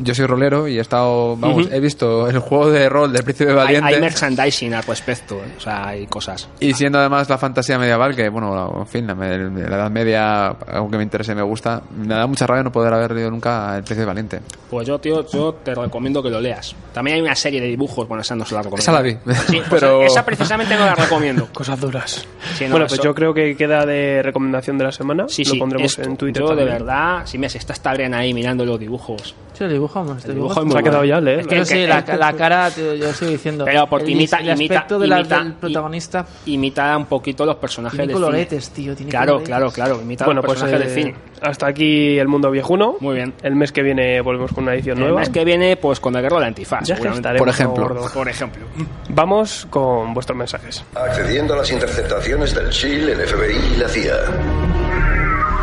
[0.00, 1.74] Yo soy rolero y he estado, vamos, Ujú.
[1.74, 3.94] he visto el juego de rol del Príncipe Hay, Valiente.
[3.94, 5.54] hay merchandising al respecto, ¿eh?
[5.56, 6.48] o sea, hay cosas.
[6.60, 10.90] Y siendo además la fantasía medieval, que bueno, en fin, la, la Edad Media, algo
[10.90, 13.76] que me interese y me gusta, me da mucha rabia no poder haber leído nunca
[13.76, 14.40] El Príncipe Valiente.
[14.70, 16.74] Pues yo, tío, yo te recomiendo que lo leas.
[16.92, 18.82] También hay una serie de dibujos, bueno, esa no se la recomiendo.
[18.82, 19.12] Esa la vi,
[19.48, 21.46] Sí, pues pero- esa precisamente no la recomiendo.
[21.52, 22.26] Cosas duras.
[22.56, 25.26] Sí, no, bueno, pues eso- yo creo que queda de recomendación de la semana.
[25.28, 26.02] Sí, Lo sí, pondremos esto.
[26.08, 26.42] en Twitter.
[26.42, 29.34] Yo, de verdad, si me está esta Adriana ahí mirando los dibujos.
[29.54, 31.18] Sí, el dibujo, hombre, este El dibujo dibujo es muy Se ha quedado ya.
[31.18, 33.64] Es que- el sí, la, el- la cara, tío, yo sigo diciendo.
[33.64, 36.26] Pero porque el, imita, el imita, aspecto de la- imita- del protagonista.
[36.46, 38.76] imita un poquito los personajes Tiene del coloretes, cine.
[38.76, 39.48] tío, tiene claro, coloretes.
[39.48, 41.16] claro, claro, imita Bueno, los pues personajes eh, del cine.
[41.42, 42.96] hasta aquí el mundo viejuno.
[43.00, 43.34] Muy bien.
[43.42, 45.20] El mes que viene volvemos con una edición El nueva.
[45.20, 46.80] mes que viene, pues con el de la antifaz.
[46.86, 47.18] Ya que seguramente.
[47.28, 48.10] estaremos Por ejemplo.
[48.14, 48.64] Por ejemplo.
[49.08, 50.84] Vamos con vuestros mensajes.
[50.94, 54.16] Accediendo a las interceptaciones del SHIELD, el FBI y la CIA.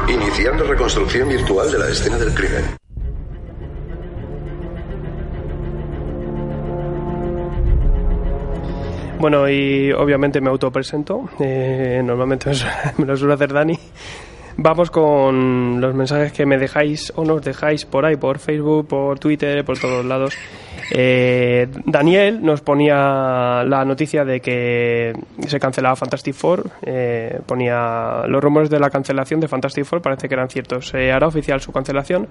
[0.08, 2.66] Iniciando reconstrucción virtual de la escena del crimen.
[9.20, 11.30] Bueno, y obviamente me autopresento.
[11.40, 12.52] Eh, normalmente
[12.98, 13.80] me lo suele hacer Dani.
[14.58, 19.20] Vamos con los mensajes que me dejáis o nos dejáis por ahí, por Facebook, por
[19.20, 20.34] Twitter, por todos lados.
[20.92, 25.14] Eh, Daniel nos ponía la noticia de que
[25.48, 26.70] se cancelaba Fantastic Four.
[26.84, 30.88] eh, ponía los rumores de la cancelación de Fantastic Four, parece que eran ciertos.
[30.88, 32.28] Se hará oficial su cancelación.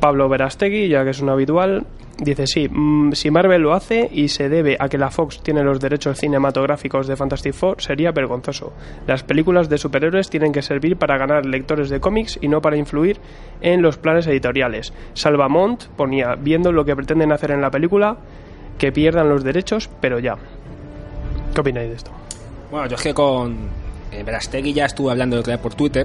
[0.00, 1.86] Pablo Verastegui, ya que es un habitual,
[2.18, 5.62] dice sí, mm, si Marvel lo hace y se debe a que la Fox tiene
[5.62, 8.72] los derechos cinematográficos de Fantastic Four, sería vergonzoso.
[9.06, 12.76] Las películas de superhéroes tienen que servir para ganar lectores de cómics y no para
[12.76, 13.18] influir
[13.60, 14.92] en los planes editoriales.
[15.14, 18.16] Salvamont ponía, viendo lo que pretenden hacer en la película,
[18.78, 20.36] que pierdan los derechos, pero ya.
[21.54, 22.10] ¿Qué opináis de esto?
[22.70, 23.56] Bueno, yo es que con
[24.10, 26.04] eh, Verastegui ya estuve hablando de otro día por Twitter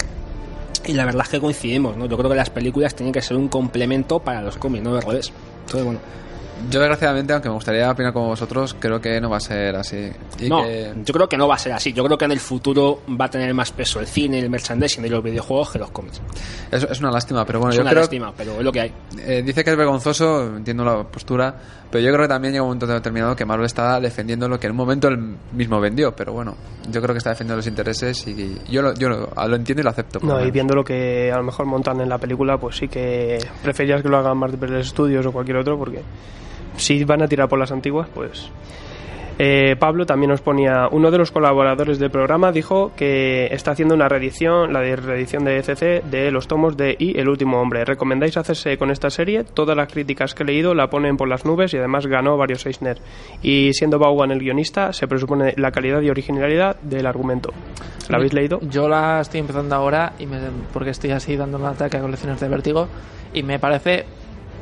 [0.85, 2.06] y la verdad es que coincidimos, ¿no?
[2.06, 5.01] Yo creo que las películas tienen que ser un complemento para los cómics, no al
[5.01, 5.31] revés.
[5.61, 5.99] Entonces, bueno,
[6.69, 10.10] Yo desgraciadamente, aunque me gustaría opinar como vosotros, creo que no va a ser así.
[10.40, 11.94] Y no, que- yo creo que no va a ser así.
[11.94, 15.06] Yo creo que en el futuro va a tener más peso el cine, el merchandising
[15.06, 16.22] y los videojuegos que los cómics.
[16.72, 18.81] es, es una lástima, pero bueno, es yo una creo lástima, pero es lo que
[18.81, 18.94] hay.
[19.19, 21.56] Eh, dice que es vergonzoso, entiendo la postura,
[21.90, 24.68] pero yo creo que también llega un momento determinado que Marvel está defendiendo lo que
[24.68, 26.56] en un momento él mismo vendió, pero bueno,
[26.91, 29.84] yo creo que está defendiendo los intereses y yo lo, yo lo, lo entiendo y
[29.84, 30.19] lo acepto.
[30.22, 33.40] No, y viendo lo que a lo mejor montan en la película, pues sí que
[33.64, 36.02] preferías que lo hagan Marvel Studios o cualquier otro, porque
[36.80, 38.51] si van a tirar por las antiguas, pues...
[39.41, 43.95] Eh, Pablo también nos ponía, uno de los colaboradores del programa dijo que está haciendo
[43.95, 47.85] una reedición, la reedición de ECC, de los tomos de Y, El último hombre.
[47.85, 49.45] ¿Recomendáis hacerse con esta serie?
[49.45, 52.65] Todas las críticas que he leído la ponen por las nubes y además ganó varios
[52.65, 52.97] Eisner.
[53.41, 57.53] Y siendo Vaughan el guionista, se presupone la calidad y originalidad del argumento.
[58.10, 58.60] ¿La habéis leído?
[58.64, 60.38] Yo la estoy empezando ahora y me,
[60.73, 62.89] porque estoy así dando un ataque a colecciones de vértigo
[63.34, 64.06] y me parece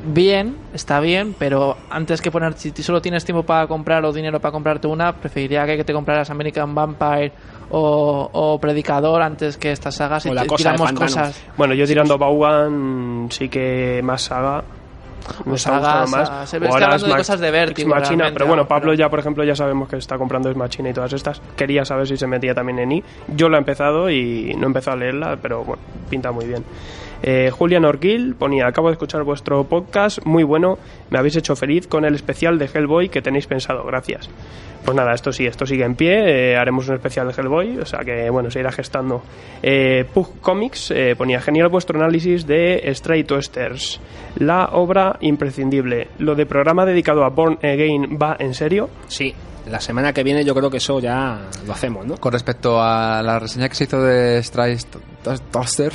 [0.06, 4.40] bien, está bien, pero antes que poner, si solo tienes tiempo para comprar o dinero
[4.40, 7.32] para comprarte una, preferiría que te compraras American Vampire
[7.70, 11.44] o, o Predicador antes que estas sagas y cosa tiramos cosas.
[11.58, 14.64] Bueno, yo tirando Vaughan sí que más saga.
[15.44, 16.28] Pues saga, más.
[16.30, 19.20] sa- se ve- ahora de cosas de Vértigo, Machina, pero bueno, Pablo pero- ya, por
[19.20, 21.42] ejemplo, ya sabemos que está comprando Machina y todas estas.
[21.58, 23.04] Quería saber si se metía también en I.
[23.36, 26.64] Yo la he empezado y no he empezado a leerla, pero bueno, pinta muy bien.
[27.24, 30.78] Eh, Julian Orgil ponía, acabo de escuchar vuestro podcast, muy bueno,
[31.10, 34.30] me habéis hecho feliz con el especial de Hellboy que tenéis pensado, gracias.
[34.88, 37.86] Pues nada, esto sí, esto sigue en pie, eh, haremos un especial de Hellboy, o
[37.86, 39.22] sea que bueno, se irá gestando.
[39.62, 44.00] Eh, Pug Comics eh, ponía, genial vuestro análisis de Stray Toasters,
[44.38, 46.08] la obra imprescindible.
[46.20, 48.90] ¿Lo de programa dedicado a Born Again va en serio?
[49.08, 49.34] Sí,
[49.70, 52.18] la semana que viene yo creo que eso ya lo hacemos, ¿no?
[52.18, 54.78] Con respecto a la reseña que se hizo de Stray
[55.52, 55.92] Toaster,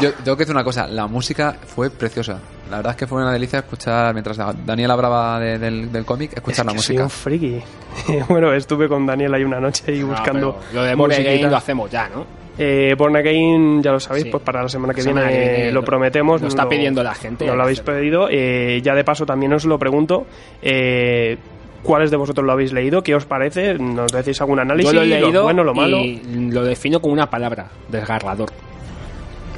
[0.00, 2.38] yo tengo que decir una cosa, la música fue preciosa.
[2.70, 4.36] La verdad es que fue una delicia escuchar, mientras
[4.66, 7.04] Daniel hablaba de- del, del cómic, escuchar la Es que soy música.
[7.04, 7.60] un friki.
[8.28, 10.58] bueno, estuve con Daniel ahí una noche y Ah, buscando.
[10.74, 11.12] lo de Born.
[11.12, 12.26] Again lo hacemos ya, ¿no?
[12.60, 14.30] Eh, Born Again, ya lo sabéis, Sí.
[14.30, 16.42] pues para la semana que La semana viene que viene lo lo- prometemos.
[16.42, 18.28] lo está no- pidiendo la gente, No lo habéis pedido.
[18.30, 20.26] Eh, ya de paso también os lo pregunto.
[20.60, 21.38] Eh,
[21.82, 23.02] ¿Cuáles de vosotros lo habéis leído?
[23.02, 23.74] ¿Qué os parece?
[23.74, 24.92] ¿Nos decís algún análisis?
[24.92, 25.98] Yo lo he leído bueno, lo malo?
[25.98, 28.50] y lo defino con una palabra, desgarrador.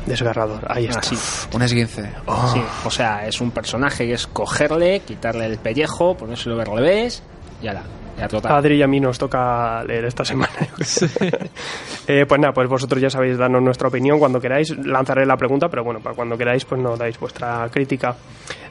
[0.06, 1.00] Desgarrador, ahí está.
[1.00, 1.16] Así.
[1.54, 2.10] Un esguince.
[2.26, 2.50] Oh.
[2.52, 7.22] Sí, o sea, es un personaje que es cogerle, quitarle el pellejo, ponérselo al revés
[7.62, 7.82] y ala.
[8.20, 10.52] A Adri y a mí nos toca leer esta semana.
[12.06, 14.76] Eh, pues nada, pues vosotros ya sabéis darnos nuestra opinión cuando queráis.
[14.84, 18.16] Lanzaré la pregunta, pero bueno, para cuando queráis, pues nos dais vuestra crítica.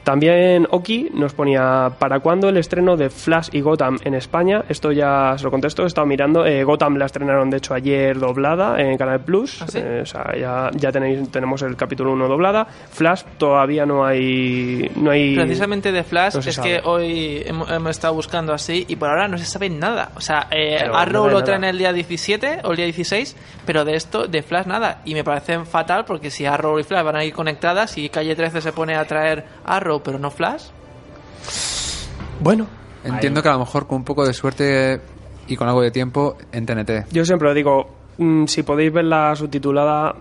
[0.04, 4.64] También Oki nos ponía ¿para cuándo el estreno de Flash y Gotham en España?
[4.68, 6.44] Esto ya se lo contesto, he estado mirando.
[6.46, 9.60] Eh, Gotham la estrenaron de hecho ayer doblada en Canal Plus.
[9.62, 9.78] ¿Ah, sí?
[9.78, 12.64] Eh, o sea, ya, ya tenéis, tenemos el capítulo 1 doblada.
[12.64, 14.90] Flash todavía no hay.
[14.96, 16.68] No hay Precisamente de Flash no es sabe.
[16.68, 20.12] que hoy hemos, hemos estado buscando así y por ahora no se sabe nada.
[20.16, 21.70] O sea, eh, Arrow no lo traen nada.
[21.70, 23.36] el día 17 o el día 16,
[23.66, 25.02] pero de esto, de Flash, nada.
[25.04, 28.36] Y me parece fatal porque si Arrow y Flash van a ir conectadas y Calle
[28.36, 30.64] 13 se pone a traer Arrow pero no Flash,
[32.40, 32.66] Bueno,
[33.04, 35.00] Entiendo que a lo mejor con un poco de suerte
[35.46, 37.06] y con algo de tiempo en TNT.
[37.10, 37.88] Yo siempre lo digo,
[38.18, 40.14] mm, si podéis verla subtitulada,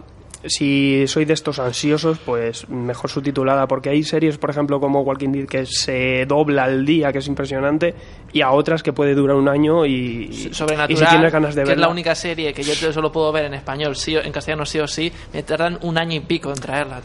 [0.46, 5.32] si sois de estos ansiosos, pues mejor subtitulada, porque hay series, por ejemplo, como Walking
[5.32, 7.94] Dead, que se dobla al día, que es impresionante,
[8.32, 11.62] y a otras que puede durar un año y, Sobrenatural, y si tienes ganas de
[11.62, 14.32] que es verla, la única serie que yo solo puedo ver en español, sí, en
[14.32, 17.02] castellano sí o sí, me tardan un año y pico en traerla.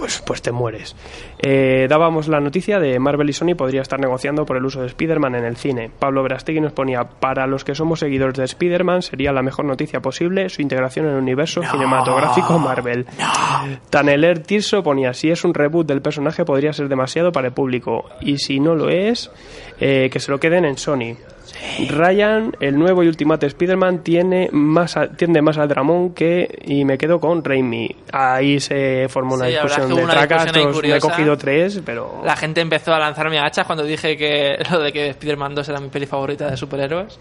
[0.00, 0.96] Pues, pues te mueres.
[1.38, 4.86] Eh, dábamos la noticia de Marvel y Sony podría estar negociando por el uso de
[4.86, 5.90] Spider-Man en el cine.
[5.98, 10.00] Pablo Verastegui nos ponía, para los que somos seguidores de Spider-Man sería la mejor noticia
[10.00, 13.04] posible su integración en el universo cinematográfico Marvel.
[13.90, 18.06] Taneler Tirso ponía, si es un reboot del personaje podría ser demasiado para el público
[18.22, 19.30] y si no lo es,
[19.80, 21.16] eh, que se lo queden en Sony.
[21.88, 26.58] Ryan, el nuevo y Ultimate Spider-Man, tiene más a- tiende más al dramón que.
[26.64, 27.94] Y me quedo con Raimi.
[28.12, 30.44] Ahí se formó una Sí, discusión de una tracas.
[30.52, 32.22] discusión me he cogido tres, pero.
[32.24, 35.80] La gente empezó a lanzarme hachas cuando dije que lo de que Spider-Man 2 era
[35.80, 37.18] mi peli favorita de superhéroes.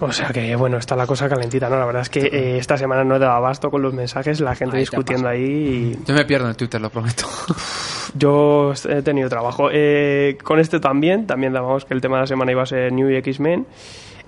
[0.00, 1.76] O sea que, bueno, está la cosa calentita, ¿no?
[1.76, 4.54] La verdad es que eh, esta semana no he dado abasto con los mensajes, la
[4.54, 5.40] gente Ahí discutiendo ahí.
[5.42, 7.26] y- Yo me pierdo en el Twitter, lo prometo.
[8.16, 9.68] Yo he tenido trabajo.
[9.72, 12.92] Eh, con este también, también dábamos que el tema de la semana iba a ser
[12.92, 13.66] New X-Men.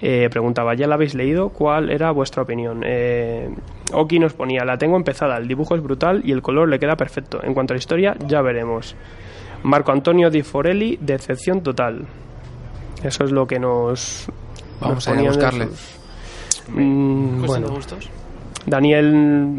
[0.02, 1.51] Eh, preguntaba, ¿ya la habéis leído?
[1.51, 2.82] ¿Cuál era vuestra opinión?
[2.86, 3.51] Eh,
[3.93, 6.97] Oki nos ponía, la tengo empezada, el dibujo es brutal y el color le queda
[6.97, 7.40] perfecto.
[7.43, 8.94] En cuanto a la historia, ya veremos.
[9.62, 12.07] Marco Antonio Di Forelli, decepción total.
[13.02, 14.27] Eso es lo que nos...
[14.81, 15.66] Vamos nos a ir a buscarle.
[15.66, 15.97] sus-
[16.73, 18.11] Mm, Cuestión bueno, de gustos.
[18.66, 19.12] Daniel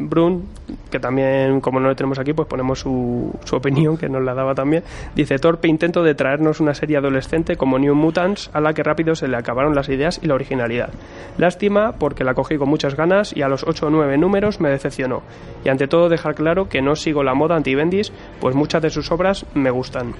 [0.10, 0.46] Brun,
[0.90, 4.34] que también, como no le tenemos aquí, pues ponemos su, su opinión, que nos la
[4.34, 4.84] daba también.
[5.16, 9.16] Dice: Torpe intento de traernos una serie adolescente como New Mutants, a la que rápido
[9.16, 10.90] se le acabaron las ideas y la originalidad.
[11.38, 14.70] Lástima, porque la cogí con muchas ganas y a los 8 o 9 números me
[14.70, 15.24] decepcionó.
[15.66, 19.12] Y ante todo, dejar claro que no sigo la moda anti-Bendis, pues muchas de sus
[19.12, 20.14] obras me gustan.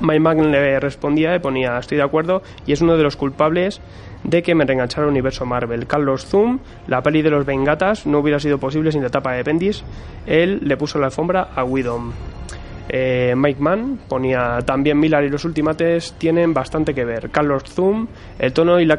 [0.00, 3.80] Mike Magn le respondía y ponía estoy de acuerdo y es uno de los culpables
[4.24, 5.86] de que me reenganchara el universo Marvel.
[5.86, 9.42] Carlos Zoom, la peli de los Vengatas no hubiera sido posible sin la etapa de
[9.42, 9.84] Bendis.
[10.26, 12.12] Él le puso la alfombra a Widom.
[12.88, 17.30] Eh, Mike Mann ponía también Miller y los Ultimates tienen bastante que ver.
[17.30, 18.08] Carlos Zoom,
[18.38, 18.98] el tono y la,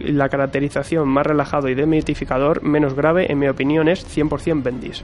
[0.00, 5.02] la caracterización más relajado y demitificador, menos grave, en mi opinión, es 100% Bendis.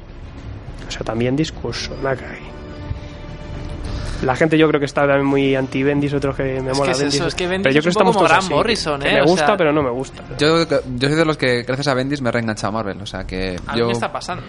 [0.87, 2.58] O sea, también discurso, Nakai.
[4.23, 6.91] La gente yo creo que está también muy anti-Bendis, otros que me Es mola que
[6.93, 7.15] es Bendis.
[7.15, 9.07] eso, es que Bendis pero yo es creo que un poco estamos todos así, Morrison,
[9.07, 9.13] ¿eh?
[9.15, 10.25] me O gusta, sea- pero no me gusta.
[10.39, 13.01] Yo, yo soy de los que, gracias a Bendis, me he reenganchado a Marvel.
[13.01, 14.43] O sea que A mí yo me está pasando.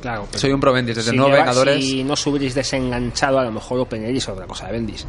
[0.00, 0.96] Claro, pero soy un pro Bendis.
[0.96, 4.72] Desde si, nuevo Vengadores, si no hubierais desenganchado, a lo mejor opináis otra cosa de
[4.72, 5.06] Bendis.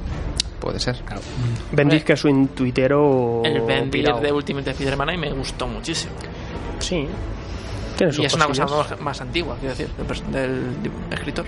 [0.60, 0.96] puede ser.
[1.06, 1.22] Claro.
[1.72, 4.20] Bendis que es un tuitero El Bendy pirao.
[4.20, 6.14] de Ultimate Spider-Man mí me gustó muchísimo.
[6.80, 7.08] Sí.
[8.18, 9.90] Y es una cosa más, más antigua, quiero decir,
[10.32, 10.64] del
[11.12, 11.46] escritor.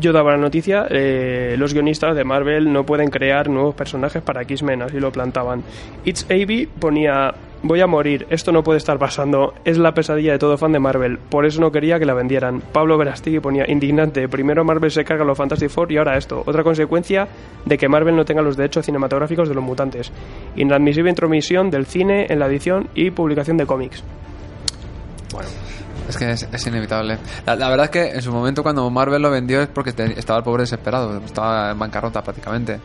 [0.00, 4.42] Yo daba la noticia, eh, los guionistas de Marvel no pueden crear nuevos personajes para
[4.42, 5.62] X-Men, así lo plantaban.
[6.04, 10.38] It's AB ponía, voy a morir, esto no puede estar pasando, es la pesadilla de
[10.40, 12.60] todo fan de Marvel, por eso no quería que la vendieran.
[12.72, 16.64] Pablo Verastegui ponía, indignante, primero Marvel se carga los Fantastic Four y ahora esto, otra
[16.64, 17.28] consecuencia
[17.64, 20.10] de que Marvel no tenga los derechos cinematográficos de los mutantes.
[20.56, 24.02] Inadmisible intromisión del cine en la edición y publicación de cómics.
[26.08, 27.18] Es que es, es inevitable.
[27.46, 30.38] La, la verdad es que en su momento cuando Marvel lo vendió es porque estaba
[30.38, 32.80] el pobre desesperado, estaba en bancarrota prácticamente.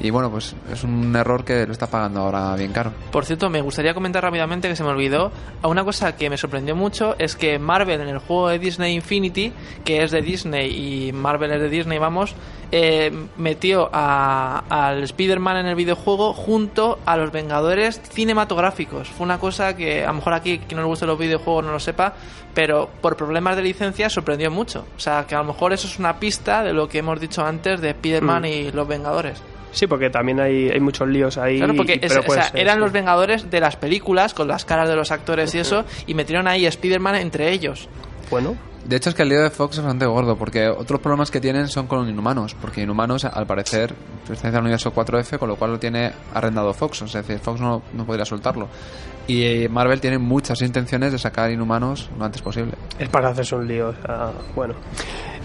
[0.00, 2.92] Y bueno, pues es un error que lo está pagando ahora bien caro.
[3.10, 5.32] Por cierto, me gustaría comentar rápidamente que se me olvidó.
[5.60, 8.94] A una cosa que me sorprendió mucho es que Marvel en el juego de Disney
[8.94, 9.52] Infinity,
[9.84, 12.34] que es de Disney y Marvel es de Disney, vamos,
[12.70, 19.08] eh, metió a- al Spider-Man en el videojuego junto a los Vengadores cinematográficos.
[19.08, 21.72] Fue una cosa que a lo mejor aquí, quien no le guste los videojuegos no
[21.72, 22.12] lo sepa,
[22.54, 24.84] pero por problemas de licencia sorprendió mucho.
[24.96, 27.44] O sea, que a lo mejor eso es una pista de lo que hemos dicho
[27.44, 28.46] antes de Spider-Man Mm.
[28.46, 29.42] y los Vengadores.
[29.72, 31.58] Sí, porque también hay, hay muchos líos ahí.
[31.58, 32.80] Claro, porque es- pero o puede sea, ser, eran sí.
[32.80, 36.48] los Vengadores de las películas, con las caras de los actores y eso, y metieron
[36.48, 37.88] ahí Spider-Man entre ellos.
[38.30, 38.56] Bueno,
[38.86, 41.40] De hecho, es que el lío de Fox es bastante gordo, porque otros problemas que
[41.40, 43.94] tienen son con Inhumanos, porque Inhumanos, al parecer,
[44.26, 47.82] pertenece al universo 4F, con lo cual lo tiene arrendado Fox, es decir, Fox no,
[47.92, 48.68] no podría soltarlo.
[49.26, 52.72] Y eh, Marvel tiene muchas intenciones de sacar Inhumanos lo antes posible.
[52.98, 54.74] Es para hacerse un lío, o sea, bueno.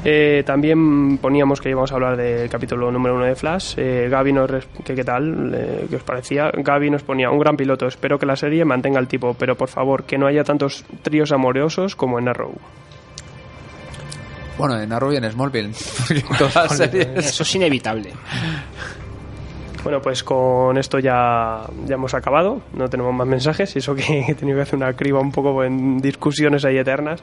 [0.05, 3.76] Eh, también poníamos que íbamos a hablar del capítulo número uno de Flash.
[3.77, 4.51] Eh, Gaby nos...
[4.84, 5.53] que ¿Qué tal?
[5.55, 6.51] Eh, ¿Qué os parecía?
[6.53, 7.88] Gaby nos ponía un gran piloto.
[7.88, 11.31] Espero que la serie mantenga el tipo, pero por favor, que no haya tantos tríos
[11.31, 12.53] amorosos como en Arrow.
[14.57, 15.73] Bueno, en Arrow y en Smallville,
[16.38, 17.07] todas series...
[17.15, 18.13] Eso es inevitable.
[19.84, 22.61] Bueno, pues con esto ya, ya hemos acabado.
[22.73, 23.75] No tenemos más mensajes.
[23.75, 27.21] Y eso que he tenido que hacer una criba un poco en discusiones ahí eternas.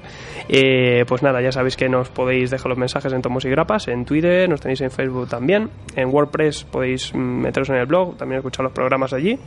[0.49, 3.89] Eh, pues nada, ya sabéis que nos podéis dejar los mensajes en Tomos y Grapas,
[3.89, 5.71] en Twitter, nos tenéis en Facebook también.
[5.97, 9.39] En WordPress podéis mm, meteros en el blog, también escuchar los programas allí.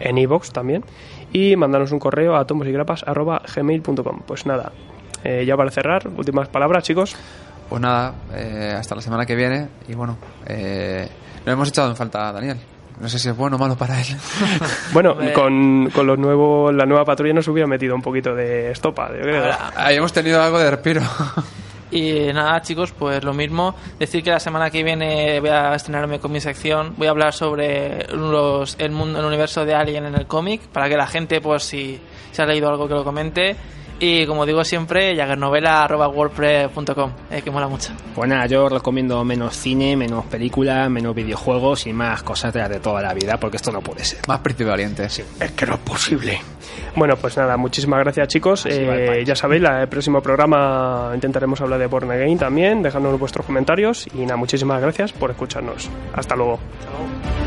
[0.00, 0.82] En iVoox también.
[1.32, 4.22] Y mandarnos un correo a tomosYgrapas.gmail.com.
[4.26, 4.72] Pues nada,
[5.26, 7.16] eh, ya para cerrar, últimas palabras, chicos.
[7.68, 9.68] Pues nada, eh, hasta la semana que viene.
[9.88, 10.16] Y bueno,
[10.46, 11.08] eh,
[11.44, 12.58] no hemos echado en falta a Daniel.
[13.00, 14.06] No sé si es bueno o malo para él.
[14.92, 19.08] Bueno, con, con los nuevos, la nueva patrulla nos hubiera metido un poquito de estopa,
[19.08, 19.52] yo creo.
[19.74, 21.02] Ahí hemos tenido algo de respiro.
[21.88, 23.76] Y nada, chicos, pues lo mismo.
[23.96, 26.94] Decir que la semana que viene voy a estrenarme con mi sección.
[26.96, 30.88] Voy a hablar sobre los, el mundo, el universo de Alien en el cómic, para
[30.88, 32.00] que la gente, pues si
[32.32, 33.56] se ha leído algo, que lo comente.
[33.98, 37.92] Y como digo siempre, yagernovela.wordpress.com, eh, que mola mucho.
[38.14, 42.68] Pues nada, yo recomiendo menos cine, menos películas, menos videojuegos y más cosas de las
[42.68, 44.20] de toda la vida, porque esto no puede ser.
[44.28, 45.04] Más príncipe valiente.
[45.06, 45.22] Es
[45.56, 46.38] que no es posible.
[46.94, 48.66] Bueno, pues nada, muchísimas gracias chicos.
[48.68, 53.46] Eh, ya sabéis, la- el próximo programa intentaremos hablar de Born Again también, dejándonos vuestros
[53.46, 54.06] comentarios.
[54.14, 55.88] Y nada, muchísimas gracias por escucharnos.
[56.12, 56.58] Hasta luego.
[56.84, 57.45] Para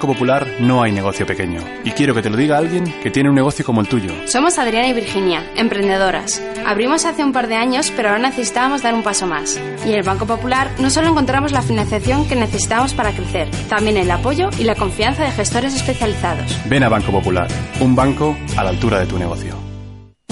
[0.00, 1.60] Banco Popular no hay negocio pequeño.
[1.84, 4.10] Y quiero que te lo diga alguien que tiene un negocio como el tuyo.
[4.24, 6.42] Somos Adriana y Virginia, emprendedoras.
[6.64, 9.60] Abrimos hace un par de años, pero ahora necesitábamos dar un paso más.
[9.84, 13.98] Y en el Banco Popular no solo encontramos la financiación que necesitábamos para crecer, también
[13.98, 16.58] el apoyo y la confianza de gestores especializados.
[16.64, 17.48] Ven a Banco Popular,
[17.80, 19.69] un banco a la altura de tu negocio.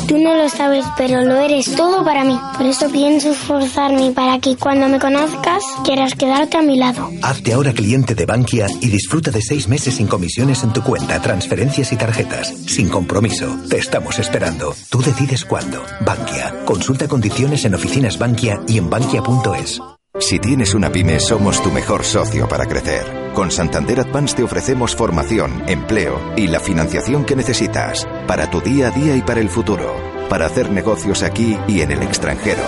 [0.09, 2.41] Tú no lo sabes, pero lo eres todo para mí.
[2.57, 7.11] Por eso pienso esforzarme para que cuando me conozcas quieras quedarte a mi lado.
[7.23, 11.21] Hazte ahora cliente de Bankia y disfruta de seis meses sin comisiones en tu cuenta,
[11.21, 12.49] transferencias y tarjetas.
[12.49, 13.59] Sin compromiso.
[13.69, 14.75] Te estamos esperando.
[14.89, 15.85] Tú decides cuándo.
[16.01, 16.65] Bankia.
[16.65, 19.81] Consulta condiciones en oficinas Bankia y en bankia.es.
[20.21, 23.31] Si tienes una pyme, somos tu mejor socio para crecer.
[23.35, 28.89] Con Santander Advance te ofrecemos formación, empleo y la financiación que necesitas para tu día
[28.89, 29.95] a día y para el futuro,
[30.29, 32.63] para hacer negocios aquí y en el extranjero.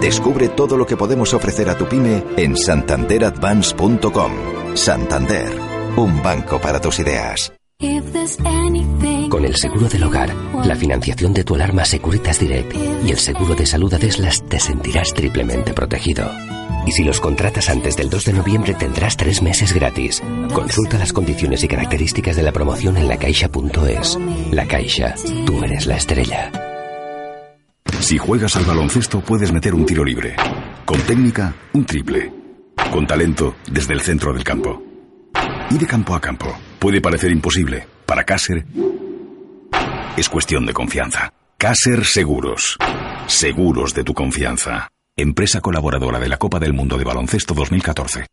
[0.00, 4.32] Descubre todo lo que podemos ofrecer a tu pyme en santanderadvance.com.
[4.74, 5.60] Santander,
[5.96, 7.52] un banco para tus ideas.
[9.28, 10.34] Con el seguro del hogar,
[10.64, 12.74] la financiación de tu alarma Securitas Direct
[13.04, 16.28] y el seguro de salud Adeslas te sentirás triplemente protegido.
[16.86, 20.22] Y si los contratas antes del 2 de noviembre tendrás tres meses gratis.
[20.54, 24.18] Consulta las condiciones y características de la promoción en lacaixa.es.
[24.52, 25.14] La Caixa,
[25.44, 26.52] tú eres la estrella.
[28.00, 30.36] Si juegas al baloncesto puedes meter un tiro libre.
[30.84, 32.32] Con técnica, un triple.
[32.92, 34.82] Con talento, desde el centro del campo.
[35.70, 36.56] Y de campo a campo.
[36.78, 37.86] Puede parecer imposible.
[38.06, 38.64] Para Caser
[40.16, 41.32] es cuestión de confianza.
[41.58, 42.78] Caser Seguros.
[43.26, 44.88] Seguros de tu confianza.
[45.18, 48.26] Empresa colaboradora de la Copa del Mundo de Baloncesto 2014.